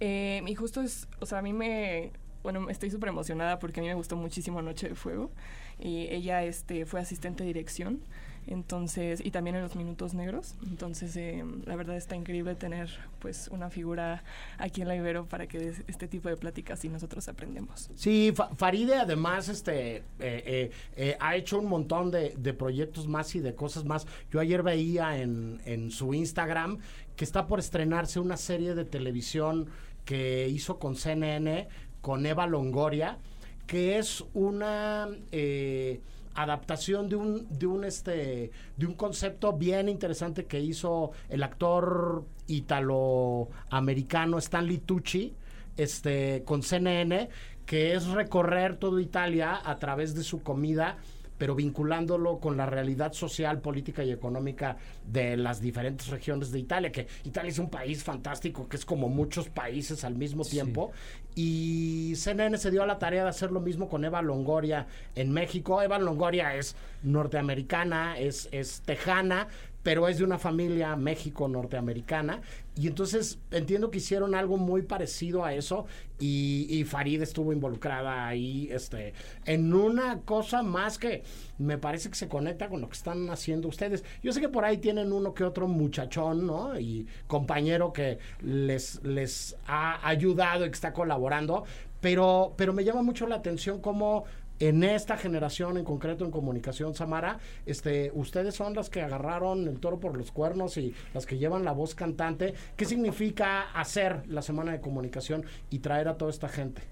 Eh, 0.00 0.42
y 0.46 0.54
justo 0.54 0.80
es, 0.80 1.08
o 1.20 1.26
sea, 1.26 1.38
a 1.38 1.42
mí 1.42 1.52
me, 1.52 2.12
bueno, 2.42 2.68
estoy 2.70 2.90
súper 2.90 3.08
emocionada 3.10 3.58
porque 3.58 3.80
a 3.80 3.82
mí 3.82 3.88
me 3.88 3.94
gustó 3.94 4.16
muchísimo 4.16 4.62
Noche 4.62 4.88
de 4.90 4.94
Fuego. 4.94 5.30
Y 5.78 6.06
ella 6.08 6.42
este, 6.44 6.84
fue 6.86 7.00
asistente 7.00 7.42
de 7.44 7.48
dirección. 7.48 8.00
Entonces, 8.46 9.20
y 9.24 9.30
también 9.30 9.56
en 9.56 9.62
los 9.62 9.76
minutos 9.76 10.14
negros. 10.14 10.54
Entonces, 10.66 11.14
eh, 11.16 11.44
la 11.66 11.76
verdad 11.76 11.96
está 11.96 12.16
increíble 12.16 12.54
tener 12.54 12.88
pues 13.18 13.48
una 13.52 13.68
figura 13.70 14.24
aquí 14.58 14.80
en 14.80 14.88
la 14.88 14.96
Ibero 14.96 15.26
para 15.26 15.46
que 15.46 15.58
des 15.58 15.84
este 15.86 16.08
tipo 16.08 16.28
de 16.30 16.36
pláticas 16.36 16.82
y 16.84 16.88
nosotros 16.88 17.28
aprendemos. 17.28 17.90
Sí, 17.94 18.32
Fa- 18.34 18.48
Faride 18.56 18.96
además 18.96 19.48
este 19.50 19.98
eh, 20.18 20.70
eh, 20.96 21.16
ha 21.20 21.36
hecho 21.36 21.58
un 21.58 21.66
montón 21.66 22.10
de, 22.10 22.34
de 22.36 22.54
proyectos 22.54 23.06
más 23.06 23.34
y 23.34 23.40
de 23.40 23.54
cosas 23.54 23.84
más. 23.84 24.06
Yo 24.32 24.40
ayer 24.40 24.62
veía 24.62 25.18
en, 25.18 25.60
en 25.66 25.90
su 25.90 26.12
Instagram 26.14 26.78
que 27.16 27.24
está 27.24 27.46
por 27.46 27.58
estrenarse 27.60 28.20
una 28.20 28.38
serie 28.38 28.74
de 28.74 28.86
televisión 28.86 29.68
que 30.06 30.48
hizo 30.48 30.78
con 30.78 30.96
CNN, 30.96 31.68
con 32.00 32.26
Eva 32.26 32.46
Longoria, 32.46 33.18
que 33.66 33.98
es 33.98 34.24
una 34.34 35.08
eh, 35.32 36.00
adaptación 36.34 37.08
de 37.08 37.16
un, 37.16 37.46
de 37.58 37.66
un 37.66 37.84
este 37.84 38.50
de 38.76 38.86
un 38.86 38.94
concepto 38.94 39.52
bien 39.52 39.88
interesante 39.88 40.46
que 40.46 40.60
hizo 40.60 41.12
el 41.28 41.42
actor 41.42 42.24
italoamericano 42.46 44.38
Stanley 44.38 44.78
Tucci 44.78 45.34
este 45.76 46.42
con 46.44 46.62
CNN 46.62 47.28
que 47.66 47.94
es 47.94 48.06
recorrer 48.08 48.76
toda 48.76 49.00
Italia 49.00 49.60
a 49.64 49.78
través 49.78 50.14
de 50.14 50.22
su 50.22 50.42
comida 50.42 50.98
pero 51.40 51.54
vinculándolo 51.54 52.38
con 52.38 52.58
la 52.58 52.66
realidad 52.66 53.14
social, 53.14 53.62
política 53.62 54.04
y 54.04 54.12
económica 54.12 54.76
de 55.06 55.38
las 55.38 55.58
diferentes 55.58 56.08
regiones 56.08 56.52
de 56.52 56.58
Italia, 56.58 56.92
que 56.92 57.06
Italia 57.24 57.48
es 57.48 57.58
un 57.58 57.70
país 57.70 58.04
fantástico, 58.04 58.68
que 58.68 58.76
es 58.76 58.84
como 58.84 59.08
muchos 59.08 59.48
países 59.48 60.04
al 60.04 60.16
mismo 60.16 60.44
tiempo, 60.44 60.92
y 61.34 62.14
CNN 62.16 62.58
se 62.58 62.70
dio 62.70 62.82
a 62.82 62.86
la 62.86 62.98
tarea 62.98 63.22
de 63.22 63.30
hacer 63.30 63.52
lo 63.52 63.60
mismo 63.60 63.88
con 63.88 64.04
Eva 64.04 64.22
Longoria 64.22 64.86
en 65.14 65.32
México. 65.32 65.80
Eva 65.82 65.98
Longoria 65.98 66.56
es 66.56 66.76
norteamericana, 67.02 68.18
es, 68.18 68.48
es 68.52 68.82
tejana, 68.82 69.48
pero 69.82 70.08
es 70.08 70.18
de 70.18 70.24
una 70.24 70.38
familia 70.38 70.96
México-norteamericana. 70.96 72.42
Y 72.76 72.86
entonces 72.86 73.38
entiendo 73.50 73.90
que 73.90 73.98
hicieron 73.98 74.34
algo 74.34 74.56
muy 74.56 74.82
parecido 74.82 75.44
a 75.44 75.54
eso 75.54 75.86
y, 76.18 76.84
Farid 76.84 77.22
estuvo 77.22 77.52
involucrada 77.52 78.26
ahí 78.26 78.68
este, 78.70 79.14
en 79.44 79.72
una 79.72 80.20
cosa 80.20 80.62
más 80.62 80.98
que 80.98 81.22
me 81.58 81.78
parece 81.78 82.10
que 82.10 82.16
se 82.16 82.28
conecta 82.28 82.68
con 82.68 82.80
lo 82.80 82.88
que 82.88 82.96
están 82.96 83.28
haciendo 83.30 83.68
ustedes. 83.68 84.04
Yo 84.22 84.32
sé 84.32 84.40
que 84.40 84.48
por 84.48 84.64
ahí 84.64 84.78
tienen 84.78 85.12
uno 85.12 85.34
que 85.34 85.44
otro 85.44 85.66
muchachón, 85.68 86.46
¿no? 86.46 86.78
Y 86.78 87.06
compañero 87.26 87.92
que 87.92 88.18
les, 88.40 89.02
les 89.02 89.56
ha 89.66 90.06
ayudado 90.06 90.64
y 90.64 90.68
que 90.68 90.74
está 90.74 90.92
colaborando, 90.92 91.64
pero, 92.00 92.54
pero 92.56 92.72
me 92.72 92.84
llama 92.84 93.02
mucho 93.02 93.26
la 93.26 93.36
atención 93.36 93.80
cómo 93.80 94.24
en 94.60 94.84
esta 94.84 95.16
generación, 95.16 95.78
en 95.78 95.84
concreto 95.84 96.24
en 96.24 96.30
comunicación, 96.30 96.94
Samara, 96.94 97.38
este, 97.64 98.12
ustedes 98.14 98.54
son 98.54 98.74
las 98.74 98.90
que 98.90 99.00
agarraron 99.00 99.66
el 99.66 99.80
toro 99.80 99.98
por 99.98 100.16
los 100.16 100.30
cuernos 100.30 100.76
y 100.76 100.94
las 101.14 101.24
que 101.24 101.38
llevan 101.38 101.64
la 101.64 101.72
voz 101.72 101.94
cantante. 101.94 102.54
¿Qué 102.76 102.84
significa 102.84 103.70
hacer 103.72 104.22
la 104.28 104.42
semana 104.42 104.72
de 104.72 104.80
comunicación 104.80 105.44
y 105.70 105.78
traer 105.78 106.08
a 106.08 106.18
toda 106.18 106.30
esta 106.30 106.48
gente? 106.48 106.82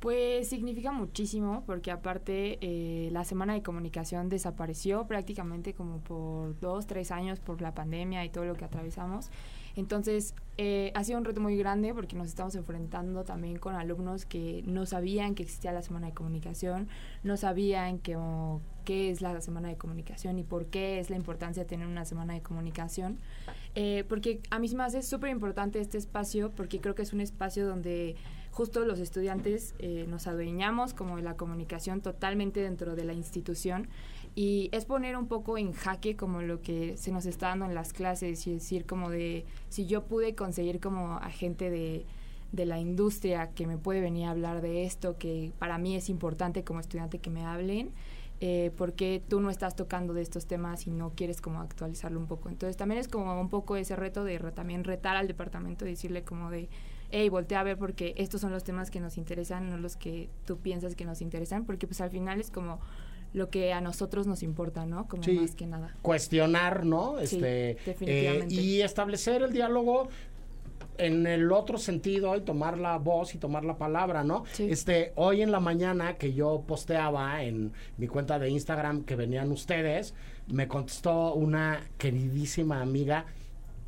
Pues 0.00 0.48
significa 0.48 0.92
muchísimo 0.92 1.62
porque 1.64 1.90
aparte 1.90 2.58
eh, 2.60 3.08
la 3.10 3.24
semana 3.24 3.54
de 3.54 3.62
comunicación 3.62 4.28
desapareció 4.28 5.06
prácticamente 5.06 5.72
como 5.72 6.00
por 6.00 6.58
dos, 6.60 6.86
tres 6.86 7.10
años 7.10 7.40
por 7.40 7.62
la 7.62 7.72
pandemia 7.72 8.24
y 8.24 8.28
todo 8.28 8.44
lo 8.44 8.54
que 8.54 8.64
atravesamos. 8.64 9.30
Entonces 9.76 10.34
eh, 10.56 10.92
ha 10.94 11.02
sido 11.02 11.18
un 11.18 11.24
reto 11.24 11.40
muy 11.40 11.56
grande 11.56 11.92
porque 11.94 12.14
nos 12.14 12.28
estamos 12.28 12.54
enfrentando 12.54 13.24
también 13.24 13.58
con 13.58 13.74
alumnos 13.74 14.24
que 14.24 14.62
no 14.66 14.86
sabían 14.86 15.34
que 15.34 15.42
existía 15.42 15.72
la 15.72 15.82
semana 15.82 16.06
de 16.06 16.14
comunicación, 16.14 16.88
no 17.24 17.36
sabían 17.36 17.98
que, 17.98 18.16
o, 18.16 18.60
qué 18.84 19.10
es 19.10 19.20
la 19.20 19.40
semana 19.40 19.68
de 19.68 19.76
comunicación 19.76 20.38
y 20.38 20.44
por 20.44 20.66
qué 20.66 21.00
es 21.00 21.10
la 21.10 21.16
importancia 21.16 21.64
de 21.64 21.68
tener 21.68 21.86
una 21.88 22.04
semana 22.04 22.34
de 22.34 22.42
comunicación. 22.42 23.18
Eh, 23.74 24.04
porque 24.08 24.40
a 24.50 24.60
mí 24.60 24.68
se 24.68 24.76
me 24.76 24.84
hace 24.84 25.02
súper 25.02 25.30
importante 25.30 25.80
este 25.80 25.98
espacio 25.98 26.52
porque 26.52 26.80
creo 26.80 26.94
que 26.94 27.02
es 27.02 27.12
un 27.12 27.20
espacio 27.20 27.66
donde 27.66 28.14
justo 28.52 28.84
los 28.84 29.00
estudiantes 29.00 29.74
eh, 29.80 30.06
nos 30.08 30.28
adueñamos 30.28 30.94
como 30.94 31.16
de 31.16 31.22
la 31.22 31.36
comunicación 31.36 32.00
totalmente 32.00 32.60
dentro 32.60 32.94
de 32.94 33.04
la 33.04 33.12
institución 33.12 33.88
y 34.34 34.68
es 34.72 34.84
poner 34.84 35.16
un 35.16 35.28
poco 35.28 35.58
en 35.58 35.72
jaque 35.72 36.16
como 36.16 36.42
lo 36.42 36.60
que 36.60 36.96
se 36.96 37.12
nos 37.12 37.26
está 37.26 37.48
dando 37.48 37.66
en 37.66 37.74
las 37.74 37.92
clases 37.92 38.46
y 38.46 38.54
decir 38.54 38.84
como 38.84 39.10
de 39.10 39.44
si 39.68 39.86
yo 39.86 40.04
pude 40.04 40.34
conseguir 40.34 40.80
como 40.80 41.18
a 41.18 41.30
gente 41.30 41.70
de, 41.70 42.04
de 42.50 42.66
la 42.66 42.78
industria 42.78 43.50
que 43.50 43.66
me 43.66 43.78
puede 43.78 44.00
venir 44.00 44.26
a 44.26 44.30
hablar 44.30 44.60
de 44.60 44.84
esto, 44.84 45.18
que 45.18 45.52
para 45.58 45.78
mí 45.78 45.96
es 45.96 46.08
importante 46.08 46.64
como 46.64 46.80
estudiante 46.80 47.18
que 47.18 47.30
me 47.30 47.44
hablen, 47.44 47.90
eh, 48.40 48.72
porque 48.76 49.22
tú 49.28 49.40
no 49.40 49.50
estás 49.50 49.76
tocando 49.76 50.14
de 50.14 50.22
estos 50.22 50.46
temas 50.46 50.86
y 50.86 50.90
no 50.90 51.12
quieres 51.14 51.40
como 51.40 51.60
actualizarlo 51.60 52.18
un 52.18 52.26
poco. 52.26 52.48
Entonces 52.48 52.76
también 52.76 53.00
es 53.00 53.08
como 53.08 53.40
un 53.40 53.48
poco 53.48 53.76
ese 53.76 53.94
reto 53.96 54.24
de 54.24 54.38
también 54.52 54.84
retar 54.84 55.16
al 55.16 55.28
departamento 55.28 55.86
y 55.86 55.90
decirle 55.90 56.24
como 56.24 56.50
de, 56.50 56.68
hey, 57.10 57.28
voltea 57.28 57.60
a 57.60 57.62
ver 57.62 57.78
porque 57.78 58.14
estos 58.16 58.40
son 58.40 58.50
los 58.50 58.64
temas 58.64 58.90
que 58.90 59.00
nos 59.00 59.16
interesan, 59.16 59.70
no 59.70 59.78
los 59.78 59.96
que 59.96 60.28
tú 60.44 60.58
piensas 60.58 60.96
que 60.96 61.04
nos 61.04 61.22
interesan, 61.22 61.64
porque 61.64 61.86
pues 61.86 62.00
al 62.00 62.10
final 62.10 62.40
es 62.40 62.50
como 62.50 62.80
lo 63.34 63.50
que 63.50 63.72
a 63.74 63.80
nosotros 63.82 64.26
nos 64.26 64.42
importa, 64.42 64.86
¿no? 64.86 65.06
Como 65.08 65.22
Sí. 65.22 65.32
más 65.32 65.54
que 65.54 65.66
nada. 65.66 65.94
Cuestionar, 66.00 66.86
¿no? 66.86 67.16
Sí, 67.18 67.36
Este, 67.36 67.76
definitivamente. 67.84 68.54
eh, 68.54 68.58
y 68.60 68.80
establecer 68.80 69.42
el 69.42 69.52
diálogo 69.52 70.08
en 70.98 71.26
el 71.26 71.50
otro 71.50 71.76
sentido 71.78 72.36
y 72.36 72.40
tomar 72.42 72.78
la 72.78 72.96
voz 72.98 73.34
y 73.34 73.38
tomar 73.38 73.64
la 73.64 73.76
palabra, 73.76 74.22
¿no? 74.22 74.44
Sí. 74.52 74.68
Este, 74.70 75.12
hoy 75.16 75.42
en 75.42 75.50
la 75.50 75.58
mañana 75.58 76.14
que 76.14 76.32
yo 76.32 76.62
posteaba 76.66 77.42
en 77.42 77.72
mi 77.98 78.06
cuenta 78.06 78.38
de 78.38 78.48
Instagram 78.48 79.02
que 79.02 79.16
venían 79.16 79.50
ustedes, 79.50 80.14
me 80.46 80.68
contestó 80.68 81.34
una 81.34 81.80
queridísima 81.98 82.80
amiga 82.80 83.26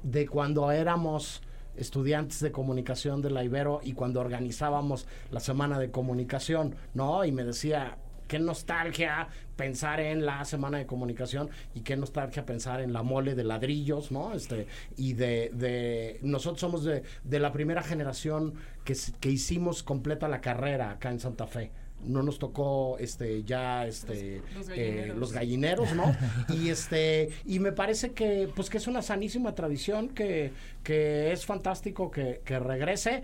de 0.02 0.26
cuando 0.26 0.72
éramos 0.72 1.42
estudiantes 1.76 2.40
de 2.40 2.50
comunicación 2.50 3.22
de 3.22 3.30
la 3.30 3.44
Ibero 3.44 3.80
y 3.84 3.92
cuando 3.92 4.20
organizábamos 4.20 5.06
la 5.30 5.38
semana 5.40 5.78
de 5.78 5.90
comunicación, 5.92 6.74
¿no? 6.94 7.24
Y 7.24 7.30
me 7.30 7.44
decía, 7.44 7.98
qué 8.26 8.38
nostalgia 8.38 9.28
pensar 9.56 10.00
en 10.00 10.26
la 10.26 10.44
semana 10.44 10.78
de 10.78 10.86
comunicación 10.86 11.48
y 11.74 11.80
qué 11.80 11.96
nostalgia 11.96 12.44
pensar 12.44 12.80
en 12.80 12.92
la 12.92 13.02
mole 13.02 13.34
de 13.34 13.44
ladrillos, 13.44 14.10
¿no? 14.12 14.34
Este, 14.34 14.66
y 14.96 15.14
de, 15.14 15.50
de 15.54 16.18
nosotros 16.22 16.60
somos 16.60 16.84
de, 16.84 17.02
de 17.24 17.38
la 17.40 17.52
primera 17.52 17.82
generación 17.82 18.54
que, 18.84 18.94
que 19.20 19.30
hicimos 19.30 19.82
completa 19.82 20.28
la 20.28 20.40
carrera 20.40 20.90
acá 20.90 21.10
en 21.10 21.20
Santa 21.20 21.46
Fe. 21.46 21.72
no 22.00 22.22
nos 22.22 22.38
tocó 22.38 22.98
este 22.98 23.42
ya 23.44 23.86
este 23.86 24.42
Los 24.54 24.68
eh, 24.68 25.14
gallineros. 25.14 25.16
los 25.16 25.32
gallineros, 25.32 25.92
¿no? 25.94 26.14
y 26.48 26.68
este 26.68 27.30
y 27.46 27.58
me 27.58 27.72
parece 27.72 28.12
que 28.12 28.50
pues 28.54 28.68
que 28.68 28.76
es 28.76 28.86
una 28.86 29.00
sanísima 29.00 29.54
tradición 29.54 30.10
que, 30.10 30.52
que 30.82 31.32
es 31.32 31.46
fantástico 31.46 32.10
que, 32.10 32.42
que 32.44 32.58
regrese 32.58 33.22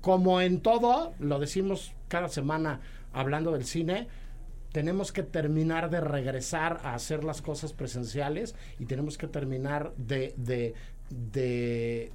como 0.00 0.40
en 0.40 0.60
todo, 0.60 1.14
lo 1.18 1.38
decimos 1.38 1.92
cada 2.08 2.28
semana 2.28 2.80
hablando 3.12 3.52
del 3.52 3.64
cine, 3.64 4.08
tenemos 4.72 5.12
que 5.12 5.22
terminar 5.22 5.90
de 5.90 6.00
regresar 6.00 6.80
a 6.84 6.94
hacer 6.94 7.24
las 7.24 7.42
cosas 7.42 7.72
presenciales 7.72 8.54
y 8.78 8.84
tenemos 8.84 9.16
que 9.16 9.26
terminar 9.26 9.92
de, 9.96 10.34
de, 10.36 10.74
de 11.10 12.12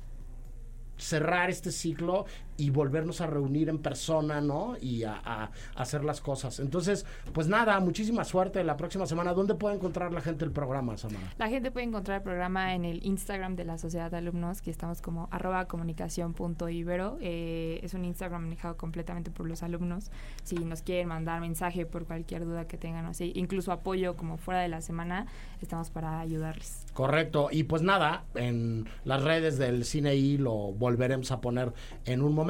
cerrar 0.97 1.49
este 1.49 1.71
ciclo 1.71 2.25
y 2.57 2.69
volvernos 2.69 3.21
a 3.21 3.27
reunir 3.27 3.69
en 3.69 3.79
persona, 3.79 4.41
¿no? 4.41 4.75
Y 4.81 5.03
a, 5.03 5.21
a- 5.23 5.51
hacer 5.75 6.03
las 6.03 6.21
cosas. 6.21 6.59
Entonces, 6.59 7.05
pues 7.33 7.47
nada, 7.47 7.79
muchísima 7.79 8.23
suerte 8.23 8.63
la 8.63 8.77
próxima 8.77 9.05
semana. 9.05 9.33
¿Dónde 9.33 9.55
puede 9.55 9.75
encontrar 9.75 10.13
la 10.13 10.21
gente 10.21 10.45
el 10.45 10.51
programa, 10.51 10.97
Samara? 10.97 11.33
La 11.37 11.49
gente 11.49 11.71
puede 11.71 11.85
encontrar 11.87 12.17
el 12.17 12.23
programa 12.23 12.73
en 12.75 12.85
el 12.85 13.05
Instagram 13.05 13.55
de 13.55 13.65
la 13.65 13.77
Sociedad 13.77 14.11
de 14.11 14.17
Alumnos, 14.17 14.61
que 14.61 14.71
estamos 14.71 15.01
como 15.01 15.27
arroba 15.31 15.65
comunicación.ibero. 15.65 17.17
Eh, 17.21 17.79
es 17.83 17.93
un 17.93 18.05
Instagram 18.05 18.43
manejado 18.43 18.77
completamente 18.77 19.31
por 19.31 19.47
los 19.47 19.63
alumnos. 19.63 20.11
Si 20.43 20.55
nos 20.55 20.81
quieren 20.81 21.07
mandar 21.07 21.41
mensaje 21.41 21.85
por 21.85 22.05
cualquier 22.05 22.45
duda 22.45 22.67
que 22.67 22.77
tengan 22.77 23.05
o 23.05 23.09
así, 23.09 23.31
incluso 23.35 23.71
apoyo 23.71 24.15
como 24.15 24.37
fuera 24.37 24.61
de 24.61 24.67
la 24.67 24.81
semana, 24.81 25.25
estamos 25.61 25.89
para 25.89 26.19
ayudarles. 26.19 26.85
Correcto. 26.93 27.49
Y 27.51 27.63
pues 27.63 27.81
nada, 27.81 28.23
en 28.35 28.87
las 29.05 29.23
redes 29.23 29.57
del 29.57 29.85
Cine 29.85 30.15
I 30.15 30.37
lo 30.37 30.53
volveremos 30.73 31.31
a 31.31 31.41
poner 31.41 31.73
en 32.05 32.21
un 32.21 32.33
momento. 32.33 32.42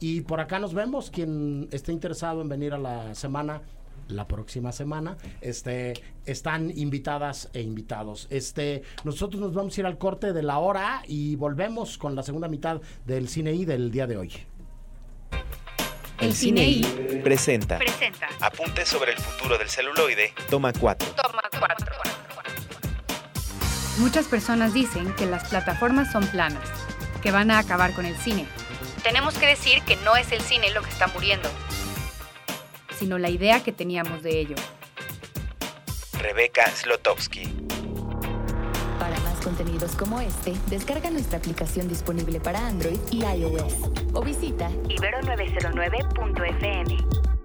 Y 0.00 0.22
por 0.22 0.40
acá 0.40 0.58
nos 0.58 0.74
vemos. 0.74 1.10
Quien 1.10 1.68
esté 1.72 1.92
interesado 1.92 2.40
en 2.42 2.48
venir 2.48 2.74
a 2.74 2.78
la 2.78 3.14
semana, 3.14 3.62
la 4.08 4.26
próxima 4.26 4.72
semana, 4.72 5.16
este, 5.40 5.94
están 6.24 6.70
invitadas 6.76 7.48
e 7.52 7.60
invitados. 7.60 8.26
Este, 8.30 8.82
nosotros 9.04 9.40
nos 9.40 9.54
vamos 9.54 9.76
a 9.76 9.80
ir 9.80 9.86
al 9.86 9.98
corte 9.98 10.32
de 10.32 10.42
la 10.42 10.58
hora 10.58 11.02
y 11.06 11.36
volvemos 11.36 11.98
con 11.98 12.14
la 12.14 12.22
segunda 12.22 12.48
mitad 12.48 12.80
del 13.04 13.28
Cine 13.28 13.52
I 13.52 13.64
del 13.64 13.90
día 13.90 14.06
de 14.06 14.16
hoy. 14.16 14.32
El 16.20 16.32
Cine 16.32 16.66
I 16.66 17.20
Presenta. 17.22 17.78
presenta 17.78 18.28
Apuntes 18.40 18.88
sobre 18.88 19.12
el 19.12 19.18
futuro 19.18 19.58
del 19.58 19.68
celuloide. 19.68 20.32
Toma 20.48 20.72
4. 20.72 21.08
Toma 21.10 21.42
4. 21.58 21.86
Muchas 23.98 24.26
personas 24.26 24.74
dicen 24.74 25.14
que 25.14 25.26
las 25.26 25.48
plataformas 25.48 26.12
son 26.12 26.26
planas, 26.26 26.68
que 27.22 27.30
van 27.30 27.50
a 27.50 27.58
acabar 27.58 27.94
con 27.94 28.04
el 28.04 28.14
cine. 28.16 28.46
Tenemos 29.06 29.38
que 29.38 29.46
decir 29.46 29.82
que 29.82 29.94
no 29.94 30.16
es 30.16 30.32
el 30.32 30.40
cine 30.40 30.72
lo 30.72 30.82
que 30.82 30.90
está 30.90 31.06
muriendo, 31.06 31.48
sino 32.98 33.18
la 33.18 33.30
idea 33.30 33.62
que 33.62 33.70
teníamos 33.70 34.24
de 34.24 34.40
ello. 34.40 34.56
Rebeca 36.18 36.68
Slotowski. 36.72 37.44
Para 38.98 39.16
más 39.20 39.40
contenidos 39.44 39.92
como 39.92 40.20
este, 40.20 40.54
descarga 40.66 41.08
nuestra 41.10 41.38
aplicación 41.38 41.86
disponible 41.86 42.40
para 42.40 42.66
Android 42.66 42.98
y 43.12 43.24
iOS 43.24 43.74
o 44.12 44.22
visita 44.22 44.70
Ibero909.fm. 44.70 47.35